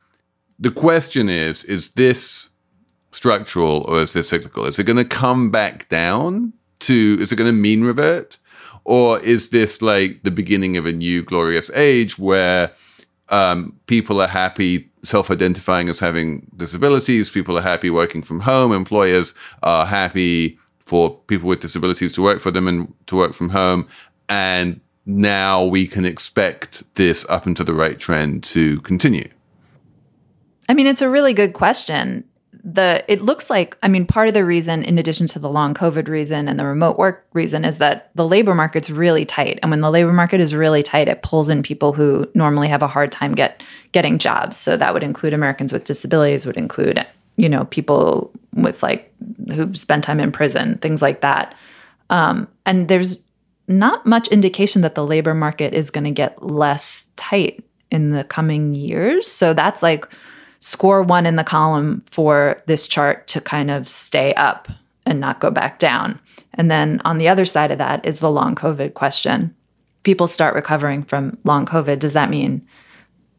the 0.60 0.72
question 0.72 1.30
is: 1.30 1.64
Is 1.66 1.92
this 1.92 2.50
structural 3.12 3.86
or 3.88 4.02
is 4.02 4.14
this 4.14 4.30
cyclical? 4.30 4.66
Is 4.66 4.80
it 4.80 4.84
going 4.84 4.98
to 4.98 5.06
come 5.06 5.50
back 5.52 5.90
down 5.90 6.54
to? 6.80 7.18
Is 7.20 7.32
it 7.32 7.36
going 7.36 7.50
to 7.50 7.62
mean 7.62 7.84
revert? 7.84 8.38
Or 8.88 9.20
is 9.20 9.50
this 9.50 9.82
like 9.82 10.24
the 10.24 10.32
beginning 10.32 10.78
of 10.78 10.86
a 10.86 10.94
new 10.94 11.22
glorious 11.22 11.70
age 11.72 12.18
where 12.18 12.72
um, 13.28 13.78
people 13.88 14.22
are 14.22 14.28
happy 14.28 14.90
self 15.04 15.30
identifying 15.30 15.90
as 15.90 16.00
having 16.00 16.50
disabilities, 16.56 17.30
people 17.30 17.58
are 17.58 17.62
happy 17.62 17.90
working 17.90 18.22
from 18.22 18.40
home, 18.40 18.72
employers 18.72 19.34
are 19.62 19.86
happy 19.86 20.58
for 20.86 21.18
people 21.28 21.50
with 21.50 21.60
disabilities 21.60 22.14
to 22.14 22.22
work 22.22 22.40
for 22.40 22.50
them 22.50 22.66
and 22.66 22.94
to 23.08 23.18
work 23.18 23.34
from 23.34 23.50
home. 23.50 23.86
And 24.30 24.80
now 25.06 25.66
we 25.66 25.86
can 25.86 26.06
expect 26.06 26.84
this 26.96 27.26
up 27.28 27.46
and 27.46 27.58
to 27.58 27.66
the 27.66 27.74
right 27.74 28.00
trend 28.00 28.46
to 28.46 28.80
continue? 28.82 29.30
I 30.70 30.74
mean, 30.74 30.88
it's 30.88 31.02
a 31.02 31.10
really 31.10 31.34
good 31.34 31.52
question 31.52 32.24
the 32.64 33.04
it 33.08 33.22
looks 33.22 33.50
like 33.50 33.78
i 33.84 33.88
mean 33.88 34.06
part 34.06 34.28
of 34.28 34.34
the 34.34 34.44
reason 34.44 34.84
in 34.84 34.98
addition 34.98 35.28
to 35.28 35.40
the 35.40 35.50
long 35.50 35.74
covid 35.74 36.08
reason 36.08 36.48
and 36.48 36.60
the 36.60 36.66
remote 36.66 36.98
work 36.98 37.26
reason 37.34 37.66
is 37.66 37.78
that 37.78 38.12
the 38.16 38.28
labor 38.28 38.54
market's 38.54 38.90
really 38.90 39.26
tight. 39.26 39.60
And 39.62 39.72
when 39.72 39.82
the 39.82 39.92
labor 39.92 40.14
market 40.14 40.42
is 40.42 40.54
really 40.54 40.84
tight 40.84 41.08
it 41.08 41.22
pulls 41.22 41.50
in 41.50 41.64
people 41.64 41.94
who 41.94 42.30
normally 42.34 42.68
have 42.68 42.84
a 42.84 42.88
hard 42.88 43.12
time 43.12 43.34
get 43.36 43.64
getting 43.92 44.18
jobs. 44.18 44.58
So 44.58 44.78
that 44.78 44.94
would 44.94 45.04
include 45.04 45.34
americans 45.34 45.72
with 45.72 45.84
disabilities 45.84 46.46
would 46.46 46.58
include 46.58 47.06
you 47.36 47.50
know 47.50 47.66
people 47.66 48.32
with 48.54 48.82
like 48.84 49.14
who 49.54 49.74
spend 49.74 50.04
time 50.04 50.20
in 50.20 50.32
prison 50.32 50.78
things 50.80 51.02
like 51.02 51.22
that. 51.22 51.56
Um, 52.10 52.48
and 52.66 52.88
there's 52.88 53.22
not 53.68 54.06
much 54.06 54.30
indication 54.30 54.82
that 54.82 54.96
the 54.96 55.06
labor 55.06 55.34
market 55.34 55.74
is 55.74 55.90
going 55.90 56.06
to 56.06 56.12
get 56.12 56.42
less 56.42 57.08
tight 57.18 57.64
in 57.92 58.12
the 58.12 58.24
coming 58.24 58.76
years. 58.76 59.28
So 59.28 59.54
that's 59.54 59.84
like 59.84 60.08
score 60.60 61.02
one 61.02 61.26
in 61.26 61.36
the 61.36 61.44
column 61.44 62.04
for 62.10 62.58
this 62.66 62.88
chart 62.88 63.28
to 63.28 63.42
kind 63.42 63.72
of 63.72 63.88
stay 63.88 64.34
up 64.34 64.68
and 65.06 65.20
not 65.20 65.40
go 65.40 65.52
back 65.52 65.80
down. 65.80 66.20
And 66.56 66.72
then 66.72 67.02
on 67.06 67.18
the 67.18 67.28
other 67.28 67.46
side 67.46 67.72
of 67.72 67.78
that 67.78 68.06
is 68.06 68.20
the 68.20 68.32
long 68.32 68.56
COVID 68.56 68.94
question. 68.94 69.56
People 70.04 70.28
start 70.28 70.56
recovering 70.56 71.04
from 71.04 71.38
long 71.44 71.66
COVID. 71.66 72.00
Does 72.00 72.14
that 72.14 72.30
mean 72.30 72.66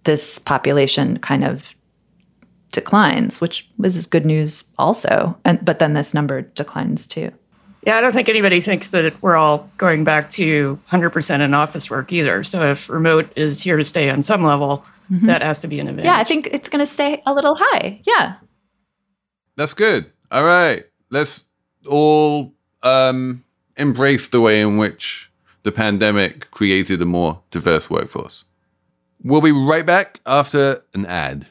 this 0.04 0.38
population 0.38 1.18
kind 1.18 1.44
of 1.44 1.74
declines, 2.72 3.40
which 3.40 3.68
is 3.82 4.06
good 4.06 4.26
news 4.26 4.64
also? 4.78 5.36
And 5.44 5.64
but 5.64 5.78
then 5.78 5.94
this 5.94 6.14
number 6.14 6.42
declines 6.42 7.06
too. 7.06 7.32
Yeah, 7.88 7.96
I 7.96 8.02
don't 8.02 8.12
think 8.12 8.28
anybody 8.28 8.60
thinks 8.60 8.90
that 8.90 9.14
we're 9.22 9.36
all 9.36 9.70
going 9.78 10.04
back 10.04 10.28
to 10.32 10.78
100% 10.92 11.40
in 11.40 11.54
office 11.54 11.88
work 11.88 12.12
either. 12.12 12.44
So 12.44 12.70
if 12.70 12.86
remote 12.90 13.32
is 13.34 13.62
here 13.62 13.78
to 13.78 13.82
stay 13.82 14.10
on 14.10 14.20
some 14.20 14.44
level, 14.44 14.84
mm-hmm. 15.10 15.26
that 15.26 15.40
has 15.40 15.60
to 15.60 15.68
be 15.68 15.80
an 15.80 15.88
advantage. 15.88 16.04
Yeah, 16.04 16.18
I 16.18 16.24
think 16.24 16.50
it's 16.52 16.68
going 16.68 16.84
to 16.84 16.90
stay 16.90 17.22
a 17.24 17.32
little 17.32 17.54
high. 17.58 18.02
Yeah. 18.04 18.34
That's 19.56 19.72
good. 19.72 20.12
All 20.30 20.44
right. 20.44 20.84
Let's 21.08 21.44
all 21.86 22.52
um, 22.82 23.42
embrace 23.78 24.28
the 24.28 24.42
way 24.42 24.60
in 24.60 24.76
which 24.76 25.30
the 25.62 25.72
pandemic 25.72 26.50
created 26.50 27.00
a 27.00 27.06
more 27.06 27.40
diverse 27.50 27.88
workforce. 27.88 28.44
We'll 29.24 29.40
be 29.40 29.50
right 29.50 29.86
back 29.86 30.20
after 30.26 30.84
an 30.92 31.06
ad. 31.06 31.46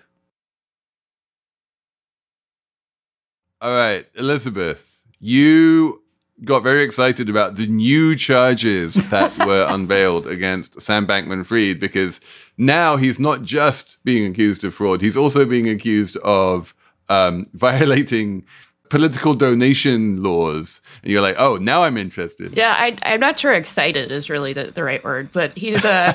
All 3.59 3.75
right, 3.75 4.05
Elizabeth, 4.13 5.01
you 5.19 6.03
got 6.43 6.63
very 6.63 6.83
excited 6.83 7.29
about 7.29 7.55
the 7.55 7.67
new 7.67 8.15
charges 8.15 9.09
that 9.09 9.37
were 9.45 9.65
unveiled 9.69 10.27
against 10.27 10.81
Sam 10.81 11.07
Bankman 11.07 11.45
Fried 11.45 11.79
because 11.79 12.21
now 12.57 12.97
he's 12.97 13.19
not 13.19 13.41
just 13.41 13.97
being 14.03 14.29
accused 14.29 14.63
of 14.63 14.73
fraud, 14.73 15.01
he's 15.01 15.17
also 15.17 15.45
being 15.45 15.69
accused 15.69 16.17
of 16.17 16.75
um, 17.09 17.47
violating 17.53 18.45
political 18.89 19.33
donation 19.33 20.23
laws. 20.23 20.79
And 21.03 21.11
you're 21.11 21.21
like, 21.21 21.35
oh, 21.37 21.57
now 21.57 21.83
I'm 21.83 21.97
interested. 21.97 22.55
Yeah, 22.55 22.73
I, 22.77 22.95
am 23.03 23.19
not 23.19 23.37
sure 23.37 23.53
excited 23.53 24.11
is 24.11 24.29
really 24.29 24.53
the, 24.53 24.65
the 24.65 24.83
right 24.83 25.03
word, 25.03 25.29
but 25.33 25.57
he's, 25.57 25.83
uh, 25.83 26.13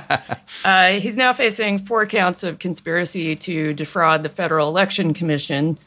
uh, 0.65 0.93
he's 0.93 1.19
now 1.19 1.35
facing 1.35 1.79
four 1.79 2.07
counts 2.07 2.43
of 2.43 2.61
conspiracy 2.61 3.37
to 3.37 3.75
defraud 3.75 4.23
the 4.23 4.31
Federal 4.31 4.69
Election 4.69 5.13
Commission 5.13 5.79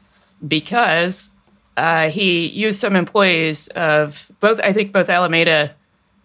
because 0.48 1.32
uh, 1.78 2.10
he 2.10 2.48
used 2.48 2.80
some 2.80 2.96
employees 2.96 3.68
of 3.70 4.32
both, 4.40 4.60
I 4.62 4.72
think, 4.74 4.92
both 4.92 5.10
Alameda 5.10 5.76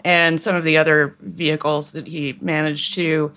and 0.04 0.40
some 0.40 0.54
of 0.54 0.64
the 0.64 0.76
other 0.76 1.16
vehicles 1.20 1.92
that 1.92 2.06
he 2.06 2.38
managed 2.40 2.94
to 2.94 3.32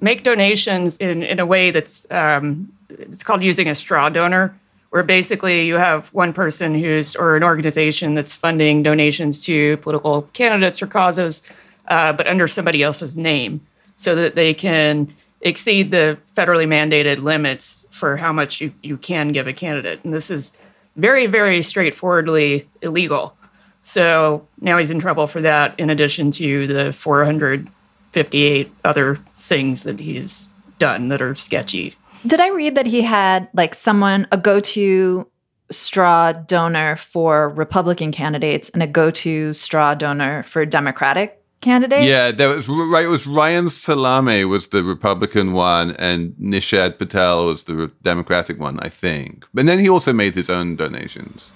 make 0.00 0.22
donations 0.22 0.96
in, 0.98 1.22
in 1.22 1.40
a 1.40 1.46
way 1.46 1.70
that's 1.70 2.06
um, 2.10 2.72
it's 2.90 3.22
called 3.22 3.42
using 3.42 3.68
a 3.68 3.74
straw 3.74 4.08
donor, 4.08 4.58
where 4.90 5.02
basically 5.02 5.66
you 5.66 5.74
have 5.74 6.08
one 6.08 6.32
person 6.32 6.74
who's 6.74 7.16
or 7.16 7.36
an 7.36 7.42
organization 7.42 8.14
that's 8.14 8.36
funding 8.36 8.82
donations 8.82 9.44
to 9.44 9.76
political 9.78 10.22
candidates 10.34 10.82
or 10.82 10.86
causes, 10.86 11.42
uh, 11.88 12.12
but 12.12 12.26
under 12.26 12.46
somebody 12.46 12.82
else's 12.82 13.16
name, 13.16 13.60
so 13.96 14.14
that 14.14 14.34
they 14.34 14.54
can 14.54 15.12
exceed 15.40 15.90
the 15.90 16.16
federally 16.36 16.66
mandated 16.66 17.22
limits 17.22 17.86
for 17.90 18.16
how 18.16 18.32
much 18.32 18.60
you, 18.60 18.72
you 18.82 18.96
can 18.96 19.32
give 19.32 19.46
a 19.46 19.52
candidate. 19.52 20.00
And 20.04 20.14
this 20.14 20.30
is 20.30 20.56
very, 20.96 21.26
very 21.26 21.62
straightforwardly 21.62 22.68
illegal. 22.82 23.36
So 23.82 24.46
now 24.60 24.78
he's 24.78 24.90
in 24.90 24.98
trouble 24.98 25.26
for 25.26 25.40
that, 25.42 25.78
in 25.78 25.90
addition 25.90 26.30
to 26.32 26.66
the 26.66 26.92
458 26.92 28.72
other 28.84 29.16
things 29.36 29.82
that 29.82 30.00
he's 30.00 30.48
done 30.78 31.08
that 31.08 31.20
are 31.20 31.34
sketchy. 31.34 31.94
Did 32.26 32.40
I 32.40 32.48
read 32.48 32.76
that 32.76 32.86
he 32.86 33.02
had 33.02 33.48
like 33.52 33.74
someone, 33.74 34.26
a 34.32 34.38
go 34.38 34.60
to 34.60 35.28
straw 35.70 36.32
donor 36.32 36.96
for 36.96 37.50
Republican 37.50 38.12
candidates 38.12 38.70
and 38.70 38.82
a 38.82 38.86
go 38.86 39.10
to 39.10 39.52
straw 39.52 39.94
donor 39.94 40.42
for 40.44 40.64
Democratic 40.64 41.43
candidates. 41.64 42.06
Yeah, 42.06 42.30
there 42.30 42.48
was 42.48 42.68
right. 42.68 43.06
It 43.06 43.08
was 43.08 43.26
Ryan 43.26 43.68
Salame 43.70 44.44
was 44.44 44.68
the 44.68 44.82
Republican 44.84 45.52
one, 45.52 45.96
and 45.98 46.34
Nishad 46.38 46.98
Patel 46.98 47.46
was 47.46 47.64
the 47.64 47.90
Democratic 48.02 48.60
one, 48.60 48.78
I 48.80 48.90
think. 48.90 49.44
But 49.54 49.66
then 49.66 49.78
he 49.78 49.88
also 49.88 50.12
made 50.12 50.34
his 50.34 50.50
own 50.50 50.76
donations. 50.76 51.52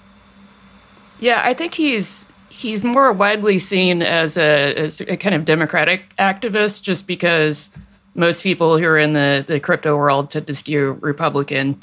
Yeah, 1.20 1.40
I 1.44 1.54
think 1.54 1.74
he's 1.74 2.26
he's 2.48 2.84
more 2.84 3.12
widely 3.12 3.58
seen 3.58 4.02
as 4.02 4.36
a, 4.36 4.74
as 4.74 5.00
a 5.00 5.16
kind 5.16 5.34
of 5.34 5.44
democratic 5.44 6.00
activist, 6.16 6.82
just 6.82 7.06
because 7.06 7.70
most 8.14 8.42
people 8.42 8.78
who 8.78 8.84
are 8.84 8.98
in 8.98 9.12
the, 9.12 9.44
the 9.46 9.60
crypto 9.60 9.96
world 9.96 10.30
tend 10.30 10.46
to 10.46 10.54
skew 10.54 10.98
Republican. 11.00 11.80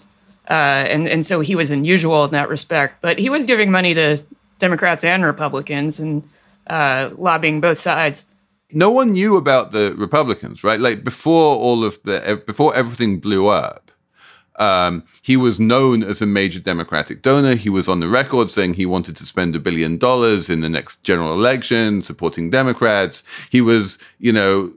Uh, 0.49 0.83
and, 0.93 1.07
and 1.07 1.25
so 1.25 1.39
he 1.39 1.55
was 1.55 1.71
unusual 1.71 2.25
in 2.25 2.31
that 2.31 2.49
respect. 2.49 3.01
But 3.01 3.17
he 3.17 3.29
was 3.29 3.45
giving 3.47 3.71
money 3.71 3.93
to 3.93 4.21
Democrats 4.59 5.03
and 5.03 5.23
Republicans, 5.23 5.99
and 5.99 6.23
uh, 6.67 7.10
lobbying 7.17 7.62
both 7.62 7.80
sides. 7.80 8.25
No 8.71 8.89
one 8.91 9.13
knew 9.13 9.38
about 9.38 9.71
the 9.71 9.93
Republicans, 9.97 10.63
right? 10.63 10.80
Like 10.80 11.04
before 11.04 11.56
all 11.58 11.84
of 11.84 12.01
the 12.04 12.41
before 12.45 12.75
everything 12.75 13.19
blew 13.19 13.47
up, 13.47 13.91
um, 14.58 15.04
he 15.21 15.38
was 15.38 15.60
known 15.60 16.04
as 16.04 16.21
a 16.21 16.25
major 16.25 16.60
Democratic 16.60 17.21
donor. 17.21 17.56
He 17.56 17.69
was 17.69 17.88
on 17.88 17.99
the 17.99 18.08
record 18.08 18.49
saying 18.49 18.73
he 18.73 18.86
wanted 18.86 19.15
to 19.17 19.25
spend 19.25 19.56
a 19.56 19.60
billion 19.60 19.97
dollars 19.97 20.49
in 20.49 20.62
the 20.62 20.69
next 20.69 21.04
general 21.04 21.34
election, 21.34 22.01
supporting 22.01 22.49
Democrats. 22.49 23.23
He 23.49 23.62
was, 23.62 23.97
you 24.19 24.32
know, 24.32 24.73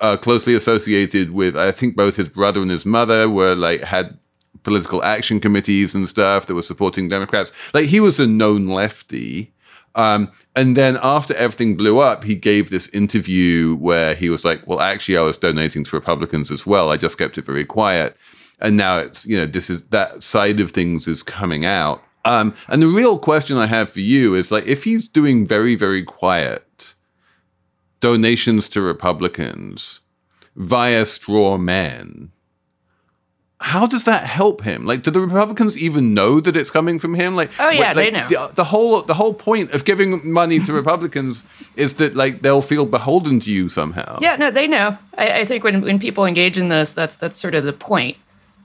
uh, 0.00 0.16
closely 0.16 0.54
associated 0.54 1.30
with. 1.30 1.56
I 1.56 1.72
think 1.72 1.96
both 1.96 2.16
his 2.16 2.28
brother 2.28 2.60
and 2.60 2.70
his 2.70 2.86
mother 2.86 3.28
were 3.28 3.54
like 3.54 3.82
had 3.82 4.18
political 4.62 5.02
action 5.02 5.40
committees 5.40 5.94
and 5.94 6.08
stuff 6.08 6.46
that 6.46 6.54
were 6.54 6.62
supporting 6.62 7.08
Democrats. 7.08 7.52
Like 7.72 7.86
he 7.86 8.00
was 8.00 8.18
a 8.20 8.26
known 8.26 8.66
lefty. 8.66 9.52
Um, 9.94 10.30
and 10.54 10.76
then 10.76 10.98
after 11.02 11.34
everything 11.34 11.76
blew 11.76 11.98
up, 11.98 12.24
he 12.24 12.34
gave 12.34 12.70
this 12.70 12.88
interview 12.88 13.74
where 13.76 14.14
he 14.14 14.30
was 14.30 14.44
like, 14.44 14.66
"Well, 14.66 14.80
actually, 14.80 15.18
I 15.18 15.22
was 15.22 15.36
donating 15.36 15.84
to 15.84 15.96
Republicans 15.96 16.50
as 16.50 16.66
well. 16.66 16.90
I 16.90 16.96
just 16.96 17.18
kept 17.18 17.38
it 17.38 17.44
very 17.44 17.64
quiet." 17.64 18.16
And 18.60 18.76
now 18.76 18.98
it's 18.98 19.26
you 19.26 19.36
know 19.36 19.46
this 19.46 19.70
is 19.70 19.82
that 19.88 20.22
side 20.22 20.60
of 20.60 20.70
things 20.70 21.08
is 21.08 21.22
coming 21.22 21.64
out. 21.64 22.02
Um, 22.24 22.54
and 22.68 22.82
the 22.82 22.88
real 22.88 23.18
question 23.18 23.56
I 23.56 23.66
have 23.66 23.90
for 23.90 24.00
you 24.00 24.34
is 24.34 24.50
like, 24.50 24.66
if 24.66 24.84
he's 24.84 25.08
doing 25.08 25.46
very 25.46 25.74
very 25.74 26.04
quiet 26.04 26.94
donations 28.00 28.68
to 28.70 28.80
Republicans 28.80 30.00
via 30.56 31.04
straw 31.04 31.58
men, 31.58 32.32
how 33.60 33.86
does 33.86 34.04
that 34.04 34.24
help 34.24 34.62
him? 34.62 34.86
Like, 34.86 35.02
do 35.02 35.10
the 35.10 35.20
Republicans 35.20 35.76
even 35.76 36.14
know 36.14 36.40
that 36.40 36.56
it's 36.56 36.70
coming 36.70 36.98
from 36.98 37.14
him? 37.14 37.36
Like, 37.36 37.50
oh 37.58 37.68
yeah, 37.68 37.92
like, 37.92 37.94
they 37.94 38.10
know. 38.10 38.26
The, 38.26 38.50
the, 38.54 38.64
whole 38.64 39.02
the 39.02 39.14
whole 39.14 39.34
point 39.34 39.72
of 39.72 39.84
giving 39.84 40.32
money 40.32 40.58
to 40.60 40.72
Republicans 40.72 41.44
is 41.76 41.94
that 41.94 42.16
like 42.16 42.40
they'll 42.40 42.62
feel 42.62 42.86
beholden 42.86 43.38
to 43.40 43.52
you 43.52 43.68
somehow. 43.68 44.18
Yeah, 44.20 44.36
no, 44.36 44.50
they 44.50 44.66
know. 44.66 44.96
I, 45.18 45.40
I, 45.40 45.44
think 45.44 45.62
when 45.62 45.82
when 45.82 45.98
people 45.98 46.24
engage 46.24 46.56
in 46.56 46.70
this, 46.70 46.92
that's 46.92 47.16
that's 47.16 47.36
sort 47.36 47.54
of 47.54 47.64
the 47.64 47.74
point. 47.74 48.16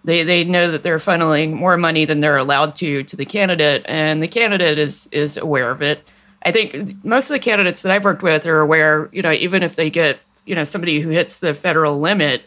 They 0.05 0.23
they 0.23 0.45
know 0.45 0.71
that 0.71 0.83
they're 0.83 0.97
funneling 0.97 1.51
more 1.51 1.75
money 1.75 2.05
than 2.05 2.21
they're 2.21 2.37
allowed 2.37 2.75
to 2.75 3.03
to 3.03 3.15
the 3.17 3.25
candidate, 3.25 3.83
and 3.89 4.23
the 4.23 4.29
candidate 4.29 4.77
is 4.77 5.07
is 5.11 5.35
aware 5.35 5.71
of 5.71 5.81
it. 5.81 6.07
I 6.43 6.53
think 6.53 7.03
most 7.03 7.29
of 7.29 7.33
the 7.33 7.39
candidates 7.39 7.81
that 7.81 7.91
I've 7.91 8.05
worked 8.05 8.23
with 8.23 8.47
are 8.47 8.61
aware. 8.61 9.09
You 9.11 9.23
know, 9.23 9.33
even 9.33 9.61
if 9.61 9.75
they 9.75 9.89
get 9.89 10.19
you 10.45 10.55
know 10.55 10.63
somebody 10.63 11.01
who 11.01 11.09
hits 11.09 11.39
the 11.39 11.53
federal 11.53 11.99
limit 11.99 12.43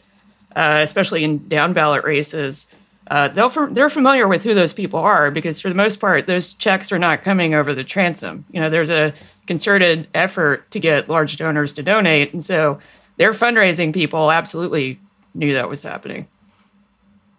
uh, 0.56 0.80
especially 0.82 1.24
in 1.24 1.48
down 1.48 1.72
ballot 1.72 2.04
races, 2.04 2.68
uh, 3.10 3.28
they'll 3.28 3.48
they're 3.68 3.90
familiar 3.90 4.28
with 4.28 4.44
who 4.44 4.54
those 4.54 4.72
people 4.72 5.00
are 5.00 5.30
because 5.30 5.60
for 5.60 5.68
the 5.68 5.74
most 5.74 5.98
part, 5.98 6.26
those 6.26 6.54
checks 6.54 6.92
are 6.92 6.98
not 6.98 7.22
coming 7.22 7.54
over 7.54 7.74
the 7.74 7.84
transom. 7.84 8.44
You 8.50 8.60
know, 8.60 8.68
there's 8.68 8.90
a 8.90 9.14
concerted 9.46 10.08
effort 10.14 10.70
to 10.72 10.80
get 10.80 11.08
large 11.08 11.36
donors 11.36 11.72
to 11.72 11.82
donate, 11.82 12.32
and 12.32 12.44
so 12.44 12.78
their 13.16 13.32
fundraising 13.32 13.94
people 13.94 14.30
absolutely 14.30 15.00
knew 15.34 15.54
that 15.54 15.68
was 15.68 15.82
happening. 15.82 16.28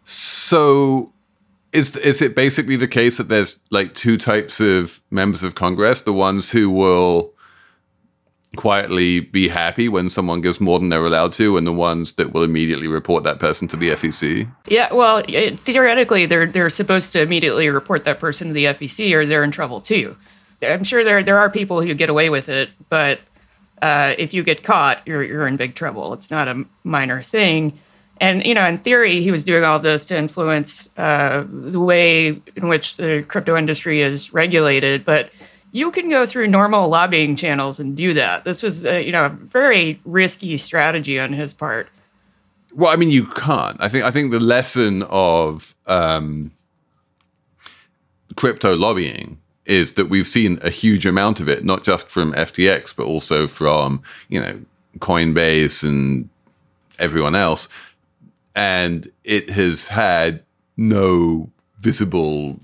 So, 0.05 1.11
is 1.71 1.95
is 1.97 2.21
it 2.21 2.35
basically 2.35 2.75
the 2.75 2.87
case 2.87 3.17
that 3.17 3.29
there's 3.29 3.59
like 3.69 3.93
two 3.93 4.17
types 4.17 4.59
of 4.59 5.01
members 5.11 5.43
of 5.43 5.53
Congress? 5.53 6.01
The 6.01 6.13
ones 6.13 6.49
who 6.49 6.69
will 6.71 7.33
quietly 8.55 9.19
be 9.19 9.47
happy 9.47 9.87
when 9.87 10.09
someone 10.09 10.41
gives 10.41 10.59
more 10.59 10.79
than 10.79 10.89
they're 10.89 11.05
allowed 11.05 11.31
to, 11.33 11.57
and 11.57 11.67
the 11.67 11.73
ones 11.73 12.13
that 12.13 12.33
will 12.33 12.43
immediately 12.43 12.87
report 12.87 13.23
that 13.23 13.39
person 13.39 13.67
to 13.69 13.77
the 13.77 13.89
FEC? 13.89 14.47
Yeah, 14.67 14.93
well, 14.93 15.23
it, 15.27 15.59
theoretically, 15.59 16.25
they're 16.25 16.45
they're 16.45 16.69
supposed 16.69 17.13
to 17.13 17.21
immediately 17.21 17.69
report 17.69 18.03
that 18.05 18.19
person 18.19 18.47
to 18.47 18.53
the 18.53 18.65
FEC, 18.65 19.13
or 19.13 19.25
they're 19.25 19.43
in 19.43 19.51
trouble 19.51 19.81
too. 19.81 20.15
I'm 20.61 20.83
sure 20.83 21.03
there 21.03 21.23
there 21.23 21.37
are 21.37 21.49
people 21.49 21.81
who 21.81 21.93
get 21.93 22.09
away 22.09 22.29
with 22.29 22.49
it, 22.49 22.69
but 22.89 23.19
uh, 23.81 24.13
if 24.17 24.33
you 24.33 24.43
get 24.43 24.63
caught, 24.63 25.01
you're 25.05 25.23
you're 25.23 25.47
in 25.47 25.57
big 25.57 25.75
trouble. 25.75 26.13
It's 26.13 26.31
not 26.31 26.47
a 26.47 26.65
minor 26.83 27.21
thing. 27.21 27.79
And 28.21 28.45
you 28.45 28.53
know, 28.53 28.65
in 28.65 28.79
theory, 28.79 29.21
he 29.21 29.31
was 29.31 29.43
doing 29.43 29.63
all 29.63 29.79
this 29.79 30.07
to 30.07 30.17
influence 30.17 30.89
uh, 30.97 31.45
the 31.47 31.79
way 31.79 32.41
in 32.55 32.67
which 32.67 32.97
the 32.97 33.23
crypto 33.27 33.55
industry 33.55 34.01
is 34.01 34.33
regulated, 34.33 35.05
but 35.05 35.29
you 35.71 35.91
can 35.91 36.09
go 36.09 36.25
through 36.25 36.47
normal 36.47 36.89
lobbying 36.89 37.35
channels 37.35 37.79
and 37.79 37.95
do 37.95 38.13
that. 38.13 38.45
This 38.45 38.63
was, 38.63 38.85
uh, 38.85 38.93
you 38.93 39.11
know, 39.11 39.25
a 39.25 39.29
very 39.29 39.99
risky 40.05 40.57
strategy 40.57 41.19
on 41.19 41.33
his 41.33 41.53
part. 41.53 41.89
Well, 42.73 42.91
I 42.91 42.95
mean, 42.95 43.09
you 43.09 43.25
can't. 43.25 43.77
I 43.79 43.89
think. 43.89 44.05
I 44.05 44.11
think 44.11 44.31
the 44.31 44.39
lesson 44.39 45.03
of 45.09 45.75
um, 45.87 46.51
crypto 48.35 48.75
lobbying 48.75 49.39
is 49.65 49.95
that 49.95 50.05
we've 50.05 50.27
seen 50.27 50.59
a 50.61 50.69
huge 50.69 51.05
amount 51.05 51.39
of 51.39 51.47
it, 51.49 51.63
not 51.63 51.83
just 51.83 52.09
from 52.09 52.33
FTX, 52.33 52.95
but 52.95 53.05
also 53.05 53.47
from 53.47 54.01
you 54.27 54.39
know 54.39 54.61
Coinbase 54.99 55.83
and 55.83 56.29
everyone 56.99 57.35
else, 57.35 57.69
and 58.55 59.11
it 59.23 59.49
has 59.49 59.87
had 59.87 60.43
no 60.77 61.49
visible 61.79 62.59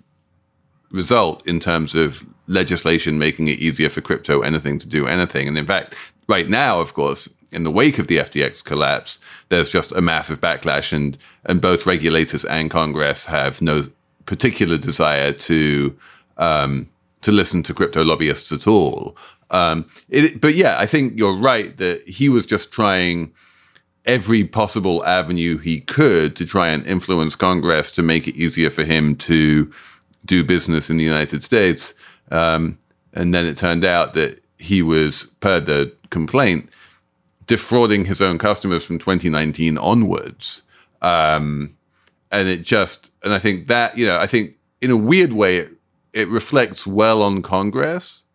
result 0.91 1.45
in 1.47 1.59
terms 1.59 1.95
of 1.95 2.23
legislation 2.47 3.19
making 3.19 3.47
it 3.47 3.59
easier 3.59 3.89
for 3.89 4.01
crypto 4.01 4.41
anything 4.41 4.79
to 4.79 4.87
do 4.87 5.07
anything. 5.07 5.47
And 5.47 5.57
in 5.57 5.65
fact, 5.65 5.95
right 6.27 6.49
now, 6.49 6.79
of 6.79 6.93
course, 6.93 7.29
in 7.51 7.63
the 7.63 7.71
wake 7.71 7.99
of 7.99 8.07
the 8.07 8.17
FTX 8.17 8.63
collapse, 8.63 9.19
there's 9.49 9.69
just 9.69 9.91
a 9.91 10.01
massive 10.01 10.41
backlash, 10.41 10.91
and 10.91 11.17
and 11.45 11.61
both 11.61 11.85
regulators 11.85 12.45
and 12.45 12.69
Congress 12.69 13.25
have 13.27 13.61
no 13.61 13.87
particular 14.25 14.77
desire 14.77 15.31
to 15.31 15.97
um, 16.37 16.89
to 17.21 17.31
listen 17.31 17.63
to 17.63 17.73
crypto 17.73 18.03
lobbyists 18.03 18.51
at 18.51 18.67
all. 18.67 19.15
Um, 19.51 19.87
it, 20.09 20.41
but 20.41 20.55
yeah, 20.55 20.77
I 20.79 20.85
think 20.85 21.17
you're 21.17 21.37
right 21.37 21.75
that 21.77 22.07
he 22.07 22.29
was 22.29 22.45
just 22.45 22.71
trying 22.71 23.31
every 24.05 24.43
possible 24.43 25.03
avenue 25.05 25.57
he 25.57 25.81
could 25.81 26.35
to 26.35 26.45
try 26.45 26.69
and 26.69 26.85
influence 26.85 27.35
Congress 27.35 27.91
to 27.91 28.03
make 28.03 28.27
it 28.27 28.35
easier 28.35 28.69
for 28.69 28.83
him 28.83 29.15
to 29.15 29.71
do 30.25 30.43
business 30.43 30.89
in 30.89 30.97
the 30.97 31.03
United 31.03 31.43
States. 31.43 31.93
Um, 32.31 32.79
and 33.13 33.33
then 33.33 33.45
it 33.45 33.57
turned 33.57 33.85
out 33.85 34.13
that 34.13 34.43
he 34.57 34.81
was, 34.81 35.25
per 35.39 35.59
the 35.59 35.93
complaint, 36.09 36.69
defrauding 37.47 38.05
his 38.05 38.21
own 38.21 38.37
customers 38.37 38.83
from 38.85 38.99
2019 38.99 39.77
onwards. 39.77 40.63
Um, 41.01 41.75
and 42.31 42.47
it 42.47 42.63
just, 42.63 43.11
and 43.23 43.33
I 43.33 43.39
think 43.39 43.67
that, 43.67 43.97
you 43.97 44.05
know, 44.05 44.17
I 44.17 44.27
think 44.27 44.55
in 44.81 44.91
a 44.91 44.97
weird 44.97 45.33
way, 45.33 45.57
it, 45.57 45.71
it 46.13 46.27
reflects 46.29 46.87
well 46.87 47.21
on 47.21 47.41
Congress 47.41 48.25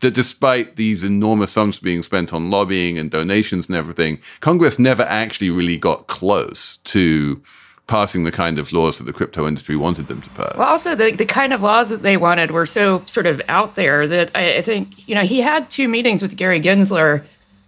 that 0.00 0.14
despite 0.14 0.76
these 0.76 1.04
enormous 1.04 1.52
sums 1.52 1.78
being 1.78 2.02
spent 2.02 2.32
on 2.32 2.50
lobbying 2.50 2.98
and 2.98 3.10
donations 3.10 3.68
and 3.68 3.76
everything, 3.76 4.20
Congress 4.40 4.78
never 4.78 5.02
actually 5.04 5.50
really 5.50 5.76
got 5.76 6.06
close 6.06 6.78
to 6.78 7.40
passing 7.88 8.22
the 8.22 8.30
kind 8.30 8.58
of 8.58 8.72
laws 8.72 8.98
that 8.98 9.04
the 9.04 9.12
crypto 9.12 9.48
industry 9.48 9.74
wanted 9.74 10.06
them 10.06 10.22
to 10.22 10.30
pass. 10.30 10.54
Well, 10.56 10.68
also 10.68 10.94
the, 10.94 11.10
the 11.10 11.26
kind 11.26 11.52
of 11.52 11.62
laws 11.62 11.88
that 11.88 12.02
they 12.02 12.16
wanted 12.16 12.52
were 12.52 12.66
so 12.66 13.02
sort 13.06 13.26
of 13.26 13.42
out 13.48 13.74
there 13.74 14.06
that 14.06 14.30
I, 14.34 14.58
I 14.58 14.62
think, 14.62 15.08
you 15.08 15.14
know, 15.14 15.22
he 15.22 15.40
had 15.40 15.68
two 15.70 15.88
meetings 15.88 16.22
with 16.22 16.36
Gary 16.36 16.60
Gensler 16.60 17.24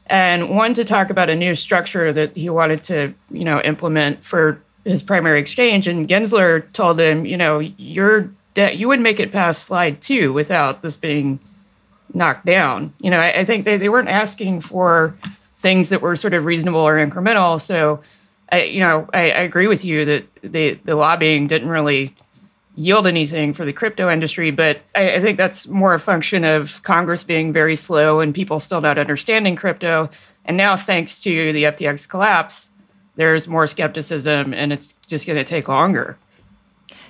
and 0.07 0.51
one 0.51 0.75
to 0.75 0.85
talk 0.85 1.11
about 1.11 1.31
a 1.31 1.35
new 1.35 1.55
structure 1.55 2.13
that 2.13 2.37
he 2.37 2.51
wanted 2.51 2.85
to, 2.85 3.15
you 3.31 3.45
know, 3.45 3.61
implement 3.63 4.23
for 4.23 4.61
his 4.85 5.03
primary 5.03 5.41
exchange. 5.41 5.89
And 5.89 6.09
Gensler 6.09 6.71
told 6.73 7.01
him, 7.01 7.25
you 7.25 7.37
know, 7.37 7.59
you're 7.59 8.31
de- 8.55 8.75
you 8.75 8.89
would 8.89 9.01
make 9.01 9.21
it 9.21 9.33
past 9.33 9.65
slide 9.65 10.01
two 10.03 10.33
without 10.33 10.83
this 10.83 10.97
being 10.97 11.41
knocked 12.13 12.45
down. 12.45 12.93
You 13.01 13.11
know, 13.11 13.21
I, 13.21 13.41
I 13.41 13.45
think 13.45 13.65
they, 13.65 13.79
they 13.79 13.89
weren't 13.89 14.09
asking 14.09 14.61
for 14.61 15.15
things 15.57 15.89
that 15.89 16.03
were 16.03 16.17
sort 16.17 16.35
of 16.35 16.45
reasonable 16.45 16.81
or 16.81 16.97
incremental. 16.97 17.61
So, 17.61 18.03
I, 18.53 18.65
you 18.65 18.81
know, 18.81 19.09
I, 19.13 19.31
I 19.31 19.43
agree 19.43 19.69
with 19.69 19.85
you 19.85 20.05
that 20.05 20.25
the 20.43 20.75
the 20.85 20.97
lobbying 20.97 21.47
didn't 21.47 21.69
really 21.69 22.15
yield 22.75 23.07
anything 23.07 23.53
for 23.53 23.65
the 23.65 23.73
crypto 23.73 24.09
industry, 24.09 24.51
but 24.51 24.81
I, 24.97 25.17
I 25.17 25.21
think 25.21 25.39
that's 25.39 25.69
more 25.69 25.95
a 25.95 25.99
function 25.99 26.45
of 26.45 26.83
Congress 26.83 27.23
being 27.23 27.53
very 27.53 27.77
slow 27.77 28.21
and 28.21 28.35
people 28.35 28.61
still 28.61 28.81
not 28.81 28.99
understanding 28.99 29.57
crypto. 29.57 30.09
And 30.45 30.57
now, 30.57 30.77
thanks 30.77 31.21
to 31.23 31.53
the 31.53 31.65
FTX 31.65 32.09
collapse, 32.09 32.71
there's 33.17 33.47
more 33.47 33.67
skepticism, 33.67 34.55
and 34.55 34.73
it's 34.73 34.95
just 35.07 35.27
going 35.27 35.37
to 35.37 35.45
take 35.45 35.69
longer. 35.69 36.17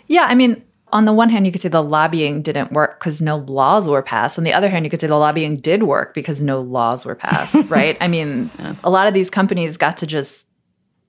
Yeah, 0.09 0.25
I 0.25 0.35
mean, 0.35 0.65
on 0.93 1.05
the 1.05 1.13
one 1.13 1.29
hand, 1.29 1.47
you 1.47 1.53
could 1.53 1.63
say 1.63 1.69
the 1.69 1.83
lobbying 1.83 2.43
didn't 2.43 2.73
work 2.73 2.99
because 2.99 3.23
no 3.23 3.37
laws 3.37 3.89
were 3.89 4.03
passed. 4.03 4.39
On 4.39 4.45
the 4.45 4.53
other 4.53 4.69
hand, 4.69 4.85
you 4.85 4.91
could 4.91 5.01
say 5.01 5.07
the 5.07 5.17
lobbying 5.17 5.55
did 5.55 5.85
work 5.85 6.15
because 6.15 6.43
no 6.43 6.61
laws 6.61 7.07
were 7.07 7.15
passed, 7.15 7.57
right? 7.69 7.97
I 8.01 8.09
mean, 8.09 8.51
yeah. 8.59 8.75
a 8.83 8.91
lot 8.91 9.07
of 9.07 9.15
these 9.15 9.31
companies 9.31 9.77
got 9.77 9.99
to 9.99 10.07
just 10.07 10.47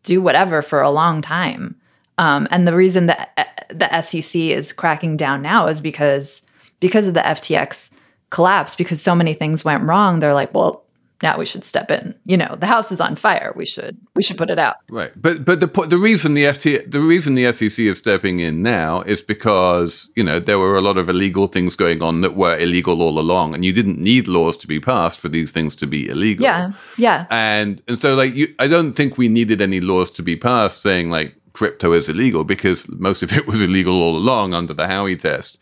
do 0.03 0.21
whatever 0.21 0.61
for 0.61 0.81
a 0.81 0.89
long 0.89 1.21
time. 1.21 1.75
Um, 2.17 2.47
and 2.51 2.67
the 2.67 2.75
reason 2.75 3.07
that 3.07 3.31
uh, 3.37 3.43
the 3.69 4.01
SEC 4.01 4.35
is 4.35 4.73
cracking 4.73 5.17
down 5.17 5.41
now 5.41 5.67
is 5.67 5.81
because 5.81 6.41
because 6.79 7.07
of 7.07 7.13
the 7.13 7.21
FTX 7.21 7.89
collapse, 8.31 8.75
because 8.75 9.01
so 9.01 9.15
many 9.15 9.33
things 9.33 9.63
went 9.63 9.83
wrong. 9.83 10.19
They're 10.19 10.33
like, 10.33 10.53
well, 10.53 10.83
now 11.21 11.37
we 11.37 11.45
should 11.45 11.63
step 11.63 11.91
in. 11.91 12.15
You 12.25 12.37
know, 12.37 12.55
the 12.59 12.65
house 12.65 12.91
is 12.91 12.99
on 12.99 13.15
fire. 13.15 13.53
We 13.55 13.65
should 13.65 13.97
we 14.15 14.23
should 14.23 14.37
put 14.37 14.49
it 14.49 14.59
out. 14.59 14.77
Right. 14.89 15.11
But 15.15 15.45
but 15.45 15.59
the 15.59 15.67
the 15.87 15.97
reason 15.97 16.33
the 16.33 16.45
FT 16.45 16.89
the 16.89 16.99
reason 16.99 17.35
the 17.35 17.51
SEC 17.51 17.79
is 17.85 17.97
stepping 17.97 18.39
in 18.39 18.63
now 18.63 19.01
is 19.01 19.21
because 19.21 20.09
you 20.15 20.23
know 20.23 20.39
there 20.39 20.59
were 20.59 20.75
a 20.75 20.81
lot 20.81 20.97
of 20.97 21.09
illegal 21.09 21.47
things 21.47 21.75
going 21.75 22.01
on 22.01 22.21
that 22.21 22.35
were 22.35 22.57
illegal 22.57 23.01
all 23.01 23.19
along, 23.19 23.53
and 23.53 23.63
you 23.63 23.73
didn't 23.73 23.99
need 23.99 24.27
laws 24.27 24.57
to 24.57 24.67
be 24.67 24.79
passed 24.79 25.19
for 25.19 25.29
these 25.29 25.51
things 25.51 25.75
to 25.77 25.87
be 25.87 26.07
illegal. 26.07 26.43
Yeah. 26.43 26.71
Yeah. 26.97 27.25
And 27.29 27.81
and 27.87 28.01
so 28.01 28.15
like 28.15 28.33
you, 28.33 28.53
I 28.59 28.67
don't 28.67 28.93
think 28.93 29.17
we 29.17 29.27
needed 29.27 29.61
any 29.61 29.79
laws 29.79 30.11
to 30.11 30.23
be 30.23 30.35
passed 30.35 30.81
saying 30.81 31.09
like 31.09 31.35
crypto 31.53 31.91
is 31.93 32.09
illegal 32.09 32.43
because 32.43 32.87
most 32.89 33.21
of 33.21 33.33
it 33.33 33.45
was 33.45 33.61
illegal 33.61 34.01
all 34.01 34.15
along 34.15 34.53
under 34.53 34.73
the 34.73 34.85
Howey 34.85 35.19
test. 35.19 35.57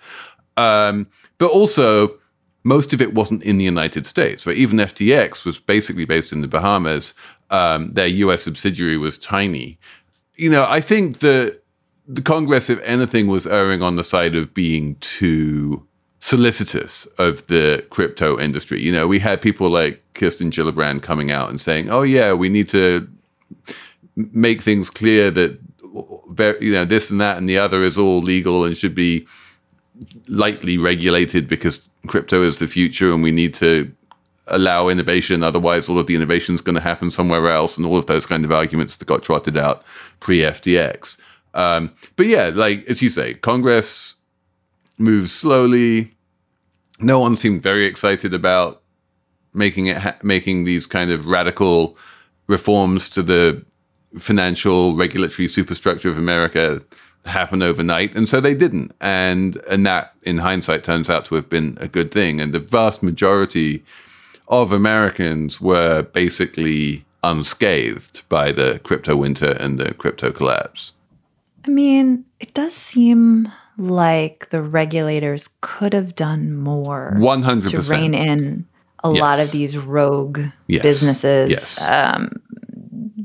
Um, 0.58 1.08
but 1.38 1.50
also 1.52 2.19
most 2.64 2.94
of 2.94 3.02
it 3.02 3.14
wasn't 3.14 3.44
in 3.44 3.58
the 3.58 3.64
United 3.64 4.06
States. 4.06 4.46
Right? 4.46 4.58
Even 4.58 4.78
FTX 4.78 5.46
was 5.46 5.60
basically 5.60 6.06
based 6.06 6.34
in 6.34 6.42
the 6.42 6.48
Bahamas. 6.48 7.14
Um, 7.50 7.94
their 7.94 8.08
U.S. 8.08 8.44
subsidiary 8.44 8.98
was 8.98 9.18
tiny. 9.18 9.80
You 10.36 10.50
know, 10.50 10.66
I 10.68 10.82
think 10.82 11.20
the 11.20 11.60
the 12.08 12.22
Congress, 12.22 12.70
if 12.70 12.82
anything, 12.82 13.28
was 13.28 13.46
erring 13.46 13.82
on 13.82 13.96
the 13.96 14.04
side 14.04 14.36
of 14.36 14.54
being 14.54 14.96
too 14.96 15.86
solicitous 16.20 17.06
of 17.18 17.46
the 17.48 17.86
crypto 17.92 18.40
industry. 18.40 18.82
You 18.82 18.92
know, 18.92 19.08
we 19.08 19.20
had 19.20 19.42
people 19.42 19.70
like 19.70 20.04
Kirsten 20.14 20.52
Gillibrand 20.52 21.02
coming 21.02 21.32
out 21.32 21.50
and 21.50 21.62
saying, 21.62 21.90
"Oh 21.90 22.04
yeah, 22.04 22.34
we 22.34 22.50
need 22.50 22.70
to 22.70 23.08
make 24.16 24.62
things 24.62 24.90
clear 24.90 25.32
that 25.32 25.60
you 26.62 26.74
know 26.74 26.86
this 26.86 27.10
and 27.10 27.22
that 27.22 27.38
and 27.38 27.48
the 27.48 27.58
other 27.58 27.84
is 27.84 27.98
all 27.98 28.22
legal 28.22 28.66
and 28.66 28.78
should 28.78 28.96
be." 28.96 29.26
Lightly 30.28 30.78
regulated 30.78 31.48
because 31.48 31.90
crypto 32.08 32.44
is 32.44 32.60
the 32.60 32.68
future 32.68 33.14
and 33.14 33.24
we 33.24 33.32
need 33.32 33.54
to 33.56 33.92
allow 34.48 34.90
innovation. 34.90 35.44
Otherwise, 35.44 35.90
all 35.90 36.00
of 36.00 36.08
the 36.08 36.16
innovation 36.16 36.56
is 36.56 36.62
going 36.62 36.76
to 36.76 36.82
happen 36.82 37.12
somewhere 37.12 37.50
else, 37.50 37.78
and 37.78 37.86
all 37.86 37.98
of 37.98 38.08
those 38.08 38.26
kind 38.26 38.44
of 38.46 38.52
arguments 38.52 38.98
that 38.98 39.08
got 39.08 39.24
trotted 39.24 39.58
out 39.58 39.84
pre 40.20 40.40
FTX. 40.40 41.18
Um, 41.54 41.94
but 42.16 42.26
yeah, 42.26 42.52
like 42.54 42.86
as 42.88 43.02
you 43.02 43.10
say, 43.10 43.34
Congress 43.36 44.16
moves 44.98 45.32
slowly. 45.32 46.14
No 47.00 47.20
one 47.20 47.38
seemed 47.38 47.64
very 47.64 47.86
excited 47.86 48.34
about 48.34 48.82
making 49.54 49.88
it 49.88 49.98
ha- 49.98 50.18
making 50.22 50.66
these 50.66 50.86
kind 50.86 51.12
of 51.12 51.26
radical 51.26 51.98
reforms 52.48 53.10
to 53.10 53.24
the 53.24 53.64
financial 54.18 54.96
regulatory 54.96 55.48
superstructure 55.48 56.10
of 56.10 56.18
America 56.18 56.82
happen 57.26 57.62
overnight, 57.62 58.16
and 58.16 58.28
so 58.28 58.42
they 58.42 58.56
didn't. 58.56 58.94
And 59.02 59.58
and 59.70 59.86
that, 59.86 60.14
in 60.24 60.40
hindsight, 60.40 60.84
turns 60.84 61.10
out 61.10 61.26
to 61.26 61.36
have 61.36 61.50
been 61.50 61.78
a 61.80 61.88
good 61.88 62.12
thing. 62.12 62.40
And 62.42 62.54
the 62.54 62.60
vast 62.60 63.04
majority 63.04 63.84
of 64.48 64.72
Americans 64.72 65.62
were 65.62 66.02
basically 66.02 67.06
unscathed 67.24 68.24
by 68.30 68.52
the 68.52 68.80
crypto 68.84 69.16
winter 69.16 69.52
and 69.52 69.80
the 69.80 69.94
crypto 69.94 70.32
collapse. 70.32 70.94
I 71.66 71.70
mean, 71.70 72.26
it 72.40 72.54
does 72.54 72.74
seem 72.74 73.52
like 73.78 74.50
the 74.50 74.62
regulators 74.62 75.50
could 75.62 75.94
have 75.94 76.16
done 76.16 76.56
more 76.56 77.14
100% 77.18 77.70
to 77.70 77.94
rein 77.94 78.14
in 78.14 78.66
a 79.04 79.12
yes. 79.12 79.22
lot 79.22 79.40
of 79.40 79.52
these 79.52 79.78
rogue 79.78 80.42
yes. 80.68 80.82
businesses. 80.82 81.52
Yes. 81.52 81.82
Um, 81.82 82.42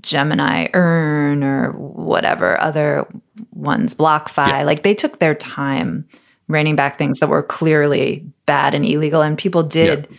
Gemini 0.00 0.68
Earn 0.74 1.42
or 1.42 1.72
whatever 1.72 2.60
other 2.60 3.06
ones, 3.52 3.94
BlockFi. 3.94 4.48
Yeah. 4.48 4.62
Like 4.62 4.82
they 4.82 4.94
took 4.94 5.18
their 5.18 5.34
time 5.34 6.06
reining 6.48 6.76
back 6.76 6.98
things 6.98 7.18
that 7.20 7.28
were 7.28 7.42
clearly 7.42 8.24
bad 8.46 8.74
and 8.74 8.84
illegal, 8.84 9.22
and 9.22 9.38
people 9.38 9.62
did 9.62 10.06
yeah. 10.10 10.16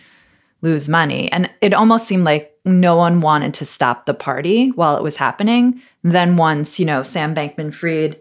lose 0.62 0.88
money. 0.88 1.30
And 1.32 1.50
it 1.60 1.72
almost 1.72 2.08
seemed 2.08 2.24
like 2.24 2.52
no 2.64 2.96
one 2.96 3.20
wanted 3.20 3.54
to 3.54 3.66
stop 3.66 4.06
the 4.06 4.14
party 4.14 4.70
while 4.70 4.96
it 4.96 5.02
was 5.02 5.16
happening. 5.16 5.80
Then 6.02 6.36
once, 6.36 6.78
you 6.78 6.84
know, 6.84 7.02
Sam 7.02 7.34
Bankman 7.34 7.72
Fried 7.72 8.20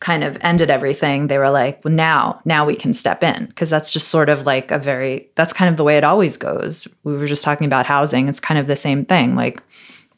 kind 0.00 0.24
of 0.24 0.36
ended 0.40 0.70
everything, 0.70 1.26
they 1.26 1.38
were 1.38 1.50
like, 1.50 1.82
well, 1.84 1.92
now, 1.92 2.40
now 2.44 2.66
we 2.66 2.76
can 2.76 2.92
step 2.92 3.22
in. 3.22 3.50
Cause 3.56 3.70
that's 3.70 3.90
just 3.90 4.08
sort 4.08 4.28
of 4.28 4.44
like 4.44 4.70
a 4.70 4.78
very, 4.78 5.30
that's 5.36 5.52
kind 5.52 5.70
of 5.70 5.76
the 5.76 5.84
way 5.84 5.96
it 5.96 6.04
always 6.04 6.36
goes. 6.36 6.86
We 7.04 7.16
were 7.16 7.26
just 7.26 7.44
talking 7.44 7.66
about 7.66 7.86
housing. 7.86 8.28
It's 8.28 8.40
kind 8.40 8.58
of 8.58 8.66
the 8.66 8.76
same 8.76 9.04
thing. 9.04 9.34
Like 9.34 9.62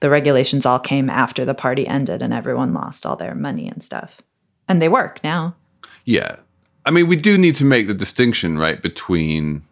the 0.01 0.11
regulations 0.11 0.65
all 0.65 0.79
came 0.79 1.11
after 1.11 1.45
the 1.45 1.55
party 1.55 1.87
ended 1.87 2.23
and 2.23 2.33
everyone 2.33 2.75
lost 2.75 3.05
all 3.05 3.17
their 3.17 3.35
money 3.35 3.69
and 3.69 3.83
stuff. 3.83 4.21
And 4.69 4.81
they 4.81 4.89
work 4.89 5.21
now. 5.25 5.57
Yeah. 6.05 6.37
I 6.85 6.91
mean, 6.91 7.09
we 7.09 7.17
do 7.17 7.37
need 7.37 7.57
to 7.57 7.65
make 7.65 7.87
the 7.87 7.95
distinction, 7.95 8.59
right, 8.59 8.81
between 8.81 9.63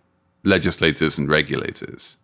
legislators 0.45 1.19
and 1.19 1.29
regulators. 1.29 2.19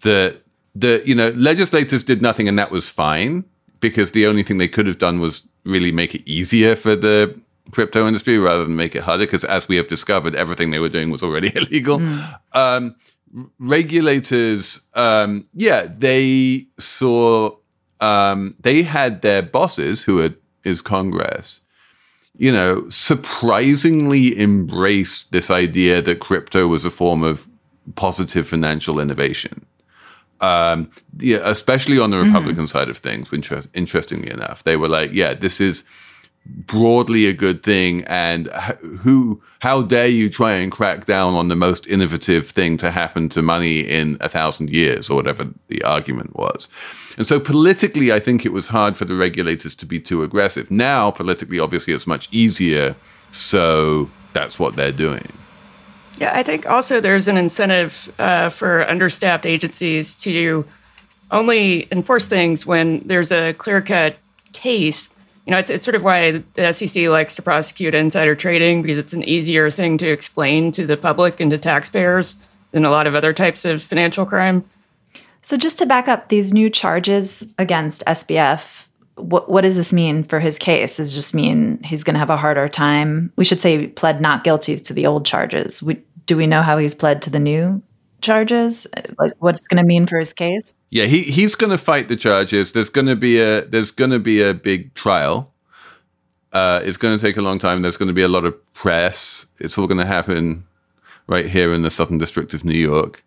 The 0.00 0.40
the 0.74 1.02
you 1.04 1.14
know 1.14 1.30
legislators 1.30 2.02
did 2.02 2.20
nothing 2.20 2.48
and 2.48 2.58
that 2.58 2.70
was 2.70 2.88
fine 2.88 3.44
because 3.80 4.12
the 4.12 4.26
only 4.26 4.42
thing 4.42 4.58
they 4.58 4.68
could 4.68 4.86
have 4.86 4.98
done 4.98 5.20
was 5.20 5.42
really 5.64 5.92
make 5.92 6.14
it 6.14 6.28
easier 6.28 6.74
for 6.74 6.96
the 6.96 7.38
crypto 7.70 8.06
industry 8.06 8.38
rather 8.38 8.64
than 8.64 8.76
make 8.76 8.94
it 8.94 9.02
harder 9.02 9.24
because 9.24 9.44
as 9.44 9.68
we 9.68 9.76
have 9.76 9.88
discovered 9.88 10.34
everything 10.34 10.70
they 10.70 10.78
were 10.78 10.88
doing 10.88 11.10
was 11.10 11.22
already 11.22 11.50
illegal 11.54 12.00
um, 12.52 12.94
regulators 13.58 14.80
um, 14.94 15.46
yeah 15.54 15.86
they 15.98 16.66
saw 16.78 17.50
um, 18.00 18.54
they 18.60 18.82
had 18.82 19.22
their 19.22 19.42
bosses 19.42 20.02
who 20.02 20.24
are, 20.24 20.34
is 20.64 20.82
congress 20.82 21.60
you 22.36 22.52
know 22.52 22.88
surprisingly 22.88 24.38
embraced 24.40 25.32
this 25.32 25.50
idea 25.50 26.00
that 26.02 26.20
crypto 26.20 26.66
was 26.66 26.84
a 26.84 26.90
form 26.90 27.22
of 27.22 27.48
positive 27.96 28.46
financial 28.46 29.00
innovation 29.00 29.66
um, 30.40 30.90
yeah, 31.18 31.38
especially 31.44 31.98
on 31.98 32.10
the 32.10 32.18
Republican 32.18 32.66
side 32.66 32.88
of 32.90 32.98
things. 32.98 33.32
Interest, 33.32 33.68
interestingly 33.72 34.30
enough, 34.30 34.64
they 34.64 34.76
were 34.76 34.88
like, 34.88 35.12
"Yeah, 35.12 35.32
this 35.32 35.60
is 35.60 35.84
broadly 36.46 37.26
a 37.26 37.32
good 37.32 37.62
thing," 37.62 38.04
and 38.04 38.48
who, 39.00 39.42
how 39.60 39.82
dare 39.82 40.08
you 40.08 40.28
try 40.28 40.52
and 40.52 40.70
crack 40.70 41.04
down 41.06 41.34
on 41.34 41.48
the 41.48 41.56
most 41.56 41.86
innovative 41.86 42.48
thing 42.48 42.76
to 42.78 42.90
happen 42.90 43.28
to 43.30 43.42
money 43.42 43.80
in 43.80 44.16
a 44.20 44.28
thousand 44.28 44.70
years, 44.70 45.10
or 45.10 45.16
whatever 45.16 45.48
the 45.68 45.82
argument 45.82 46.36
was. 46.36 46.68
And 47.16 47.26
so, 47.26 47.38
politically, 47.40 48.12
I 48.12 48.20
think 48.20 48.44
it 48.44 48.52
was 48.52 48.68
hard 48.68 48.96
for 48.96 49.04
the 49.04 49.14
regulators 49.14 49.74
to 49.76 49.86
be 49.86 50.00
too 50.00 50.22
aggressive. 50.22 50.70
Now, 50.70 51.10
politically, 51.10 51.60
obviously, 51.60 51.94
it's 51.94 52.06
much 52.06 52.28
easier. 52.32 52.96
So 53.30 54.10
that's 54.32 54.58
what 54.58 54.76
they're 54.76 54.92
doing. 54.92 55.32
Yeah, 56.18 56.32
I 56.34 56.42
think 56.42 56.68
also 56.68 57.00
there's 57.00 57.26
an 57.26 57.36
incentive 57.36 58.12
uh, 58.18 58.48
for 58.48 58.88
understaffed 58.88 59.46
agencies 59.46 60.16
to 60.20 60.64
only 61.30 61.88
enforce 61.90 62.28
things 62.28 62.64
when 62.64 63.00
there's 63.06 63.32
a 63.32 63.52
clear 63.54 63.82
cut 63.82 64.16
case. 64.52 65.13
You 65.46 65.50
know, 65.50 65.58
it's, 65.58 65.70
it's 65.70 65.84
sort 65.84 65.94
of 65.94 66.02
why 66.02 66.42
the 66.54 66.72
SEC 66.72 67.08
likes 67.08 67.34
to 67.34 67.42
prosecute 67.42 67.94
insider 67.94 68.34
trading 68.34 68.82
because 68.82 68.96
it's 68.96 69.12
an 69.12 69.22
easier 69.24 69.70
thing 69.70 69.98
to 69.98 70.06
explain 70.06 70.72
to 70.72 70.86
the 70.86 70.96
public 70.96 71.38
and 71.38 71.50
to 71.50 71.58
taxpayers 71.58 72.38
than 72.70 72.84
a 72.84 72.90
lot 72.90 73.06
of 73.06 73.14
other 73.14 73.32
types 73.32 73.64
of 73.64 73.82
financial 73.82 74.24
crime. 74.24 74.64
So 75.42 75.58
just 75.58 75.78
to 75.78 75.86
back 75.86 76.08
up 76.08 76.28
these 76.28 76.54
new 76.54 76.70
charges 76.70 77.46
against 77.58 78.02
SBF, 78.06 78.86
what 79.16 79.50
what 79.50 79.60
does 79.60 79.76
this 79.76 79.92
mean 79.92 80.24
for 80.24 80.40
his 80.40 80.58
case? 80.58 80.96
Does 80.96 81.12
it 81.12 81.14
just 81.14 81.34
mean 81.34 81.80
he's 81.84 82.02
going 82.02 82.14
to 82.14 82.18
have 82.18 82.30
a 82.30 82.36
harder 82.36 82.68
time? 82.68 83.32
We 83.36 83.44
should 83.44 83.60
say 83.60 83.88
pled 83.88 84.20
not 84.20 84.42
guilty 84.42 84.76
to 84.78 84.92
the 84.92 85.06
old 85.06 85.26
charges. 85.26 85.82
We, 85.82 86.00
do 86.26 86.36
we 86.36 86.46
know 86.46 86.62
how 86.62 86.78
he's 86.78 86.94
pled 86.94 87.22
to 87.22 87.30
the 87.30 87.38
new 87.38 87.82
charges? 88.24 88.86
Like 89.18 89.32
what's 89.38 89.60
going 89.60 89.82
to 89.82 89.86
mean 89.86 90.06
for 90.06 90.18
his 90.18 90.32
case? 90.32 90.74
Yeah, 90.90 91.04
he 91.04 91.22
he's 91.22 91.54
going 91.54 91.70
to 91.70 91.78
fight 91.78 92.08
the 92.08 92.16
charges. 92.16 92.72
There's 92.72 92.90
going 92.90 93.06
to 93.06 93.16
be 93.16 93.40
a 93.40 93.62
there's 93.62 93.90
going 93.90 94.10
to 94.10 94.18
be 94.18 94.42
a 94.42 94.54
big 94.54 94.94
trial. 94.94 95.52
Uh, 96.52 96.80
it's 96.84 96.96
going 96.96 97.16
to 97.16 97.24
take 97.24 97.36
a 97.36 97.42
long 97.42 97.58
time. 97.58 97.82
There's 97.82 97.96
going 97.96 98.08
to 98.08 98.14
be 98.14 98.22
a 98.22 98.28
lot 98.28 98.44
of 98.44 98.74
press. 98.74 99.46
It's 99.58 99.76
all 99.76 99.86
going 99.86 99.98
to 99.98 100.06
happen 100.06 100.64
right 101.26 101.46
here 101.48 101.74
in 101.74 101.82
the 101.82 101.90
Southern 101.90 102.18
District 102.18 102.54
of 102.54 102.64
New 102.64 102.78
York. 102.78 103.24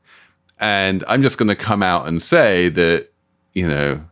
And 0.59 1.03
I'm 1.07 1.21
just 1.21 1.37
going 1.37 1.49
to 1.49 1.55
come 1.55 1.83
out 1.83 2.07
and 2.07 2.21
say 2.23 2.69
that 2.69 3.09
you 3.53 3.67
know 3.67 4.03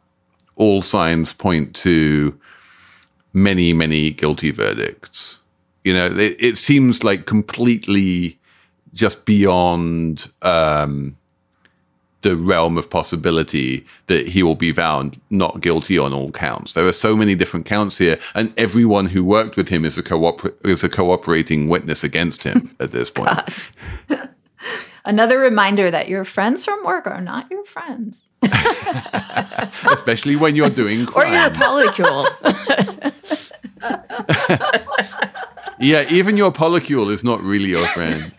all 0.56 0.82
signs 0.82 1.34
point 1.34 1.76
to 1.76 2.40
many 3.34 3.74
many 3.74 4.12
guilty 4.12 4.52
verdicts. 4.52 5.40
You 5.84 5.94
know, 5.94 6.08
it, 6.08 6.36
it 6.40 6.58
seems 6.58 7.04
like 7.04 7.26
completely 7.26 8.40
just 8.96 9.26
beyond 9.26 10.32
um, 10.42 11.16
the 12.22 12.36
realm 12.36 12.76
of 12.78 12.90
possibility 12.90 13.86
that 14.08 14.28
he 14.28 14.42
will 14.42 14.56
be 14.56 14.72
found 14.72 15.22
not 15.30 15.62
guilty 15.62 16.00
on 16.00 16.12
all 16.14 16.32
counts. 16.32 16.74
There 16.74 16.88
are 16.88 16.92
so 16.94 17.16
many 17.16 17.36
different 17.36 17.68
counts 17.68 18.00
here, 18.00 18.18
and 18.34 18.52
everyone 18.58 19.06
who 19.08 19.24
worked 19.24 19.56
with 19.58 19.70
him 19.70 19.86
is 19.86 19.98
a 20.00 20.02
cooper- 20.04 20.56
is 20.64 20.84
a 20.84 20.90
cooperating 20.90 21.68
witness 21.70 22.04
against 22.04 22.42
him 22.44 22.76
at 22.80 22.90
this 22.92 23.12
point. 23.12 23.30
Another 25.08 25.38
reminder 25.38 25.92
that 25.92 26.10
your 26.10 26.26
friends 26.26 26.66
from 26.66 26.84
work 26.84 27.06
are 27.06 27.22
not 27.22 27.52
your 27.52 27.64
friends. 27.66 28.24
Especially 29.92 30.36
when 30.36 30.56
you're 30.56 30.70
doing 30.72 31.02
Or 31.02 31.22
crime. 31.22 31.34
your 31.34 31.50
polycule. 31.52 32.26
yeah, 35.80 36.06
even 36.10 36.38
your 36.38 36.52
polycule 36.52 37.12
is 37.12 37.24
not 37.24 37.42
really 37.44 37.70
your 37.70 37.86
friend. 37.88 38.32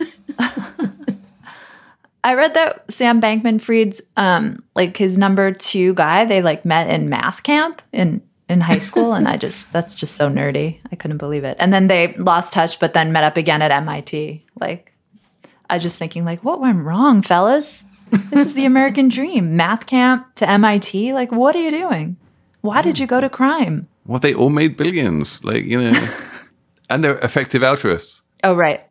I 2.23 2.33
read 2.33 2.53
that 2.55 2.91
Sam 2.91 3.21
Bankman 3.21 3.61
Fried's 3.61 4.01
um 4.17 4.63
like 4.75 4.97
his 4.97 5.17
number 5.17 5.51
two 5.51 5.93
guy, 5.93 6.25
they 6.25 6.41
like 6.41 6.65
met 6.65 6.89
in 6.89 7.09
math 7.09 7.43
camp 7.43 7.81
in 7.93 8.21
in 8.49 8.61
high 8.61 8.79
school 8.79 9.13
and 9.13 9.27
I 9.27 9.37
just 9.45 9.71
that's 9.71 9.95
just 9.95 10.15
so 10.15 10.29
nerdy. 10.29 10.79
I 10.91 10.95
couldn't 10.95 11.17
believe 11.17 11.43
it. 11.43 11.57
And 11.59 11.71
then 11.71 11.87
they 11.87 12.13
lost 12.15 12.53
touch 12.53 12.79
but 12.79 12.93
then 12.93 13.11
met 13.11 13.23
up 13.23 13.37
again 13.37 13.61
at 13.61 13.71
MIT. 13.71 14.45
Like 14.59 14.93
I 15.69 15.79
just 15.79 15.97
thinking 15.97 16.25
like 16.25 16.43
what 16.43 16.59
went 16.59 16.83
wrong, 16.83 17.21
fellas? 17.21 17.83
This 18.09 18.47
is 18.47 18.53
the 18.53 18.65
American 18.65 19.09
dream. 19.09 19.57
Math 19.57 19.85
camp 19.85 20.33
to 20.35 20.49
MIT? 20.49 21.13
Like 21.13 21.31
what 21.31 21.55
are 21.55 21.61
you 21.61 21.71
doing? 21.71 22.17
Why 22.61 22.81
did 22.81 22.99
you 22.99 23.07
go 23.07 23.21
to 23.21 23.29
crime? 23.29 23.87
Well, 24.05 24.19
they 24.19 24.33
all 24.33 24.49
made 24.49 24.77
billions, 24.77 25.43
like 25.43 25.65
you 25.65 25.79
know, 25.79 26.07
and 26.89 27.03
they're 27.03 27.19
effective 27.19 27.63
altruists. 27.63 28.21
Oh, 28.43 28.55
right. 28.55 28.86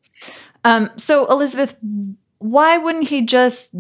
Um, 0.67 0.91
so, 0.97 1.27
Elizabeth, 1.27 1.77
why 2.39 2.77
wouldn't 2.77 3.09
he 3.09 3.23
just 3.23 3.73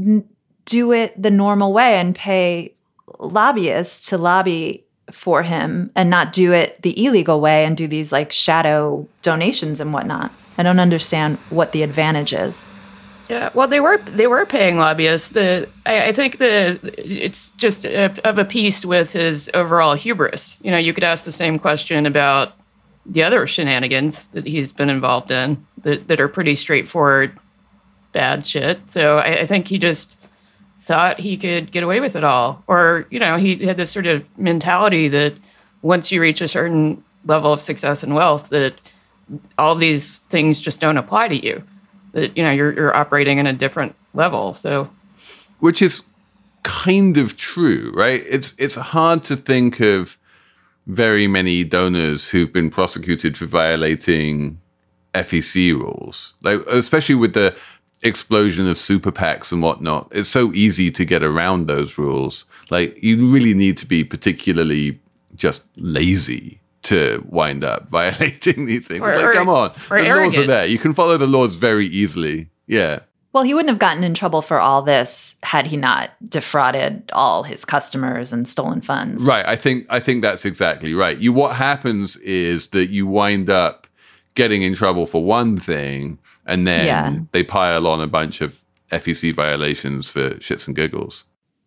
do 0.66 0.92
it 0.92 1.20
the 1.20 1.32
normal 1.32 1.72
way 1.72 1.98
and 1.98 2.14
pay 2.14 2.72
lobbyists 3.18 4.10
to 4.10 4.18
lobby 4.18 4.84
for 5.10 5.42
him 5.42 5.90
and 5.96 6.08
not 6.08 6.32
do 6.32 6.52
it 6.52 6.80
the 6.82 7.04
illegal 7.04 7.40
way 7.40 7.64
and 7.64 7.76
do 7.76 7.88
these 7.88 8.12
like 8.12 8.30
shadow 8.30 9.08
donations 9.22 9.80
and 9.80 9.92
whatnot? 9.92 10.30
I 10.58 10.62
don't 10.62 10.78
understand 10.78 11.38
what 11.50 11.72
the 11.72 11.82
advantage 11.82 12.32
is. 12.32 12.64
Yeah, 13.28 13.50
well, 13.52 13.66
they 13.66 13.80
were 13.80 13.98
they 13.98 14.28
were 14.28 14.46
paying 14.46 14.78
lobbyists. 14.78 15.30
The 15.30 15.68
I, 15.86 16.10
I 16.10 16.12
think 16.12 16.38
the 16.38 16.78
it's 16.96 17.50
just 17.52 17.84
a, 17.84 18.14
of 18.24 18.38
a 18.38 18.44
piece 18.44 18.86
with 18.86 19.12
his 19.12 19.50
overall 19.54 19.94
hubris. 19.94 20.60
You 20.62 20.70
know, 20.70 20.78
you 20.78 20.92
could 20.92 21.02
ask 21.02 21.24
the 21.24 21.32
same 21.32 21.58
question 21.58 22.06
about 22.06 22.52
the 23.08 23.22
other 23.22 23.46
shenanigans 23.46 24.26
that 24.28 24.46
he's 24.46 24.72
been 24.72 24.90
involved 24.90 25.30
in 25.30 25.66
that, 25.82 26.08
that 26.08 26.20
are 26.20 26.28
pretty 26.28 26.54
straightforward 26.54 27.38
bad 28.12 28.46
shit. 28.46 28.90
So 28.90 29.18
I, 29.18 29.40
I 29.40 29.46
think 29.46 29.68
he 29.68 29.78
just 29.78 30.18
thought 30.78 31.20
he 31.20 31.36
could 31.36 31.70
get 31.70 31.82
away 31.82 32.00
with 32.00 32.16
it 32.16 32.24
all, 32.24 32.62
or 32.66 33.06
you 33.10 33.18
know, 33.18 33.36
he 33.36 33.56
had 33.56 33.76
this 33.76 33.90
sort 33.90 34.06
of 34.06 34.26
mentality 34.38 35.08
that 35.08 35.34
once 35.82 36.10
you 36.10 36.20
reach 36.20 36.40
a 36.40 36.48
certain 36.48 37.02
level 37.24 37.52
of 37.52 37.60
success 37.60 38.02
and 38.02 38.14
wealth, 38.14 38.50
that 38.50 38.74
all 39.58 39.74
these 39.74 40.18
things 40.18 40.60
just 40.60 40.80
don't 40.80 40.96
apply 40.96 41.28
to 41.28 41.34
you 41.34 41.62
that 42.12 42.36
you 42.36 42.44
know 42.44 42.50
you're, 42.52 42.72
you're 42.72 42.94
operating 42.94 43.38
in 43.38 43.46
a 43.48 43.52
different 43.52 43.92
level 44.14 44.54
so 44.54 44.88
which 45.58 45.82
is 45.82 46.04
kind 46.66 47.16
of 47.16 47.36
true, 47.36 47.92
right? 47.94 48.24
It's 48.28 48.54
it's 48.58 48.74
hard 48.74 49.22
to 49.24 49.36
think 49.36 49.80
of 49.80 50.18
very 50.86 51.26
many 51.26 51.64
donors 51.64 52.30
who've 52.30 52.52
been 52.52 52.70
prosecuted 52.70 53.36
for 53.36 53.46
violating 53.46 54.60
FEC 55.14 55.72
rules, 55.72 56.34
like 56.42 56.60
especially 56.66 57.14
with 57.14 57.32
the 57.34 57.56
explosion 58.02 58.68
of 58.68 58.78
super 58.78 59.10
PACs 59.10 59.52
and 59.52 59.62
whatnot. 59.62 60.08
It's 60.12 60.28
so 60.28 60.52
easy 60.52 60.90
to 60.92 61.04
get 61.04 61.22
around 61.22 61.66
those 61.66 61.98
rules. 61.98 62.44
Like 62.70 63.02
you 63.02 63.28
really 63.30 63.54
need 63.54 63.76
to 63.78 63.86
be 63.86 64.04
particularly 64.04 65.00
just 65.34 65.62
lazy 65.76 66.60
to 66.82 67.24
wind 67.28 67.64
up 67.64 67.88
violating 67.90 68.66
these 68.66 68.86
things. 68.86 69.02
Or- 69.04 69.14
like, 69.16 69.24
or- 69.24 69.32
come 69.32 69.48
on, 69.48 69.72
the 70.02 70.08
laws 70.26 70.36
are 70.36 70.46
there. 70.46 70.66
You 70.66 70.78
can 70.78 70.94
follow 70.94 71.16
the 71.16 71.26
laws 71.26 71.56
very 71.56 71.86
easily. 71.86 72.48
Yeah. 72.66 73.00
Well, 73.36 73.44
he 73.44 73.52
wouldn't 73.52 73.68
have 73.68 73.78
gotten 73.78 74.02
in 74.02 74.14
trouble 74.14 74.40
for 74.40 74.58
all 74.58 74.80
this 74.80 75.34
had 75.42 75.66
he 75.66 75.76
not 75.76 76.08
defrauded 76.26 77.02
all 77.12 77.42
his 77.42 77.66
customers 77.66 78.32
and 78.32 78.48
stolen 78.48 78.80
funds. 78.80 79.26
Right. 79.26 79.44
I 79.46 79.56
think 79.56 79.84
I 79.90 80.00
think 80.00 80.22
that's 80.22 80.46
exactly 80.46 80.94
right. 80.94 81.18
You 81.18 81.34
what 81.34 81.54
happens 81.54 82.16
is 82.16 82.68
that 82.68 82.86
you 82.88 83.06
wind 83.06 83.50
up 83.50 83.86
getting 84.36 84.62
in 84.62 84.74
trouble 84.74 85.04
for 85.04 85.22
one 85.22 85.58
thing 85.58 86.18
and 86.46 86.66
then 86.66 86.86
Yeah. 86.86 87.14
they 87.32 87.42
pile 87.42 87.86
on 87.86 88.00
a 88.00 88.06
bunch 88.06 88.40
of 88.40 88.64
FEC 88.90 89.34
violations 89.34 90.08
for 90.08 90.30
shits 90.36 90.66
and 90.66 90.74
giggles. 90.74 91.24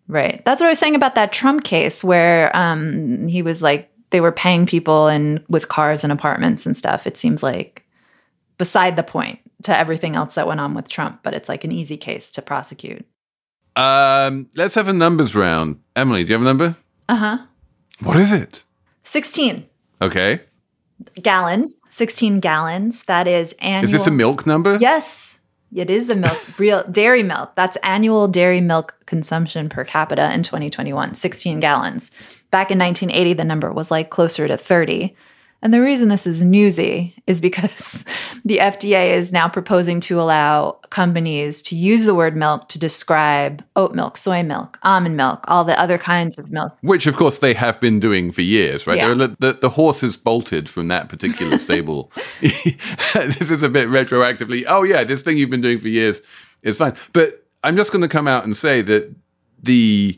Right. 0.07 0.43
That's 0.45 0.61
what 0.61 0.65
I 0.65 0.71
was 0.71 0.79
saying 0.79 0.95
about 0.95 1.13
that 1.13 1.31
Trump 1.31 1.65
case 1.65 2.03
where 2.03 2.49
um, 2.57 3.27
he 3.27 3.43
was 3.43 3.61
like, 3.61 3.91
they 4.09 4.21
were 4.21 4.31
paying 4.31 4.65
people 4.65 5.05
and 5.05 5.43
with 5.49 5.67
cars 5.67 6.03
and 6.03 6.11
apartments 6.11 6.65
and 6.65 6.75
stuff. 6.75 7.05
It 7.05 7.15
seems 7.15 7.43
like 7.43 7.85
beside 8.57 8.95
the 8.95 9.03
point 9.03 9.37
to 9.63 9.77
everything 9.77 10.15
else 10.15 10.35
that 10.35 10.47
went 10.47 10.59
on 10.59 10.73
with 10.73 10.87
Trump, 10.89 11.21
but 11.23 11.33
it's 11.33 11.49
like 11.49 11.63
an 11.63 11.71
easy 11.71 11.97
case 11.97 12.29
to 12.31 12.41
prosecute. 12.41 13.05
Um, 13.75 14.49
let's 14.55 14.75
have 14.75 14.87
a 14.87 14.93
numbers 14.93 15.35
round. 15.35 15.79
Emily, 15.95 16.23
do 16.23 16.29
you 16.29 16.33
have 16.33 16.41
a 16.41 16.45
number? 16.45 16.75
Uh 17.07 17.15
huh. 17.15 17.37
What 18.01 18.17
is 18.17 18.31
it? 18.33 18.63
16 19.03 19.65
Okay. 20.01 20.39
gallons, 21.21 21.75
16 21.89 22.39
gallons. 22.39 23.03
That 23.03 23.27
is 23.27 23.53
annual. 23.59 23.83
Is 23.85 23.91
this 23.91 24.07
a 24.07 24.11
milk 24.11 24.45
number? 24.45 24.77
Yes. 24.79 25.37
It 25.75 25.89
is 25.89 26.07
the 26.07 26.15
milk, 26.15 26.37
real 26.59 26.83
dairy 26.89 27.23
milk. 27.23 27.51
That's 27.55 27.75
annual 27.77 28.27
dairy 28.27 28.61
milk 28.61 28.95
consumption 29.05 29.69
per 29.69 29.83
capita 29.83 30.33
in 30.33 30.41
2021, 30.43 31.15
16 31.15 31.59
gallons. 31.59 32.11
Back 32.51 32.71
in 32.71 32.79
1980, 32.79 33.33
the 33.33 33.43
number 33.43 33.71
was 33.71 33.91
like 33.91 34.09
closer 34.09 34.47
to 34.47 34.57
30. 34.57 35.15
And 35.61 35.73
the 35.73 35.81
reason 35.81 36.07
this 36.07 36.25
is 36.25 36.41
newsy 36.41 37.13
is 37.27 37.41
because 37.41 38.05
the 38.45 38.57
FDA 38.57 39.11
is 39.11 39.33
now 39.33 39.49
proposing 39.49 39.99
to 40.01 40.19
allow 40.21 40.79
companies 40.89 41.61
to 41.63 41.75
use 41.75 42.05
the 42.05 42.15
word 42.15 42.35
milk 42.35 42.69
to 42.69 42.79
describe 42.79 43.63
oat 43.75 43.93
milk, 43.93 44.15
soy 44.15 44.41
milk, 44.41 44.79
almond 44.83 45.17
milk, 45.17 45.43
all 45.47 45.65
the 45.65 45.77
other 45.79 45.97
kinds 45.97 46.37
of 46.37 46.49
milk. 46.49 46.77
Which, 46.81 47.07
of 47.07 47.15
course, 47.15 47.39
they 47.39 47.53
have 47.53 47.79
been 47.81 47.99
doing 47.99 48.31
for 48.31 48.41
years, 48.41 48.87
right? 48.87 48.97
Yeah. 48.97 49.13
The, 49.13 49.57
the, 49.61 49.69
horse 49.69 50.15
bolted 50.15 50.69
from 50.69 50.87
that 50.87 51.09
particular 51.09 51.57
stable. 51.59 52.11
this 52.41 53.51
is 53.51 53.61
a 53.61 53.69
bit 53.69 53.89
retroactively. 53.89 54.63
Oh, 54.67 54.83
yeah, 54.83 55.03
this 55.03 55.23
thing 55.23 55.37
you've 55.37 55.49
been 55.49 55.61
doing 55.61 55.79
for 55.79 55.89
years 55.89 56.21
is 56.63 56.77
fine. 56.77 56.95
But 57.13 57.45
I'm 57.63 57.75
just 57.75 57.91
going 57.91 58.01
to 58.01 58.07
come 58.07 58.27
out 58.27 58.45
and 58.45 58.55
say 58.55 58.81
that 58.81 59.13
the 59.61 60.17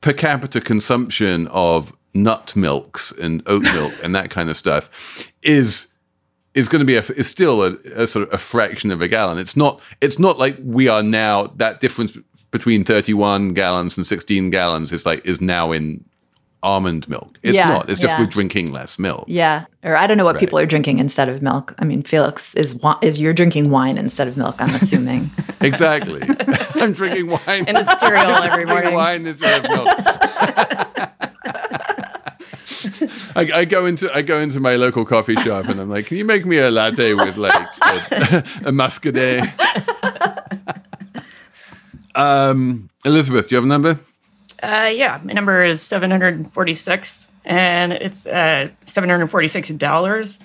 per 0.00 0.12
capita 0.12 0.60
consumption 0.60 1.48
of 1.48 1.92
nut 2.14 2.54
milks 2.56 3.12
and 3.12 3.42
oat 3.46 3.62
milk 3.62 3.92
and 4.02 4.14
that 4.14 4.30
kind 4.30 4.50
of 4.50 4.56
stuff 4.56 5.30
is 5.42 5.88
is 6.54 6.68
going 6.68 6.80
to 6.80 6.84
be 6.86 6.96
a, 6.96 7.02
is 7.16 7.28
still 7.30 7.62
a, 7.62 7.76
a 7.94 8.06
sort 8.08 8.26
of 8.26 8.34
a 8.34 8.38
fraction 8.38 8.90
of 8.90 9.00
a 9.00 9.06
gallon. 9.08 9.38
It's 9.38 9.56
not 9.56 9.80
it's 10.00 10.18
not 10.18 10.38
like 10.38 10.56
we 10.62 10.88
are 10.88 11.02
now 11.02 11.46
that 11.56 11.80
difference 11.80 12.16
between 12.50 12.82
31 12.82 13.54
gallons 13.54 13.96
and 13.96 14.04
16 14.06 14.50
gallons 14.50 14.90
is 14.90 15.06
like 15.06 15.24
is 15.24 15.40
now 15.40 15.70
in 15.70 16.04
almond 16.62 17.08
milk. 17.08 17.38
It's 17.42 17.54
Yeah, 17.56 17.68
not. 17.68 17.88
It's 17.88 18.00
just 18.00 18.12
yeah. 18.14 18.20
we're 18.20 18.26
drinking 18.26 18.72
less 18.72 18.98
milk. 18.98 19.24
Yeah, 19.28 19.64
or 19.82 19.96
I 19.96 20.06
don't 20.06 20.16
know 20.18 20.24
what 20.24 20.38
people 20.38 20.58
are 20.58 20.66
drinking 20.66 20.98
instead 20.98 21.28
of 21.28 21.40
milk. 21.40 21.74
I 21.78 21.84
mean, 21.84 22.02
Felix 22.02 22.54
is 22.56 22.78
is 23.02 23.18
you're 23.20 23.32
drinking 23.32 23.70
wine 23.70 23.96
instead 23.96 24.28
of 24.28 24.36
milk. 24.36 24.56
I'm 24.58 24.74
assuming. 24.74 25.30
Exactly. 25.62 26.22
I'm 26.76 26.94
drinking 26.94 27.26
wine. 27.28 27.66
And 27.68 27.76
it's 27.76 28.00
cereal 28.00 28.30
every 28.42 28.64
morning. 28.64 28.94
wine 28.94 29.26
instead 29.26 29.62
of 29.62 29.70
milk. 29.70 30.89
I, 33.36 33.50
I 33.54 33.64
go 33.64 33.86
into 33.86 34.12
I 34.14 34.22
go 34.22 34.38
into 34.38 34.60
my 34.60 34.76
local 34.76 35.04
coffee 35.04 35.36
shop 35.36 35.68
and 35.68 35.80
I'm 35.80 35.90
like, 35.90 36.06
can 36.06 36.16
you 36.16 36.24
make 36.24 36.44
me 36.46 36.58
a 36.58 36.70
latte 36.70 37.14
with 37.14 37.36
like 37.36 37.54
a, 37.54 38.38
a 38.66 38.72
muscadet? 38.72 39.48
um, 42.14 42.90
Elizabeth, 43.04 43.48
do 43.48 43.54
you 43.54 43.56
have 43.56 43.64
a 43.64 43.68
number? 43.68 43.98
Uh, 44.62 44.90
yeah, 44.92 45.20
my 45.24 45.32
number 45.32 45.64
is 45.64 45.80
746, 45.80 47.32
and 47.46 47.92
it's 47.94 48.26
uh, 48.26 48.68
$746. 48.84 50.38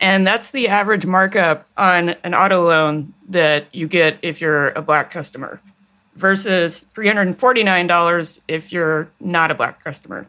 And 0.00 0.26
that's 0.26 0.50
the 0.50 0.68
average 0.68 1.06
markup 1.06 1.68
on 1.76 2.10
an 2.24 2.34
auto 2.34 2.66
loan 2.66 3.14
that 3.28 3.72
you 3.72 3.86
get 3.86 4.18
if 4.22 4.40
you're 4.40 4.70
a 4.70 4.82
black 4.82 5.10
customer 5.10 5.60
versus 6.16 6.84
$349 6.94 8.40
if 8.48 8.72
you're 8.72 9.08
not 9.20 9.50
a 9.50 9.54
black 9.54 9.84
customer. 9.84 10.26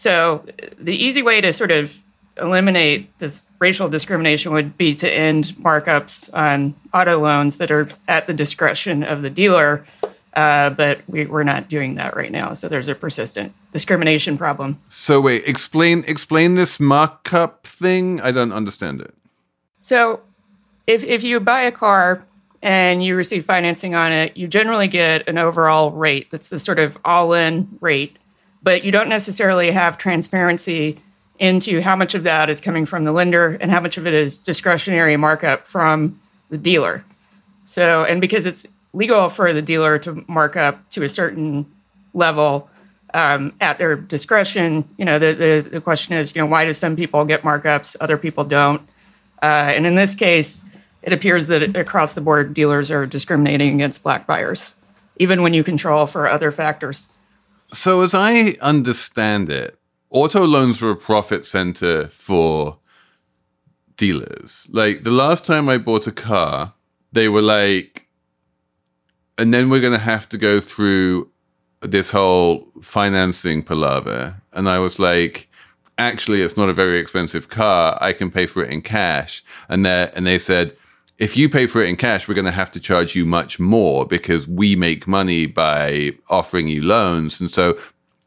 So 0.00 0.42
the 0.78 0.96
easy 0.96 1.20
way 1.20 1.42
to 1.42 1.52
sort 1.52 1.70
of 1.70 1.94
eliminate 2.40 3.18
this 3.18 3.42
racial 3.58 3.86
discrimination 3.86 4.50
would 4.50 4.78
be 4.78 4.94
to 4.94 5.06
end 5.06 5.52
markups 5.60 6.32
on 6.32 6.74
auto 6.94 7.18
loans 7.18 7.58
that 7.58 7.70
are 7.70 7.86
at 8.08 8.26
the 8.26 8.32
discretion 8.32 9.02
of 9.02 9.20
the 9.20 9.28
dealer. 9.28 9.84
Uh, 10.32 10.70
but 10.70 11.02
we, 11.06 11.26
we're 11.26 11.42
not 11.42 11.68
doing 11.68 11.96
that 11.96 12.16
right 12.16 12.32
now. 12.32 12.54
So 12.54 12.66
there's 12.66 12.88
a 12.88 12.94
persistent 12.94 13.52
discrimination 13.72 14.38
problem. 14.38 14.80
So 14.88 15.20
wait, 15.20 15.44
explain 15.44 16.02
explain 16.08 16.54
this 16.54 16.80
markup 16.80 17.66
thing. 17.66 18.22
I 18.22 18.30
don't 18.30 18.54
understand 18.54 19.02
it. 19.02 19.12
So 19.82 20.20
if, 20.86 21.04
if 21.04 21.22
you 21.22 21.40
buy 21.40 21.60
a 21.60 21.72
car 21.72 22.24
and 22.62 23.04
you 23.04 23.16
receive 23.16 23.44
financing 23.44 23.94
on 23.94 24.12
it, 24.12 24.34
you 24.34 24.48
generally 24.48 24.88
get 24.88 25.28
an 25.28 25.36
overall 25.36 25.90
rate 25.90 26.30
that's 26.30 26.48
the 26.48 26.58
sort 26.58 26.78
of 26.78 26.96
all 27.04 27.34
in 27.34 27.76
rate, 27.82 28.16
but 28.62 28.84
you 28.84 28.92
don't 28.92 29.08
necessarily 29.08 29.70
have 29.70 29.98
transparency 29.98 30.98
into 31.38 31.80
how 31.80 31.96
much 31.96 32.14
of 32.14 32.24
that 32.24 32.50
is 32.50 32.60
coming 32.60 32.84
from 32.84 33.04
the 33.04 33.12
lender 33.12 33.56
and 33.60 33.70
how 33.70 33.80
much 33.80 33.96
of 33.96 34.06
it 34.06 34.12
is 34.12 34.38
discretionary 34.38 35.16
markup 35.16 35.66
from 35.66 36.20
the 36.50 36.58
dealer. 36.58 37.04
So, 37.64 38.04
and 38.04 38.20
because 38.20 38.46
it's 38.46 38.66
legal 38.92 39.28
for 39.28 39.52
the 39.52 39.62
dealer 39.62 39.98
to 40.00 40.24
mark 40.28 40.56
up 40.56 40.88
to 40.90 41.02
a 41.02 41.08
certain 41.08 41.66
level 42.12 42.68
um, 43.14 43.54
at 43.60 43.78
their 43.78 43.96
discretion, 43.96 44.88
you 44.98 45.04
know, 45.04 45.18
the, 45.18 45.32
the, 45.32 45.68
the 45.70 45.80
question 45.80 46.14
is, 46.14 46.34
you 46.34 46.42
know, 46.42 46.46
why 46.46 46.64
do 46.64 46.72
some 46.72 46.94
people 46.94 47.24
get 47.24 47.42
markups, 47.42 47.96
other 48.00 48.18
people 48.18 48.44
don't? 48.44 48.82
Uh, 49.42 49.72
and 49.74 49.86
in 49.86 49.94
this 49.94 50.14
case, 50.14 50.64
it 51.02 51.12
appears 51.12 51.46
that 51.46 51.76
across 51.76 52.12
the 52.12 52.20
board, 52.20 52.52
dealers 52.52 52.90
are 52.90 53.06
discriminating 53.06 53.74
against 53.74 54.02
black 54.02 54.26
buyers, 54.26 54.74
even 55.16 55.42
when 55.42 55.54
you 55.54 55.64
control 55.64 56.06
for 56.06 56.28
other 56.28 56.52
factors. 56.52 57.08
So, 57.72 58.02
as 58.02 58.14
I 58.14 58.56
understand 58.60 59.48
it, 59.48 59.78
auto 60.10 60.44
loans 60.46 60.82
are 60.82 60.90
a 60.90 60.96
profit 60.96 61.46
center 61.46 62.08
for 62.08 62.78
dealers. 63.96 64.66
Like 64.70 65.02
the 65.02 65.10
last 65.10 65.46
time 65.46 65.68
I 65.68 65.78
bought 65.78 66.06
a 66.06 66.12
car, 66.12 66.74
they 67.12 67.28
were 67.28 67.42
like, 67.42 68.06
and 69.38 69.54
then 69.54 69.70
we're 69.70 69.80
going 69.80 69.92
to 69.92 69.98
have 69.98 70.28
to 70.30 70.38
go 70.38 70.60
through 70.60 71.30
this 71.80 72.10
whole 72.10 72.66
financing 72.82 73.62
palaver. 73.62 74.40
And 74.52 74.68
I 74.68 74.78
was 74.78 74.98
like, 74.98 75.48
actually, 75.98 76.42
it's 76.42 76.56
not 76.56 76.68
a 76.68 76.74
very 76.74 76.98
expensive 76.98 77.48
car. 77.48 77.96
I 78.00 78.12
can 78.12 78.30
pay 78.30 78.46
for 78.46 78.64
it 78.64 78.70
in 78.70 78.82
cash. 78.82 79.44
And 79.68 79.84
they 79.86 80.10
and 80.14 80.26
they 80.26 80.38
said, 80.38 80.76
if 81.20 81.36
you 81.36 81.50
pay 81.50 81.66
for 81.66 81.82
it 81.82 81.88
in 81.88 81.96
cash, 81.96 82.26
we're 82.26 82.34
going 82.34 82.46
to 82.46 82.50
have 82.50 82.72
to 82.72 82.80
charge 82.80 83.14
you 83.14 83.26
much 83.26 83.60
more 83.60 84.06
because 84.06 84.48
we 84.48 84.74
make 84.74 85.06
money 85.06 85.44
by 85.44 86.12
offering 86.30 86.66
you 86.66 86.82
loans. 86.82 87.40
And 87.40 87.50
so 87.50 87.78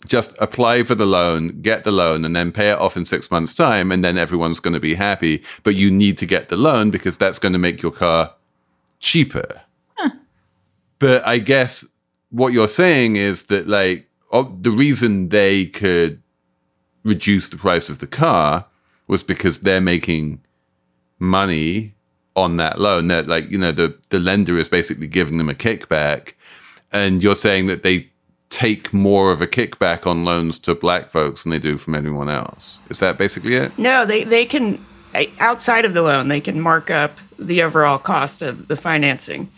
just 0.08 0.36
apply 0.39 0.84
for 0.84 0.94
the 0.94 1.08
loan, 1.08 1.60
get 1.62 1.86
the 1.86 1.91
loan, 1.91 2.24
and 2.24 2.36
then 2.36 2.52
pay 2.52 2.70
it 2.70 2.78
off 2.78 2.96
in 2.96 3.08
six 3.08 3.32
months' 3.32 3.56
time, 3.56 3.91
and 3.91 4.04
then 4.06 4.16
everyone's 4.16 4.60
going 4.60 4.76
to 4.76 4.80
be 4.80 4.94
happy. 4.94 5.44
But 5.64 5.74
you 5.74 5.89
need 5.89 6.20
to 6.20 6.28
get 6.28 6.50
the 6.50 6.56
loan 6.56 6.91
because 6.91 7.18
that's 7.18 7.39
going 7.39 7.54
to 7.54 7.60
make 7.60 7.82
your 7.82 7.91
car 7.91 8.36
cheaper. 9.00 9.62
But 11.00 11.26
I 11.28 11.39
guess 11.39 11.84
what 12.30 12.54
you're 12.54 12.68
saying 12.68 13.16
is 13.16 13.44
that, 13.48 13.68
like, 13.68 14.08
oh, 14.32 14.56
the 14.62 14.72
reason 14.72 15.30
they 15.30 15.66
could 15.66 16.22
reduce 17.04 17.50
the 17.50 17.58
price 17.58 17.89
of 17.89 18.00
the 18.00 18.08
car 18.08 18.68
was 19.08 19.24
because 19.24 19.62
they're 19.62 19.82
making 19.82 20.41
money 21.18 21.96
on 22.36 22.57
that 22.57 22.79
loan. 22.79 23.07
That, 23.07 23.27
like, 23.27 23.49
you 23.51 23.57
know, 23.57 23.71
the, 23.71 23.97
the 24.09 24.19
lender 24.19 24.57
is 24.57 24.69
basically 24.69 25.07
giving 25.07 25.38
them 25.38 25.49
a 25.49 25.53
kickback. 25.53 26.34
And 26.91 27.23
you're 27.23 27.36
saying 27.36 27.67
that 27.67 27.84
they 27.84 28.09
take 28.49 28.93
more 28.93 29.31
of 29.31 29.41
a 29.41 29.47
kickback 29.47 30.05
on 30.05 30.25
loans 30.25 30.59
to 30.59 30.75
black 30.75 31.09
folks 31.09 31.43
than 31.43 31.51
they 31.51 31.59
do 31.59 31.77
from 31.77 31.95
anyone 31.95 32.29
else. 32.29 32.79
Is 32.89 32.99
that 32.99 33.17
basically 33.17 33.55
it? 33.55 33.77
No, 33.79 34.05
they, 34.05 34.23
they 34.23 34.45
can, 34.45 34.84
outside 35.39 35.86
of 35.86 35.95
the 35.95 36.03
loan, 36.03 36.27
they 36.27 36.41
can 36.41 36.61
mark 36.61 36.91
up 36.91 37.17
the 37.39 37.63
overall 37.63 37.97
cost 37.97 38.43
of 38.43 38.67
the 38.67 38.75
financing. 38.75 39.49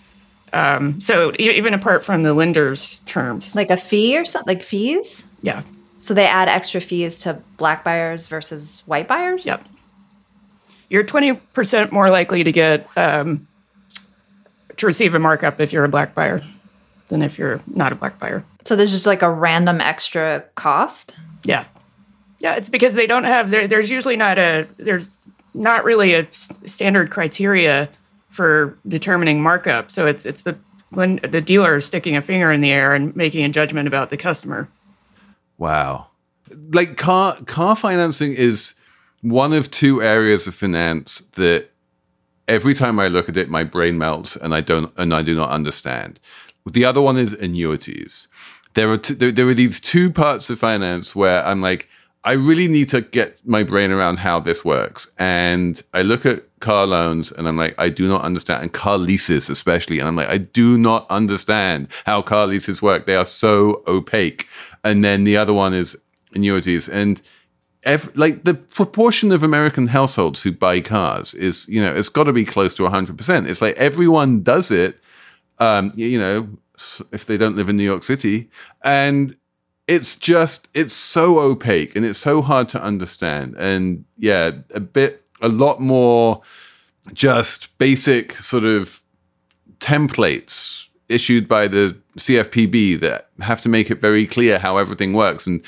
Um, 0.53 1.01
so 1.01 1.33
e- 1.33 1.51
even 1.51 1.73
apart 1.73 2.05
from 2.05 2.23
the 2.23 2.33
lender's 2.33 2.99
terms. 2.99 3.53
like 3.53 3.69
a 3.69 3.75
fee 3.75 4.17
or 4.17 4.23
something, 4.23 4.55
like 4.55 4.63
fees. 4.63 5.23
Yeah. 5.41 5.63
So 5.99 6.13
they 6.13 6.25
add 6.25 6.47
extra 6.47 6.79
fees 6.79 7.19
to 7.19 7.41
black 7.57 7.83
buyers 7.83 8.27
versus 8.27 8.81
white 8.85 9.07
buyers. 9.07 9.45
Yep. 9.45 9.65
You're 10.95 11.03
20% 11.03 11.91
more 11.91 12.09
likely 12.09 12.45
to 12.45 12.53
get 12.53 12.87
um, 12.97 13.45
to 14.77 14.85
receive 14.85 15.13
a 15.13 15.19
markup 15.19 15.59
if 15.59 15.73
you're 15.73 15.83
a 15.83 15.89
black 15.89 16.15
buyer 16.15 16.41
than 17.09 17.21
if 17.21 17.37
you're 17.37 17.59
not 17.67 17.91
a 17.91 17.95
black 17.95 18.17
buyer. 18.17 18.45
So 18.63 18.77
there's 18.77 18.91
just 18.91 19.05
like 19.05 19.21
a 19.21 19.29
random 19.29 19.81
extra 19.81 20.45
cost. 20.55 21.13
Yeah. 21.43 21.65
Yeah, 22.39 22.55
it's 22.55 22.69
because 22.69 22.93
they 22.93 23.07
don't 23.07 23.25
have 23.25 23.51
there, 23.51 23.67
there's 23.67 23.89
usually 23.89 24.15
not 24.15 24.37
a 24.37 24.69
there's 24.77 25.09
not 25.53 25.83
really 25.83 26.13
a 26.13 26.21
s- 26.21 26.61
standard 26.65 27.09
criteria 27.11 27.89
for 28.29 28.77
determining 28.87 29.43
markup. 29.43 29.91
So 29.91 30.07
it's 30.07 30.25
it's 30.25 30.43
the 30.43 30.57
when 30.91 31.17
the 31.17 31.41
dealer 31.41 31.75
is 31.75 31.85
sticking 31.85 32.15
a 32.15 32.21
finger 32.21 32.53
in 32.53 32.61
the 32.61 32.71
air 32.71 32.93
and 32.93 33.13
making 33.17 33.43
a 33.43 33.49
judgment 33.49 33.89
about 33.89 34.11
the 34.11 34.17
customer. 34.17 34.69
Wow. 35.57 36.07
Like 36.71 36.95
car 36.95 37.35
car 37.47 37.75
financing 37.75 38.33
is 38.33 38.75
one 39.25 39.53
of 39.53 39.71
two 39.71 40.03
areas 40.03 40.45
of 40.45 40.53
finance 40.53 41.21
that 41.33 41.71
every 42.47 42.75
time 42.75 42.99
I 42.99 43.07
look 43.07 43.27
at 43.27 43.35
it, 43.35 43.49
my 43.49 43.63
brain 43.63 43.97
melts 43.97 44.35
and 44.35 44.53
I 44.53 44.61
don't 44.61 44.93
and 44.97 45.15
I 45.15 45.23
do 45.23 45.33
not 45.33 45.49
understand. 45.49 46.19
The 46.67 46.85
other 46.85 47.01
one 47.01 47.17
is 47.17 47.33
annuities. 47.33 48.27
There 48.75 48.91
are 48.91 48.99
t- 48.99 49.15
there, 49.15 49.31
there 49.31 49.47
are 49.47 49.55
these 49.55 49.79
two 49.79 50.11
parts 50.11 50.51
of 50.51 50.59
finance 50.59 51.15
where 51.15 51.43
I'm 51.43 51.59
like, 51.59 51.89
I 52.23 52.33
really 52.33 52.67
need 52.67 52.89
to 52.89 53.01
get 53.01 53.39
my 53.47 53.63
brain 53.63 53.91
around 53.91 54.17
how 54.17 54.39
this 54.39 54.63
works. 54.63 55.11
And 55.17 55.81
I 55.95 56.03
look 56.03 56.23
at 56.27 56.43
car 56.59 56.85
loans 56.85 57.31
and 57.31 57.47
I'm 57.47 57.57
like, 57.57 57.73
I 57.79 57.89
do 57.89 58.07
not 58.07 58.21
understand, 58.21 58.61
and 58.61 58.73
car 58.73 58.99
leases 58.99 59.49
especially. 59.49 59.97
And 59.97 60.07
I'm 60.07 60.15
like, 60.15 60.29
I 60.29 60.37
do 60.37 60.77
not 60.77 61.09
understand 61.09 61.87
how 62.05 62.21
car 62.21 62.45
leases 62.45 62.79
work. 62.79 63.07
They 63.07 63.15
are 63.15 63.25
so 63.25 63.81
opaque. 63.87 64.47
And 64.83 65.03
then 65.03 65.23
the 65.23 65.37
other 65.37 65.53
one 65.53 65.73
is 65.73 65.97
annuities. 66.35 66.87
And 66.87 67.23
ev- 67.85 68.15
like 68.15 68.43
the 68.43 68.53
proportion 68.53 69.31
of 69.31 69.43
American 69.43 69.87
households 69.87 70.43
who 70.43 70.51
buy 70.51 70.81
cars 70.81 71.33
is, 71.33 71.67
you 71.67 71.81
know, 71.81 71.93
it's 71.93 72.09
got 72.09 72.25
to 72.25 72.33
be 72.33 72.45
close 72.45 72.73
to 72.75 72.83
100%. 72.83 73.47
It's 73.47 73.61
like 73.61 73.75
everyone 73.77 74.41
does 74.41 74.71
it, 74.71 74.99
um, 75.59 75.91
you 75.95 76.19
know, 76.19 76.49
if 77.11 77.25
they 77.25 77.37
don't 77.37 77.55
live 77.55 77.69
in 77.69 77.77
New 77.77 77.83
York 77.83 78.03
City. 78.03 78.49
And 78.83 79.35
it's 79.87 80.15
just, 80.15 80.67
it's 80.73 80.93
so 80.93 81.39
opaque 81.39 81.95
and 81.95 82.05
it's 82.05 82.19
so 82.19 82.41
hard 82.41 82.69
to 82.69 82.81
understand. 82.81 83.55
And 83.57 84.03
yeah, 84.17 84.51
a 84.73 84.79
bit, 84.79 85.23
a 85.41 85.49
lot 85.49 85.79
more 85.79 86.41
just 87.13 87.77
basic 87.77 88.33
sort 88.33 88.63
of 88.63 89.01
templates 89.79 90.87
issued 91.07 91.47
by 91.47 91.67
the 91.67 91.95
CFPB 92.17 92.99
that 93.01 93.29
have 93.41 93.61
to 93.61 93.69
make 93.69 93.91
it 93.91 94.01
very 94.01 94.25
clear 94.25 94.57
how 94.57 94.77
everything 94.77 95.13
works 95.13 95.45
and 95.45 95.63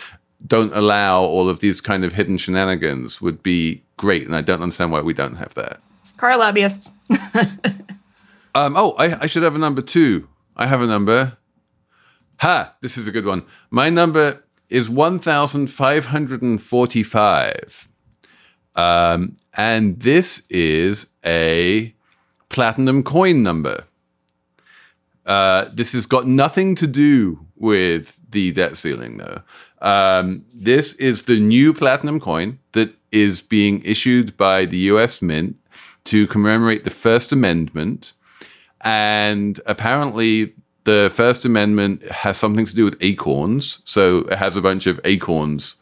don't 0.46 0.76
allow 0.76 1.22
all 1.22 1.50
of 1.50 1.60
these 1.60 1.82
kind 1.82 2.06
of 2.06 2.14
hidden 2.14 2.38
shenanigans 2.38 3.22
would 3.22 3.42
be 3.42 3.84
great. 3.98 4.26
And 4.26 4.36
I 4.36 4.42
don't 4.42 4.62
understand 4.62 4.92
why 4.92 5.02
we 5.02 5.14
don't 5.14 5.36
have 5.36 5.54
that. 5.56 5.80
Car 6.18 6.38
lobbyist. 6.38 6.92
Um, 8.58 8.76
oh, 8.76 8.96
I, 8.98 9.22
I 9.22 9.28
should 9.28 9.44
have 9.44 9.56
a 9.56 9.60
number 9.60 9.84
two. 9.84 10.28
I 10.56 10.66
have 10.66 10.82
a 10.82 10.88
number. 10.88 11.38
Ha! 12.40 12.74
This 12.82 12.98
is 12.98 13.08
a 13.08 13.12
good 13.12 13.26
one. 13.26 13.44
My 13.70 13.92
number 13.92 14.42
is 14.68 14.90
1,545. 14.90 17.90
Um, 18.76 19.36
and 19.54 20.00
this 20.00 20.42
is 20.50 21.06
a 21.24 21.94
platinum 22.50 23.04
coin 23.04 23.44
number. 23.44 23.84
Uh, 25.24 25.66
this 25.72 25.94
has 25.94 26.08
got 26.08 26.26
nothing 26.26 26.74
to 26.76 26.88
do 26.88 27.46
with 27.58 28.20
the 28.28 28.52
debt 28.54 28.76
ceiling, 28.76 29.18
though. 29.18 29.44
Um, 29.80 30.46
this 30.54 30.94
is 30.94 31.24
the 31.24 31.40
new 31.40 31.74
platinum 31.74 32.20
coin 32.20 32.60
that 32.74 32.96
is 33.12 33.42
being 33.42 33.82
issued 33.84 34.36
by 34.38 34.66
the 34.66 34.78
US 34.92 35.22
Mint 35.22 35.56
to 36.06 36.28
commemorate 36.28 36.84
the 36.84 36.90
First 36.90 37.32
Amendment. 37.32 38.14
And 38.82 39.60
apparently, 39.66 40.54
the 40.86 41.12
First 41.14 41.46
Amendment 41.46 42.04
has 42.10 42.38
something 42.38 42.66
to 42.66 42.76
do 42.76 42.86
with 42.86 42.98
acorns. 43.02 43.82
So 43.84 44.20
it 44.20 44.38
has 44.38 44.56
a 44.56 44.62
bunch 44.62 44.88
of 44.88 45.00
acorns 45.04 45.76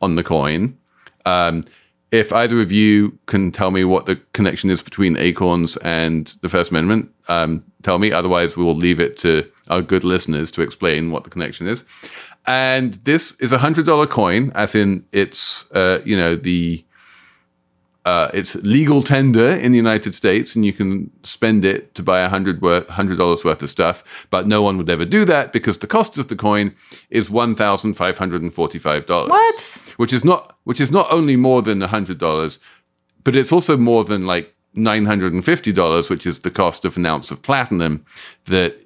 on 0.00 0.16
the 0.16 0.24
coin. 0.24 0.76
Um, 1.24 1.64
if 2.10 2.32
either 2.32 2.60
of 2.60 2.72
you 2.72 3.16
can 3.26 3.52
tell 3.52 3.70
me 3.70 3.84
what 3.84 4.06
the 4.06 4.16
connection 4.32 4.68
is 4.68 4.82
between 4.82 5.16
acorns 5.16 5.76
and 5.78 6.34
the 6.42 6.48
First 6.48 6.72
Amendment, 6.72 7.10
um, 7.28 7.62
tell 7.82 8.00
me. 8.00 8.10
Otherwise, 8.10 8.56
we 8.56 8.64
will 8.64 8.74
leave 8.74 8.98
it 8.98 9.16
to 9.18 9.48
our 9.68 9.80
good 9.80 10.02
listeners 10.02 10.50
to 10.50 10.62
explain 10.62 11.12
what 11.12 11.22
the 11.22 11.30
connection 11.30 11.68
is. 11.68 11.84
And 12.46 12.94
this 12.94 13.32
is 13.36 13.52
a 13.52 13.58
hundred 13.58 13.86
dollar 13.86 14.06
coin, 14.06 14.50
as 14.54 14.74
in 14.74 15.04
it's 15.12 15.70
uh, 15.72 16.00
you 16.04 16.16
know 16.16 16.36
the 16.36 16.84
uh, 18.06 18.30
it's 18.32 18.54
legal 18.56 19.02
tender 19.02 19.50
in 19.50 19.72
the 19.72 19.76
United 19.76 20.14
States, 20.14 20.56
and 20.56 20.64
you 20.64 20.72
can 20.72 21.10
spend 21.22 21.64
it 21.64 21.94
to 21.94 22.02
buy 22.02 22.20
a 22.20 22.28
hundred 22.28 22.62
worth 22.62 22.88
hundred 22.88 23.18
dollars 23.18 23.44
worth 23.44 23.62
of 23.62 23.68
stuff. 23.68 24.02
But 24.30 24.46
no 24.46 24.62
one 24.62 24.78
would 24.78 24.88
ever 24.88 25.04
do 25.04 25.24
that 25.26 25.52
because 25.52 25.78
the 25.78 25.86
cost 25.86 26.16
of 26.16 26.28
the 26.28 26.36
coin 26.36 26.74
is 27.10 27.28
one 27.28 27.54
thousand 27.54 27.94
five 27.94 28.16
hundred 28.16 28.42
and 28.42 28.52
forty 28.52 28.78
five 28.78 29.04
dollars. 29.06 29.30
What? 29.30 29.94
Which 29.98 30.12
is 30.12 30.24
not 30.24 30.56
which 30.64 30.80
is 30.80 30.90
not 30.90 31.12
only 31.12 31.36
more 31.36 31.60
than 31.62 31.82
a 31.82 31.88
hundred 31.88 32.18
dollars, 32.18 32.58
but 33.22 33.36
it's 33.36 33.52
also 33.52 33.76
more 33.76 34.04
than 34.04 34.26
like 34.26 34.54
nine 34.72 35.04
hundred 35.04 35.34
and 35.34 35.44
fifty 35.44 35.72
dollars, 35.72 36.08
which 36.08 36.26
is 36.26 36.40
the 36.40 36.50
cost 36.50 36.86
of 36.86 36.96
an 36.96 37.04
ounce 37.04 37.30
of 37.30 37.42
platinum. 37.42 38.04
That 38.46 38.76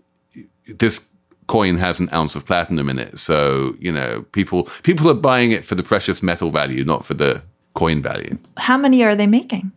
this 0.67 1.09
coin 1.47 1.77
has 1.79 2.01
an 2.01 2.09
ounce 2.13 2.37
of 2.37 2.47
platinum 2.47 2.89
in 2.89 2.99
it. 2.99 3.19
So 3.19 3.77
you 3.79 3.93
know, 3.93 4.23
people 4.33 4.65
people 4.83 5.11
are 5.11 5.15
buying 5.15 5.51
it 5.51 5.65
for 5.65 5.75
the 5.75 5.83
precious 5.83 6.23
metal 6.23 6.51
value, 6.51 6.85
not 6.85 7.05
for 7.05 7.15
the 7.15 7.43
coin 7.75 8.03
value. 8.03 8.39
How 8.57 8.77
many 8.77 9.03
are 9.03 9.15
they 9.15 9.27
making? 9.27 9.73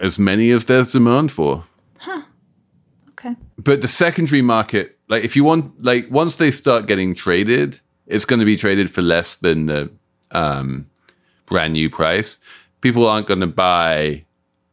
As 0.00 0.18
many 0.18 0.50
as 0.50 0.66
there's 0.66 0.92
demand 0.92 1.32
for. 1.32 1.64
Huh. 1.98 2.22
Okay. 3.10 3.34
But 3.58 3.82
the 3.82 3.88
secondary 3.88 4.42
market, 4.42 4.98
like 5.08 5.24
if 5.24 5.36
you 5.36 5.44
want, 5.44 5.82
like 5.82 6.10
once 6.10 6.36
they 6.36 6.50
start 6.50 6.86
getting 6.86 7.14
traded, 7.14 7.80
it's 8.06 8.24
going 8.24 8.40
to 8.40 8.46
be 8.46 8.56
traded 8.56 8.90
for 8.90 9.02
less 9.02 9.36
than 9.36 9.66
the 9.66 9.90
um, 10.32 10.86
brand 11.46 11.72
new 11.72 11.88
price. 11.88 12.38
People 12.80 13.06
aren't 13.06 13.26
going 13.26 13.40
to 13.40 13.46
buy 13.46 14.25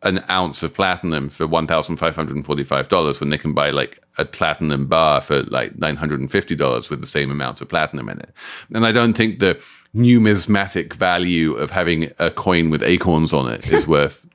an 0.03 0.23
ounce 0.29 0.63
of 0.63 0.73
platinum 0.73 1.29
for 1.29 1.47
one 1.47 1.67
thousand 1.67 1.97
five 1.97 2.15
hundred 2.15 2.35
and 2.35 2.45
forty-five 2.45 2.87
dollars 2.89 3.19
when 3.19 3.29
they 3.29 3.37
can 3.37 3.53
buy 3.53 3.69
like 3.69 3.99
a 4.17 4.25
platinum 4.25 4.87
bar 4.87 5.21
for 5.21 5.43
like 5.43 5.77
nine 5.77 5.95
hundred 5.95 6.21
and 6.21 6.31
fifty 6.31 6.55
dollars 6.55 6.89
with 6.89 7.01
the 7.01 7.07
same 7.07 7.31
amount 7.31 7.61
of 7.61 7.69
platinum 7.69 8.09
in 8.09 8.19
it. 8.19 8.31
And 8.73 8.85
I 8.85 8.91
don't 8.91 9.13
think 9.13 9.39
the 9.39 9.61
numismatic 9.93 10.93
value 10.93 11.53
of 11.53 11.69
having 11.69 12.11
a 12.19 12.31
coin 12.31 12.69
with 12.69 12.83
acorns 12.83 13.33
on 13.33 13.51
it 13.51 13.71
is 13.71 13.87
worth 13.95 14.27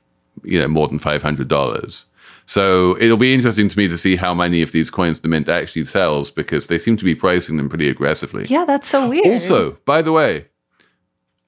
you 0.43 0.59
know 0.59 0.67
more 0.67 0.87
than 0.87 0.99
five 0.99 1.21
hundred 1.21 1.47
dollars. 1.47 2.05
So 2.45 2.97
it'll 2.99 3.17
be 3.17 3.31
interesting 3.31 3.69
to 3.69 3.77
me 3.77 3.87
to 3.87 3.97
see 3.97 4.15
how 4.15 4.33
many 4.33 4.63
of 4.63 4.71
these 4.71 4.89
coins 4.89 5.21
the 5.21 5.27
mint 5.27 5.47
actually 5.47 5.85
sells 5.85 6.31
because 6.31 6.65
they 6.65 6.79
seem 6.79 6.97
to 6.97 7.05
be 7.05 7.13
pricing 7.13 7.57
them 7.57 7.69
pretty 7.69 7.87
aggressively. 7.87 8.47
Yeah, 8.47 8.65
that's 8.65 8.87
so 8.87 9.07
weird. 9.07 9.27
Also, 9.27 9.73
by 9.85 10.01
the 10.01 10.11
way, 10.11 10.47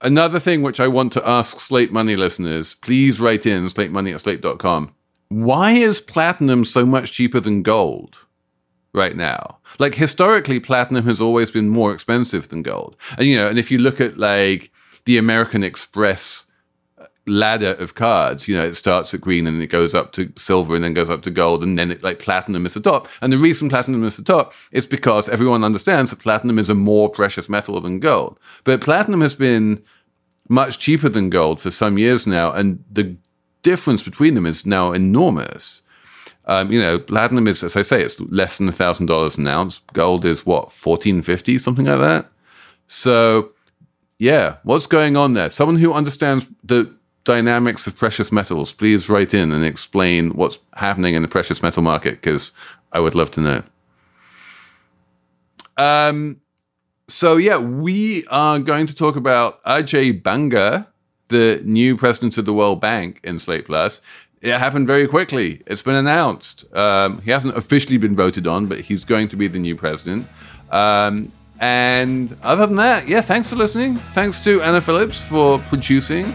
another 0.02 0.40
thing 0.40 0.62
which 0.62 0.80
I 0.80 0.88
want 0.88 1.14
to 1.14 1.28
ask 1.28 1.60
Slate 1.60 1.92
Money 1.92 2.16
listeners, 2.16 2.76
please 2.76 3.20
write 3.20 3.46
in 3.46 3.66
slatemoney 3.66 4.14
at 4.14 4.22
slate.com. 4.22 4.94
Why 5.30 5.72
is 5.72 6.02
platinum 6.02 6.66
so 6.66 6.86
much 6.86 7.14
cheaper 7.14 7.40
than 7.40 7.64
gold 7.64 8.18
right 8.94 9.16
now? 9.16 9.60
Like 9.80 9.96
historically, 9.96 10.60
platinum 10.60 11.06
has 11.06 11.22
always 11.22 11.52
been 11.52 11.70
more 11.70 11.94
expensive 11.94 12.50
than 12.50 12.64
gold. 12.64 12.98
And 13.18 13.28
you 13.28 13.38
know, 13.38 13.48
and 13.48 13.58
if 13.58 13.72
you 13.72 13.78
look 13.78 14.02
at 14.02 14.18
like 14.18 14.72
the 15.06 15.18
American 15.18 15.64
Express 15.64 16.46
ladder 17.28 17.76
of 17.80 17.96
cards. 17.96 18.48
You 18.48 18.58
know, 18.58 18.66
it 18.66 18.76
starts 18.76 19.14
at 19.14 19.22
green 19.22 19.48
and 19.48 19.62
it 19.62 19.68
goes 19.68 19.94
up 19.94 20.12
to 20.14 20.32
silver 20.36 20.76
and 20.76 20.84
then 20.84 20.94
goes 20.94 21.10
up 21.10 21.22
to 21.24 21.32
gold 21.32 21.64
and 21.64 21.78
then 21.78 21.92
it 21.92 22.04
like 22.04 22.20
platinum 22.20 22.66
is 22.66 22.74
the 22.74 22.82
top. 22.82 23.08
And 23.22 23.32
the 23.32 23.38
reason 23.38 23.70
platinum 23.70 24.04
is 24.04 24.18
the 24.18 24.24
top 24.24 24.54
is 24.72 24.88
because 24.88 25.30
everyone 25.30 25.64
understands 25.64 26.10
that 26.10 26.20
platinum 26.20 26.60
is 26.60 26.70
a 26.70 26.76
more 26.76 27.10
precious 27.10 27.48
metal 27.48 27.80
than 27.80 28.00
gold. 28.00 28.40
But 28.64 28.82
platinum 28.82 29.22
has 29.22 29.36
been 29.36 29.84
much 30.50 30.80
cheaper 30.80 31.10
than 31.10 31.30
gold 31.30 31.62
for 31.62 31.72
some 31.72 31.98
years 31.98 32.28
now, 32.28 32.52
and 32.52 32.84
the 32.92 33.16
difference 33.64 34.04
between 34.04 34.36
them 34.36 34.46
is 34.46 34.66
now 34.66 34.92
enormous. 34.92 35.82
Um, 36.46 36.72
you 36.72 36.82
know, 36.82 37.00
platinum 37.00 37.48
is, 37.48 37.64
as 37.64 37.78
I 37.78 37.84
say, 37.84 38.02
it's 38.02 38.20
less 38.20 38.58
than 38.58 38.72
thousand 38.72 39.06
dollars 39.06 39.38
an 39.38 39.48
ounce. 39.48 39.80
Gold 39.94 40.26
is 40.26 40.46
what 40.46 40.72
fourteen 40.72 41.22
fifty, 41.22 41.58
something 41.58 41.86
like 41.86 42.00
that. 42.00 42.30
So, 42.88 43.52
yeah, 44.18 44.58
what's 44.64 44.88
going 44.88 45.16
on 45.16 45.36
there? 45.36 45.50
Someone 45.50 45.78
who 45.78 45.94
understands 45.94 46.48
the 46.64 46.94
dynamics 47.24 47.88
of 47.88 47.96
precious 47.96 48.32
metals, 48.32 48.74
please 48.74 49.10
write 49.10 49.34
in 49.34 49.52
and 49.52 49.64
explain 49.64 50.32
what's 50.32 50.60
happening 50.74 51.16
in 51.16 51.22
the 51.22 51.28
precious 51.28 51.62
metal 51.62 51.84
market 51.84 52.16
because 52.16 52.54
I 52.92 53.00
would 53.00 53.16
love 53.16 53.32
to 53.32 53.42
know. 53.42 53.64
Um, 55.78 56.42
so 57.08 57.38
yeah, 57.38 57.58
we 57.58 58.26
are 58.28 58.60
going 58.60 58.88
to 58.88 58.96
talk 58.96 59.16
about 59.16 59.64
Ajay 59.64 60.22
Banga, 60.22 60.88
the 61.28 61.62
new 61.64 61.96
president 61.98 62.38
of 62.38 62.46
the 62.46 62.54
World 62.54 62.82
Bank 62.82 63.20
in 63.24 63.40
Slate 63.40 63.66
Plus. 63.66 64.02
It 64.42 64.58
happened 64.58 64.88
very 64.88 65.08
quickly. 65.08 65.62
It's 65.68 65.84
been 65.84 65.96
announced. 65.96 66.72
Um, 66.74 67.22
he 67.22 67.30
hasn't 67.30 67.56
officially 67.56 67.98
been 67.98 68.16
voted 68.16 68.48
on, 68.48 68.66
but 68.66 68.82
he's 68.82 69.06
going 69.06 69.28
to 69.30 69.36
be 69.36 69.48
the 69.48 69.60
new 69.60 69.76
president. 69.76 70.28
Um, 70.72 71.32
and 71.60 72.36
other 72.42 72.66
than 72.66 72.78
that, 72.78 73.08
yeah, 73.08 73.22
thanks 73.22 73.50
for 73.50 73.56
listening. 73.56 73.96
Thanks 73.96 74.40
to 74.46 74.62
Anna 74.64 74.82
Phillips 74.82 75.24
for 75.28 75.60
producing. 75.60 76.34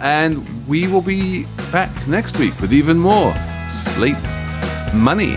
And 0.00 0.46
we 0.68 0.86
will 0.86 1.02
be 1.02 1.44
back 1.72 1.90
next 2.06 2.38
week 2.38 2.58
with 2.60 2.72
even 2.72 2.98
more 2.98 3.34
Slate 3.68 4.16
Money. 4.94 5.36